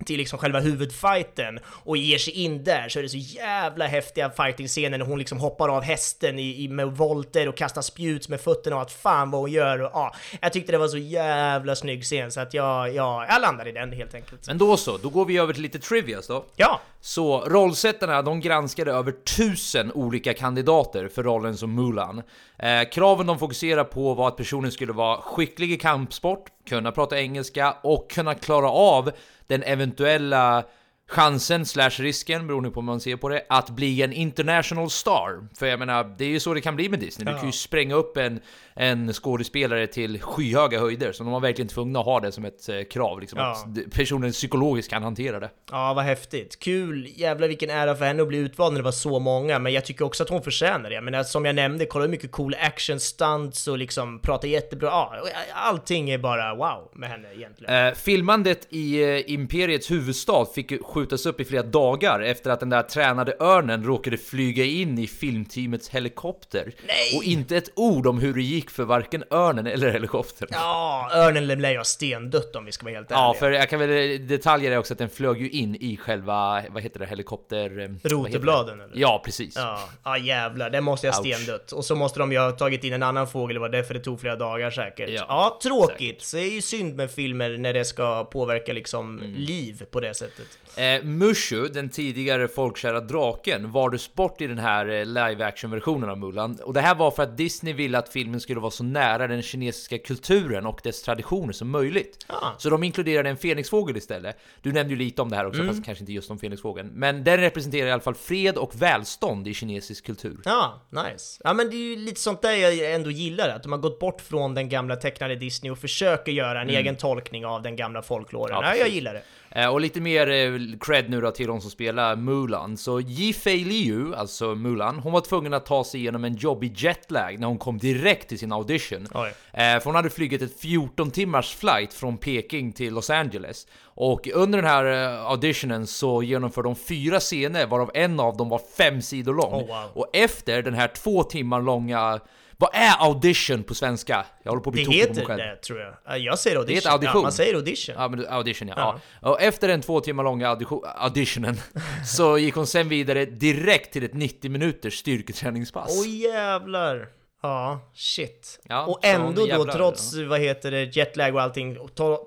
till 0.05 0.17
liksom 0.17 0.39
själva 0.39 0.61
huvudfighten 0.61 1.59
och 1.67 1.97
ger 1.97 2.19
sig 2.19 2.33
in 2.33 2.65
där 2.65 2.89
så 2.89 2.99
är 2.99 3.03
det 3.03 3.09
så 3.09 3.17
jävla 3.17 3.87
häftiga 3.87 4.31
fighting-scener 4.31 4.99
när 4.99 5.07
hon 5.07 5.19
liksom 5.19 5.39
hoppar 5.39 5.69
av 5.69 5.83
hästen 5.83 6.39
i, 6.39 6.65
i, 6.65 6.69
med 6.69 6.87
volter 6.87 7.49
och 7.49 7.57
kastar 7.57 7.83
spjut 7.83 8.29
med 8.29 8.41
fötterna 8.41 8.77
och 8.77 8.83
att 8.83 8.93
fan 8.93 9.31
vad 9.31 9.41
hon 9.41 9.51
gör 9.51 9.83
och 9.83 9.91
ja, 9.93 10.15
jag 10.41 10.53
tyckte 10.53 10.73
det 10.73 10.79
var 10.79 10.89
så 10.89 10.99
jävla 10.99 11.77
snygg 11.77 12.03
scen 12.05 12.31
så 12.33 12.41
att 12.41 12.55
jag, 12.55 12.95
jag, 12.95 13.27
jag 13.29 13.41
landade 13.43 13.71
i 13.71 13.73
den 13.73 13.93
helt 13.93 14.15
enkelt. 14.15 14.47
Men 14.47 14.59
då 14.59 14.77
så, 14.77 14.97
då 14.97 15.09
går 15.09 15.25
vi 15.25 15.39
över 15.39 15.53
till 15.53 15.63
lite 15.63 15.79
trivias 15.79 16.27
då. 16.27 16.45
Ja, 16.57 16.81
Så 17.01 17.41
rollsättarna 17.41 18.23
de 18.23 18.41
granskade 18.41 18.93
över 18.93 19.13
tusen 19.13 19.93
olika 19.93 20.35
kandidater 20.35 21.09
för 21.09 21.23
rollen 21.23 21.57
som 21.57 21.75
Mulan. 21.75 22.23
Eh, 22.59 22.89
kraven 22.93 23.27
de 23.27 23.39
fokuserade 23.39 23.85
på 23.85 24.15
var 24.15 24.29
att 24.29 24.37
personen 24.37 24.73
skulle 24.73 24.93
vara 24.93 25.17
skicklig 25.17 25.73
i 25.73 25.77
kampsport, 25.77 26.45
kunna 26.69 26.93
prata 26.93 27.21
engelska 27.21 27.77
och 27.83 28.11
kunna 28.11 28.35
klara 28.35 28.71
av 28.71 29.11
den 29.53 29.63
eventuella 29.63 30.67
chansen 31.13 31.67
slash 31.67 31.91
risken, 31.91 32.47
beroende 32.47 32.71
på 32.71 32.81
hur 32.81 32.87
man 32.87 33.01
ser 33.01 33.17
på 33.17 33.29
det, 33.29 33.43
att 33.49 33.71
bli 33.71 34.03
en 34.03 34.13
international 34.13 34.91
star. 34.91 35.49
För 35.59 35.67
jag 35.67 35.79
menar, 35.79 36.15
det 36.19 36.25
är 36.25 36.29
ju 36.29 36.41
så 36.41 36.55
det 36.55 36.61
kan 36.61 36.77
bli 36.77 36.89
med 36.89 36.99
Disney. 37.01 37.33
Du 37.33 37.39
kan 37.39 37.47
ju 37.47 37.53
spränga 37.53 37.95
upp 37.95 38.17
en, 38.17 38.41
en 38.75 39.13
skådespelare 39.13 39.87
till 39.87 40.21
skyhöga 40.21 40.81
höjder, 40.81 41.13
så 41.13 41.23
de 41.25 41.33
var 41.33 41.41
verkligen 41.41 41.69
tvungna 41.69 41.99
att 42.01 42.05
ha 42.05 42.21
det 42.21 42.33
som 42.33 42.45
ett 42.45 42.69
eh, 42.69 42.83
krav, 42.91 43.21
liksom 43.21 43.39
Ja. 43.39 43.51
att 43.53 43.93
personen 43.93 44.33
psykologiskt 44.33 44.91
kan 44.91 45.03
hantera 45.03 45.41
det. 45.41 45.51
ja 45.71 45.95
vad 45.95 46.05
häftigt. 46.05 46.59
Kul, 46.59 47.09
jävlar 47.17 47.49
vilken 47.49 47.71
ära 47.71 47.95
för 47.95 48.05
henne 48.05 48.23
att 48.23 48.29
bli 48.29 48.39
utvald 48.39 48.73
när 48.73 48.79
det 48.81 48.85
var 48.85 48.93
så 48.93 49.19
många, 49.19 49.59
men 49.59 49.73
jag 49.73 49.85
tycker 49.85 50.05
också 50.05 50.23
att 50.23 50.29
hon 50.29 50.43
förtjänar 50.43 50.91
det. 50.91 51.01
Men 51.01 51.25
som 51.25 51.45
jag 51.45 51.55
nämnde, 51.55 51.87
kolla 51.87 52.05
hur 52.05 52.11
mycket 52.11 52.33
cool 52.33 52.55
action 52.61 53.01
stunts 53.01 53.69
och 53.69 53.79
liksom 53.79 54.19
prata 54.21 54.47
jättebra. 54.47 54.89
Ja, 54.91 55.17
allting 55.55 56.11
är 56.11 56.19
bara 56.19 56.55
wow 56.55 56.91
med 56.95 57.09
henne 57.11 57.29
egentligen. 57.35 57.87
Eh, 57.87 57.95
filmandet 57.95 58.67
i 58.71 59.03
eh, 59.03 59.33
Imperiets 59.33 59.91
huvudstad 59.91 60.47
fick 60.55 60.73
skjutas 61.03 61.27
upp 61.27 61.41
i 61.41 61.45
flera 61.45 61.63
dagar 61.63 62.21
efter 62.21 62.51
att 62.51 62.61
den 62.61 62.71
där 62.71 62.83
tränade 62.83 63.37
örnen 63.41 63.85
råkade 63.85 64.17
flyga 64.17 64.65
in 64.65 64.99
i 64.99 65.07
filmteamets 65.07 65.89
helikopter. 65.89 66.73
Nej! 66.87 67.17
Och 67.17 67.25
inte 67.25 67.57
ett 67.57 67.71
ord 67.77 68.07
om 68.07 68.19
hur 68.19 68.35
det 68.35 68.43
gick 68.43 68.71
för 68.71 68.85
varken 68.85 69.25
örnen 69.31 69.67
eller 69.67 69.91
helikoptern. 69.91 70.49
Ja, 70.53 71.11
örnen 71.15 71.47
lär 71.47 71.71
ju 71.71 71.77
ha 71.77 71.85
stendött 71.85 72.57
om 72.57 72.65
vi 72.65 72.73
ska 72.73 72.85
vara 72.85 72.95
helt 72.95 73.11
Ja, 73.11 73.29
ärliga. 73.29 73.41
för 73.41 73.51
jag 73.51 73.69
kan 73.71 73.79
väl 73.81 74.27
detaljer 74.27 74.73
är 74.73 74.79
också 74.79 74.95
att 74.95 74.99
den 74.99 75.09
flög 75.11 75.41
ju 75.41 75.51
in 75.51 75.75
i 75.81 75.97
själva, 75.97 76.63
vad 76.71 76.83
heter 76.83 76.99
det, 77.01 77.07
helikopter... 77.07 77.79
eh? 77.81 78.09
Rotebladen 78.09 78.81
eller? 78.81 78.93
Ja, 78.95 79.23
precis. 79.25 79.55
Ja, 79.57 79.89
ja 80.05 80.19
jävlar, 80.19 80.71
den 80.71 80.85
måste 80.85 81.07
jag 81.07 81.15
stendött. 81.17 81.73
Och 81.73 81.85
så 81.85 81.95
måste 81.97 82.19
de 82.21 82.33
ju 82.33 82.39
ha 82.39 82.51
tagit 82.51 82.85
in 82.85 82.93
en 82.93 83.03
annan 83.03 83.29
fågel, 83.29 83.55
det 83.55 83.61
var 83.61 83.69
därför 83.69 83.95
det 83.95 84.01
tog 84.01 84.21
flera 84.21 84.37
dagar 84.37 84.71
säkert. 84.71 85.11
Ja, 85.11 85.25
Ja, 85.29 85.59
tråkigt. 85.63 86.23
Så 86.23 86.37
det 86.37 86.43
är 86.43 86.51
ju 86.51 86.63
synd 86.63 86.97
med 86.97 87.11
filmer 87.11 87.57
när 87.59 87.73
det 87.73 87.85
ska 87.85 88.25
påverka 88.25 88.73
liksom 88.73 89.03
Mm. 89.13 89.35
liv 89.35 89.83
på 89.91 90.01
det 90.01 90.15
sättet. 90.15 90.47
Eh, 90.83 91.03
Mushu, 91.05 91.69
den 91.69 91.89
tidigare 91.89 92.49
folkkära 92.49 93.01
draken, 93.01 93.71
valdes 93.71 94.15
bort 94.15 94.41
i 94.41 94.47
den 94.47 94.59
här 94.59 94.87
eh, 94.89 95.05
live 95.07 95.45
action-versionen 95.45 96.11
av 96.11 96.19
Mulan. 96.19 96.59
Och 96.65 96.75
det 96.75 96.81
här 96.81 96.95
var 96.95 97.11
för 97.11 97.23
att 97.23 97.37
Disney 97.37 97.75
ville 97.75 97.99
att 97.99 98.09
filmen 98.09 98.41
skulle 98.41 98.61
vara 98.61 98.71
så 98.71 98.85
nära 98.85 99.27
den 99.27 99.43
kinesiska 99.43 99.99
kulturen 99.99 100.67
och 100.67 100.81
dess 100.83 101.03
traditioner 101.03 101.53
som 101.53 101.71
möjligt. 101.71 102.27
Ah. 102.27 102.49
Så 102.59 102.71
de 102.71 102.83
inkluderade 102.83 103.29
en 103.31 103.37
fenixfågel 103.37 103.97
istället. 103.97 104.37
Du 104.63 104.73
nämnde 104.73 104.95
ju 104.95 104.99
lite 104.99 105.23
om 105.23 105.31
det 105.31 105.37
här 105.37 105.47
också, 105.47 105.61
Mm. 105.63 105.75
fast 105.75 105.85
kanske 105.87 106.03
inte 106.03 106.13
just 106.13 106.31
om 106.31 106.39
fenixfågeln. 106.39 106.89
Men 106.95 107.25
den 107.25 107.37
representerar 107.41 107.87
i 107.89 107.93
alla 107.93 108.03
fall 108.03 108.15
fred 108.15 108.57
och 108.57 108.83
välstånd 108.83 109.49
i 109.49 109.55
kinesisk 109.55 110.07
kultur. 110.07 110.41
Ja, 110.45 110.83
nice. 110.91 111.41
Ja 111.45 111.53
men 111.53 111.71
det 111.71 111.77
är 111.77 111.91
ju 111.91 111.97
lite 111.97 112.21
sånt 112.21 112.43
där 112.43 112.53
jag 112.53 112.95
ändå 112.95 113.11
gillar, 113.11 113.49
att 113.49 113.63
de 113.63 113.73
har 113.73 113.79
gått 113.79 113.99
bort 113.99 114.21
från 114.21 114.55
den 114.55 114.69
gamla 114.69 114.97
tecknade 114.97 115.37
Disney 115.37 115.71
och 115.73 115.79
försöker 115.79 116.33
göra 116.33 116.63
en 116.63 116.71
egen 116.71 116.97
tolkning 116.97 117.47
av 117.47 117.63
den 117.63 117.77
gamla 117.77 118.03
folkloren. 118.03 118.57
Mm. 118.57 118.65
Ja, 118.69 118.75
Ja, 118.75 118.81
jag 118.81 118.89
gillar 118.89 119.15
det. 119.15 119.23
Eh, 119.55 119.69
och 119.69 119.81
lite 119.81 120.01
mer 120.01 120.31
eh, 120.31 120.79
cred 120.81 121.11
nu 121.11 121.21
då 121.21 121.31
till 121.31 121.47
de 121.47 121.61
som 121.61 121.71
spelar 121.71 122.17
Mulan. 122.17 122.77
Så 122.77 123.01
Yi 123.01 123.33
Fei 123.33 123.65
Liu, 123.65 124.15
alltså 124.15 124.55
Mulan, 124.55 124.99
hon 124.99 125.13
var 125.13 125.21
tvungen 125.21 125.55
att 125.55 125.67
ta 125.67 125.85
sig 125.85 126.01
igenom 126.01 126.25
en 126.25 126.35
jobbig 126.35 126.75
jetlag 126.77 127.39
när 127.39 127.47
hon 127.47 127.59
kom 127.59 127.79
direkt 127.79 128.29
till 128.29 128.39
sin 128.39 128.53
audition. 128.53 129.07
Oj. 129.15 129.29
Eh, 129.53 129.63
för 129.63 129.85
hon 129.85 129.95
hade 129.95 130.11
flugit 130.11 130.43
ett 130.43 130.61
14 130.61 131.11
timmars 131.11 131.55
flight 131.55 131.95
från 131.95 132.17
Peking 132.17 132.73
till 132.73 132.95
Los 132.95 133.11
Angeles. 133.11 133.67
Och 133.85 134.29
under 134.35 134.63
den 134.63 134.71
här 134.71 134.85
auditionen 135.31 135.87
så 135.87 136.23
genomförde 136.23 136.69
de 136.69 136.77
fyra 136.77 137.21
scener 137.21 137.67
varav 137.67 137.91
en 137.95 138.21
av 138.21 138.37
dem 138.37 138.49
var 138.49 138.61
fem 138.77 139.03
sidor 139.03 139.35
lång. 139.35 139.55
Oh, 139.55 139.67
wow. 139.67 139.91
Och 139.95 140.11
efter 140.13 140.63
den 140.63 140.75
här 140.75 140.89
två 140.89 141.23
timmar 141.23 141.63
långa... 141.63 142.21
Vad 142.59 142.71
är 142.73 142.95
audition 143.07 143.63
på 143.63 143.75
svenska? 143.75 144.27
Jag 144.43 144.51
håller 144.53 144.63
på 144.63 144.71
att 144.71 144.75
bli 144.75 144.85
Det 144.85 144.87
tokig 144.87 145.09
på 145.09 145.15
mig 145.15 145.27
själv. 145.27 145.39
det 145.39 145.57
tror 145.57 145.81
jag. 145.81 145.95
Ja, 146.07 146.17
Jag 146.17 146.39
säger 146.39 146.57
audition. 146.57 146.75
Det 146.75 146.75
heter 146.75 146.91
audition. 146.91 147.17
Ja, 147.17 147.23
man 147.23 147.33
säger 147.33 147.55
audition. 147.55 147.95
Ja, 147.99 148.09
men 148.09 148.27
audition 148.29 148.69
ja. 148.69 148.75
Ja. 148.77 149.01
ja. 149.23 149.31
Och 149.31 149.43
efter 149.43 149.69
den 149.69 149.81
två 149.83 150.01
timmar 150.01 150.25
långa 150.25 150.49
audition, 150.49 150.83
auditionen 150.97 151.57
så 152.07 152.39
gick 152.39 152.55
hon 152.55 152.67
sen 152.67 152.89
vidare 152.89 153.25
direkt 153.25 153.93
till 153.93 154.05
ett 154.05 154.15
90 154.15 154.51
minuters 154.51 154.95
styrketräningspass. 154.99 156.01
Oj 156.03 156.23
jävlar! 156.23 157.09
Ja, 157.45 157.81
shit. 157.95 158.61
Ja, 158.69 158.87
och 158.87 159.05
ändå 159.05 159.33
då 159.33 159.49
jävlar, 159.49 159.73
trots, 159.75 160.15
vad 160.15 160.41
heter 160.41 160.71
det, 160.71 160.97
jetlag 160.97 161.35
och 161.35 161.43
allting, 161.43 161.79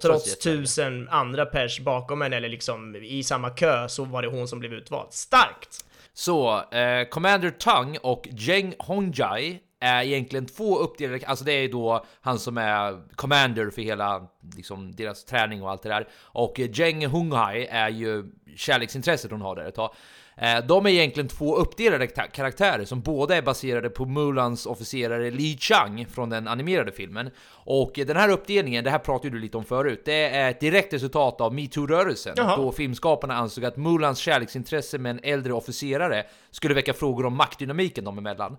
trots 0.02 0.28
jetlag. 0.28 0.42
tusen 0.42 1.10
andra 1.10 1.46
pers 1.46 1.80
bakom 1.80 2.22
henne 2.22 2.36
eller 2.38 2.50
liksom 2.50 2.96
i 2.96 3.24
samma 3.24 3.50
kö 3.50 3.88
så 3.90 4.06
var 4.06 4.22
det 4.22 4.28
hon 4.28 4.48
som 4.48 4.60
blev 4.60 4.74
utvald. 4.74 5.14
Starkt! 5.14 5.86
Så, 6.14 6.64
eh, 6.72 7.08
Commander 7.10 7.50
Tang 7.50 7.98
och 8.02 8.28
Zheng 8.38 8.74
Hongjai 8.80 9.60
är 9.80 10.04
egentligen 10.04 10.46
två 10.46 10.78
uppdelade, 10.78 11.26
alltså 11.28 11.46
det 11.46 11.52
är 11.52 11.70
då 11.70 12.06
han 12.22 12.40
som 12.40 12.58
är 12.58 13.16
commander 13.16 13.70
för 13.70 13.82
hela 13.82 14.28
liksom, 14.56 14.96
deras 14.96 15.26
träning 15.26 15.64
och 15.64 15.72
allt 15.72 15.84
det 15.84 15.90
där. 15.90 16.08
Och 16.22 16.60
eh, 16.60 16.72
Zheng 16.72 17.06
Hongjai 17.06 17.68
är 17.72 17.90
ju 17.90 18.24
kärleksintresset 18.56 19.32
hon 19.32 19.42
har 19.42 19.56
där 19.56 19.66
ett 19.66 19.76
tag. 19.76 19.94
Eh, 20.38 20.66
De 20.66 20.86
är 20.86 20.90
egentligen 20.90 21.28
två 21.28 21.56
uppdelade 21.56 22.06
ka- 22.06 22.32
karaktärer 22.32 22.86
som 22.86 23.02
båda 23.02 23.36
är 23.36 23.42
baserade 23.42 23.90
på 23.90 24.06
Mulans 24.06 24.66
officerare 24.66 25.32
Li 25.32 25.58
Chang 25.60 26.06
från 26.06 26.30
den 26.30 26.48
animerade 26.48 26.92
filmen. 26.92 27.30
Och 27.48 28.00
eh, 28.00 28.06
den 28.06 28.18
här 28.18 28.30
uppdelningen, 28.30 28.84
det 28.84 28.90
här 28.90 29.00
pratade 29.00 29.30
du 29.30 29.40
lite 29.40 29.58
om 29.58 29.64
förut, 29.66 30.02
det 30.06 30.30
är 30.30 30.52
ett 30.52 30.60
direkt 30.60 30.94
resultat 30.94 31.42
av 31.42 31.54
metoo-rörelsen. 31.54 32.34
Jaha. 32.38 32.56
Då 32.58 32.72
filmskaparna 32.72 33.36
ansåg 33.36 33.66
att 33.66 33.78
Mulans 33.78 34.20
kärleksintresse 34.20 34.98
med 34.98 35.10
en 35.10 35.20
äldre 35.24 35.54
officerare 35.54 36.24
skulle 36.52 36.74
väcka 36.74 36.94
frågor 36.94 37.26
om 37.26 37.36
maktdynamiken 37.36 38.04
dem 38.04 38.18
emellan. 38.18 38.58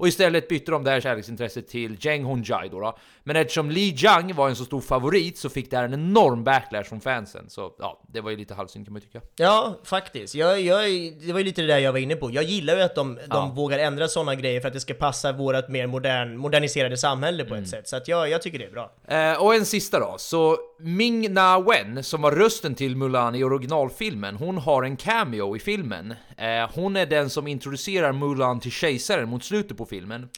Och 0.00 0.08
istället 0.08 0.48
bytte 0.48 0.70
de 0.70 0.84
det 0.84 0.90
här 0.90 1.00
kärleksintresset 1.00 1.68
till 1.68 1.96
Zheng 2.00 2.24
Hongjai 2.24 2.68
då, 2.68 2.80
då. 2.80 2.98
Men 3.22 3.36
eftersom 3.36 3.70
Li 3.70 3.80
Jiang 3.96 4.34
var 4.34 4.48
en 4.48 4.56
så 4.56 4.64
stor 4.64 4.80
favorit 4.80 5.38
så 5.38 5.48
fick 5.48 5.70
det 5.70 5.76
här 5.76 5.84
en 5.84 5.94
enorm 5.94 6.44
backlash 6.44 6.82
från 6.84 7.00
fansen. 7.00 7.44
Så 7.50 7.72
ja, 7.78 8.02
det 8.08 8.20
var 8.20 8.30
ju 8.30 8.36
lite 8.36 8.54
halvsynd 8.54 8.86
kan 8.86 8.92
man 8.92 9.02
tycka. 9.02 9.20
Ja, 9.36 9.78
faktiskt. 9.84 10.34
Jag, 10.34 10.60
jag, 10.60 10.80
det 11.20 11.32
var 11.32 11.38
ju 11.38 11.44
lite 11.44 11.60
det 11.62 11.66
där 11.68 11.78
jag 11.78 11.92
var 11.92 11.98
inne 11.98 12.16
på. 12.16 12.30
Jag 12.30 12.44
gillar 12.44 12.76
ju 12.76 12.82
att 12.82 12.94
de, 12.94 13.14
de 13.14 13.20
Ja. 13.30 13.52
vågar 13.56 13.78
ändra 13.78 14.08
sådana 14.08 14.34
grejer 14.34 14.60
för 14.60 14.68
att 14.68 14.74
det 14.74 14.80
ska 14.80 14.94
passa 14.94 15.32
vårt 15.32 15.68
mer 15.68 15.86
modern, 15.86 16.36
moderniserade 16.36 16.96
samhälle 16.96 17.44
på 17.44 17.54
Mm. 17.54 17.62
ett 17.64 17.70
sätt. 17.70 17.88
Så 17.88 17.96
att 17.96 18.08
jag, 18.08 18.28
jag 18.28 18.42
tycker 18.42 18.58
det 18.58 18.64
är 18.64 18.70
bra. 18.70 18.92
Eh, 19.08 19.42
och 19.42 19.54
en 19.54 19.66
sista 19.66 19.98
då, 20.00 20.14
så 20.18 20.56
Ming 20.82 21.32
Na 21.34 21.60
Wen, 21.60 22.04
som 22.04 22.22
var 22.22 22.32
rösten 22.32 22.74
till 22.74 22.96
Mulan 22.96 23.34
i 23.34 23.44
originalfilmen, 23.44 24.36
hon 24.36 24.58
har 24.58 24.82
en 24.82 24.96
cameo 24.96 25.56
i 25.56 25.58
filmen. 25.58 26.14
Eh, 26.36 26.70
hon 26.74 26.96
är 26.96 27.06
den 27.06 27.30
som 27.30 27.46
introducerar 27.46 28.12
Mulan 28.12 28.60
till 28.60 28.70
kejsaren 28.72 29.28
mot 29.28 29.44
slutet 29.44 29.76
på 29.76 29.86
filmen. 29.86 30.28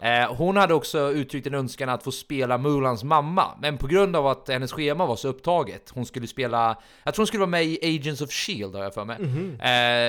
Eh, 0.00 0.34
hon 0.34 0.56
hade 0.56 0.74
också 0.74 1.12
uttryckt 1.12 1.46
en 1.46 1.54
önskan 1.54 1.88
att 1.88 2.02
få 2.04 2.12
spela 2.12 2.58
Mulans 2.58 3.04
mamma, 3.04 3.58
men 3.62 3.78
på 3.78 3.86
grund 3.86 4.16
av 4.16 4.26
att 4.26 4.48
hennes 4.48 4.72
schema 4.72 5.06
var 5.06 5.16
så 5.16 5.28
upptaget, 5.28 5.90
hon 5.94 6.06
skulle 6.06 6.26
spela, 6.26 6.78
jag 7.04 7.14
tror 7.14 7.22
hon 7.22 7.26
skulle 7.26 7.40
vara 7.40 7.50
med 7.50 7.64
i 7.64 7.78
Agents 7.96 8.20
of 8.20 8.30
Shield 8.30 8.74
har 8.74 8.82
jag 8.82 8.94
för 8.94 9.04
mig, 9.04 9.16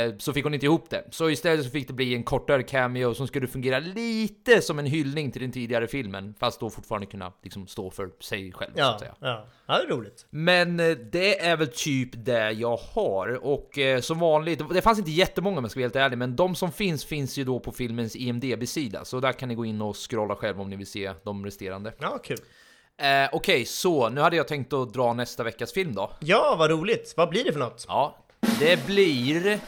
eh, 0.09 0.17
så 0.17 0.33
fick 0.33 0.43
hon 0.43 0.53
inte 0.53 0.65
ihop 0.65 0.89
det. 0.89 1.03
Så 1.11 1.29
istället 1.29 1.65
så 1.65 1.71
fick 1.71 1.87
det 1.87 1.93
bli 1.93 2.15
en 2.15 2.23
kortare 2.23 2.63
cameo 2.63 3.13
som 3.13 3.27
skulle 3.27 3.47
fungera 3.47 3.79
lite 3.79 4.61
som 4.61 4.79
en 4.79 4.85
hyllning 4.85 5.31
till 5.31 5.41
den 5.41 5.51
tidigare 5.51 5.87
filmen, 5.87 6.33
fast 6.39 6.59
då 6.59 6.69
fortfarande 6.69 7.07
kunna 7.07 7.31
liksom 7.43 7.67
stå 7.67 7.89
för 7.91 8.09
sig 8.19 8.51
själv 8.51 8.71
så 8.73 8.79
Ja, 8.79 8.93
att 8.93 8.99
säga. 8.99 9.15
ja. 9.19 9.45
Ja, 9.67 9.77
det 9.77 9.83
är 9.83 9.87
roligt. 9.87 10.25
Men 10.29 10.79
eh, 10.79 10.89
det 11.11 11.41
är 11.41 11.57
väl 11.57 11.67
typ 11.67 12.09
det 12.13 12.51
jag 12.51 12.77
har 12.77 13.45
och 13.45 13.77
eh, 13.77 14.01
som 14.01 14.19
vanligt, 14.19 14.61
det 14.73 14.81
fanns 14.81 14.99
inte 14.99 15.11
jättemånga 15.11 15.57
om 15.57 15.63
jag 15.63 15.71
ska 15.71 15.79
vara 15.79 15.85
helt 15.85 15.95
ärlig, 15.95 16.17
men 16.17 16.35
de 16.35 16.55
som 16.55 16.71
finns 16.71 17.05
finns 17.05 17.37
ju 17.37 17.43
då 17.43 17.59
på 17.59 17.71
filmens 17.71 18.15
IMDB-sida, 18.15 19.05
så 19.05 19.19
där 19.19 19.31
kan 19.31 19.49
ni 19.49 19.55
gå 19.55 19.65
in 19.65 19.81
och 19.81 19.95
scrolla 20.09 20.35
själv 20.35 20.61
om 20.61 20.69
ni 20.69 20.75
vill 20.75 20.87
se 20.87 21.13
de 21.23 21.45
resterande. 21.45 21.93
Ja, 21.99 22.17
kul. 22.23 22.37
Eh, 22.97 23.29
Okej, 23.31 23.65
så 23.65 24.09
nu 24.09 24.21
hade 24.21 24.35
jag 24.35 24.47
tänkt 24.47 24.73
att 24.73 24.93
dra 24.93 25.13
nästa 25.13 25.43
veckas 25.43 25.73
film 25.73 25.95
då. 25.95 26.11
Ja, 26.19 26.55
vad 26.59 26.69
roligt. 26.69 27.13
Vad 27.17 27.29
blir 27.29 27.43
det 27.43 27.51
för 27.53 27.59
något? 27.59 27.85
Ja, 27.87 28.17
det 28.59 28.85
blir... 28.85 29.59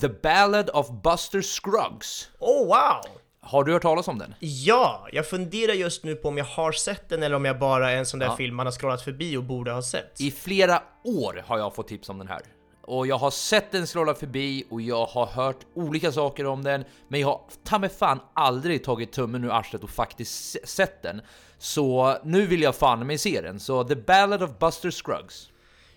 The 0.00 0.08
Ballad 0.08 0.70
of 0.70 1.02
Buster 1.02 1.42
Scruggs. 1.42 2.28
Oh 2.38 2.66
wow! 2.66 3.21
Har 3.44 3.64
du 3.64 3.72
hört 3.72 3.82
talas 3.82 4.08
om 4.08 4.18
den? 4.18 4.34
Ja, 4.40 5.06
jag 5.12 5.26
funderar 5.28 5.72
just 5.72 6.04
nu 6.04 6.14
på 6.14 6.28
om 6.28 6.38
jag 6.38 6.44
har 6.44 6.72
sett 6.72 7.08
den 7.08 7.22
eller 7.22 7.36
om 7.36 7.44
jag 7.44 7.58
bara 7.58 7.90
är 7.90 7.96
en 7.96 8.06
sån 8.06 8.20
där 8.20 8.26
Ja. 8.26 8.36
film 8.36 8.56
man 8.56 8.66
har 8.66 8.72
scrollat 8.72 9.02
förbi 9.02 9.36
och 9.36 9.42
borde 9.44 9.72
ha 9.72 9.82
sett. 9.82 10.20
I 10.20 10.30
flera 10.30 10.82
år 11.04 11.44
har 11.46 11.58
jag 11.58 11.74
fått 11.74 11.88
tips 11.88 12.08
om 12.08 12.18
den 12.18 12.28
här. 12.28 12.40
Och 12.82 13.06
jag 13.06 13.16
har 13.18 13.30
sett 13.30 13.72
den 13.72 13.86
scrolla 13.86 14.14
förbi 14.14 14.64
och 14.70 14.80
jag 14.80 15.06
har 15.06 15.26
hört 15.26 15.56
olika 15.74 16.12
saker 16.12 16.46
om 16.46 16.64
den, 16.64 16.84
men 17.08 17.20
jag 17.20 17.28
har 17.28 17.40
ta 17.64 17.78
mig 17.78 17.90
fan 17.90 18.20
aldrig 18.34 18.84
tagit 18.84 19.12
tummen 19.12 19.44
ur 19.44 19.50
arslet 19.52 19.84
och 19.84 19.90
faktiskt 19.90 20.50
se- 20.50 20.66
sett 20.66 21.02
den. 21.02 21.20
Så 21.58 22.16
nu 22.24 22.46
vill 22.46 22.62
jag 22.62 22.74
fan 22.74 23.06
mig 23.06 23.18
se 23.18 23.40
den. 23.40 23.60
Så 23.60 23.84
The 23.84 23.96
Ballad 23.96 24.42
of 24.42 24.58
Buster 24.58 24.90
Scruggs. 24.90 25.48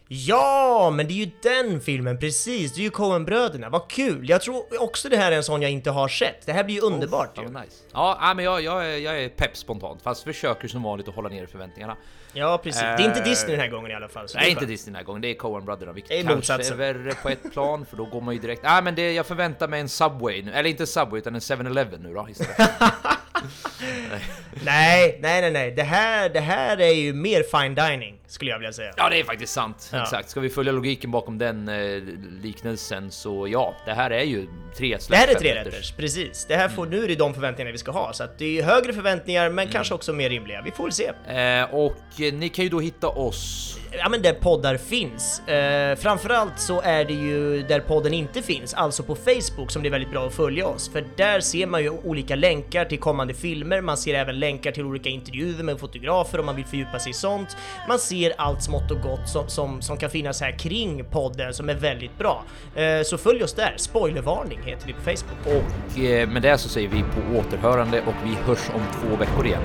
Ja, 0.08 0.92
men 0.96 1.08
det 1.08 1.14
är 1.14 1.26
ju 1.26 1.32
den 1.42 1.82
filmen, 1.82 2.20
precis! 2.20 2.74
Det 2.74 2.82
är 2.82 2.84
ju 2.84 2.90
Coen-bröderna, 2.90 3.70
vad 3.70 3.88
kul! 3.90 4.30
Jag 4.30 4.42
tror 4.42 4.64
också 4.84 5.10
det 5.10 5.18
här 5.18 5.32
är 5.32 5.36
en 5.36 5.44
sån 5.44 5.62
jag 5.62 5.72
inte 5.72 5.92
har 5.92 6.08
sett. 6.08 6.46
Det 6.46 6.54
här 6.54 6.64
blir 6.64 6.76
ju 6.76 6.82
underbart 6.82 7.32
Ja, 7.36 7.42
ju. 7.44 7.50
nice. 7.50 7.84
Ja, 7.94 8.18
nej, 8.22 8.36
men 8.36 8.46
jag, 8.46 8.62
jag, 8.62 8.86
är, 8.86 8.98
jag 8.98 9.24
är 9.24 9.30
pepp 9.30 9.58
spontant, 9.58 10.02
fast 10.02 10.24
försöker 10.24 10.68
som 10.68 10.84
vanligt 10.84 11.08
att 11.08 11.16
hålla 11.16 11.30
ner 11.30 11.46
förväntningarna. 11.46 11.96
Ja, 12.34 12.58
precis. 12.64 12.82
Det 12.82 12.88
är 12.88 13.00
inte 13.06 13.20
Eh, 13.20 13.26
Disney 13.26 13.52
den 13.52 13.60
här 13.60 13.68
gången 13.72 13.92
i 13.92 13.94
alla 13.94 14.08
fall. 14.08 14.28
Nej, 14.36 14.46
är 14.46 14.50
inte. 14.52 14.66
Disney 14.66 14.92
den 14.92 14.96
här 14.96 15.04
gången, 15.04 15.22
det 15.22 15.28
är 15.28 15.34
Coen 15.36 15.66
Brotherna, 15.66 15.92
vilket 15.92 16.10
Det 16.10 16.16
är 16.20 16.24
kanske 16.24 16.36
motsatsen. 16.36 16.74
är 16.74 16.94
värre 16.94 17.14
på 17.16 17.30
ett 17.30 17.52
plan, 17.54 17.86
för 17.86 17.98
då 17.98 18.06
går 18.06 18.22
man 18.22 18.34
ju 18.34 18.40
direkt... 18.40 18.64
Nej 18.64 18.82
men 18.84 18.96
det, 18.96 19.14
jag 19.14 19.26
förväntar 19.26 19.68
mig 19.68 19.80
en 19.82 19.90
Subway 19.90 20.42
nu, 20.44 20.52
eller 20.52 20.70
inte 20.70 20.88
Subway 20.88 21.20
utan 21.20 21.36
en 21.36 21.42
7-Eleven 21.42 22.00
nu 22.04 22.14
då 22.14 22.28
istället. 22.30 22.72
Nej, 24.64 25.20
nej, 25.22 25.42
nej, 25.42 25.52
nej. 25.52 25.72
Det 25.72 25.84
här, 25.84 26.30
det 26.30 26.40
här 26.40 26.82
är 26.82 26.94
ju 26.94 27.14
mer 27.14 27.44
fine 27.44 27.76
dining, 27.76 28.16
skulle 28.28 28.52
jag 28.52 28.60
vilja 28.60 28.74
säga. 28.74 28.94
Ja, 28.98 29.10
det 29.10 29.20
är 29.20 29.24
faktiskt 29.24 29.54
sant. 29.54 29.90
Ja. 29.94 30.02
Exakt. 30.02 30.30
Ska 30.30 30.40
vi 30.40 30.50
följa 30.50 30.72
logiken 30.72 31.12
bakom 31.12 31.38
den 31.38 31.68
eh, 31.70 32.04
liknelsen 32.42 33.12
så 33.12 33.48
ja, 33.48 33.76
det 33.86 33.94
här 33.94 34.12
är 34.12 34.24
ju 34.24 34.48
tre 34.78 34.98
Det 35.10 35.16
här 35.16 35.28
är 35.28 35.34
tre 35.34 35.56
rätters. 35.56 35.92
precis. 35.92 36.46
Det 36.46 36.56
här 36.56 36.70
får, 36.70 36.86
nu 36.86 37.04
är 37.04 37.08
det 37.08 37.16
de 37.16 37.34
förväntningarna 37.34 37.72
vi 37.72 37.78
ska 37.78 37.92
ha, 37.92 38.14
så 38.14 38.24
att 38.24 38.38
det 38.38 38.60
är 38.60 38.64
högre 38.64 38.94
förväntningar 38.94 39.50
men 39.50 39.68
kanske 39.68 39.94
också 39.94 40.14
mer 40.14 40.30
rimliga. 40.30 40.62
Vi 40.62 40.72
får 40.72 40.84
väl 40.84 40.94
se. 40.94 41.08
Eh, 41.08 41.74
och 41.76 42.22
eh, 42.22 42.34
ni 42.34 42.50
kan 42.50 42.64
ju 42.64 42.70
då 42.70 42.80
hitta 42.80 43.08
oss 43.08 43.78
Ja 43.98 44.10
men 44.10 44.22
där 44.22 44.34
poddar 44.34 44.78
finns. 44.78 45.40
Eh, 45.48 45.96
framförallt 45.96 46.60
så 46.60 46.82
är 46.82 47.06
det 47.06 47.14
ju 47.14 47.64
där 47.64 47.80
podden 47.80 48.14
inte 48.14 48.42
finns, 48.42 48.74
alltså 48.74 49.04
på 49.04 49.16
Facebook 49.16 49.72
som 49.72 49.82
det 49.84 49.90
är 49.90 49.92
väldigt 49.92 50.12
bra 50.12 50.28
att 50.28 50.34
följa 50.34 50.68
oss. 50.68 50.90
För 50.90 51.06
där 51.18 51.40
ser 51.40 51.68
man 51.68 51.84
ju 51.84 51.90
olika 51.90 52.36
länkar 52.36 52.86
till 52.86 53.00
kommande 53.00 53.34
filmer, 53.34 53.75
man 53.82 53.98
ser 53.98 54.14
även 54.14 54.40
länkar 54.40 54.72
till 54.72 54.86
olika 54.86 55.10
intervjuer 55.10 55.64
med 55.64 55.80
fotografer 55.80 56.40
om 56.40 56.46
man 56.46 56.56
vill 56.56 56.66
fördjupa 56.66 57.00
sig 57.00 57.10
i 57.10 57.14
sånt. 57.14 57.58
Man 57.88 58.00
ser 58.00 58.34
allt 58.38 58.64
smått 58.64 58.92
och 58.92 59.02
gott 59.02 59.30
som, 59.30 59.48
som, 59.48 59.82
som 59.82 59.98
kan 59.98 60.10
finnas 60.10 60.42
här 60.42 60.60
kring 60.60 61.06
podden 61.06 61.54
som 61.54 61.70
är 61.70 61.74
väldigt 61.74 62.18
bra. 62.18 62.44
Eh, 62.76 63.02
så 63.04 63.18
följ 63.18 63.44
oss 63.44 63.54
där, 63.54 63.74
spoilervarning 63.78 64.60
heter 64.66 64.88
vi 64.88 64.94
på 64.94 65.02
Facebook. 65.02 65.46
och 65.46 66.00
eh, 66.00 66.30
med 66.30 66.42
det 66.42 66.58
så 66.58 66.70
säger 66.70 66.88
vi 66.88 67.02
på 67.02 67.40
återhörande 67.40 68.02
och 68.02 68.16
vi 68.24 68.36
hörs 68.36 68.70
om 68.74 68.82
två 69.02 69.16
veckor 69.16 69.46
igen. 69.46 69.64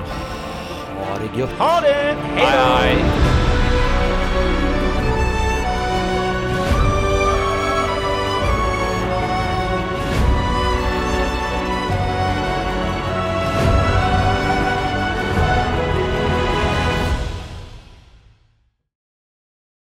Ha 0.99 1.19
det 1.19 1.41
gött! 1.41 1.51
Ha 1.51 1.81
det! 1.81 2.17
Hej 2.37 2.99
då! 3.05 4.70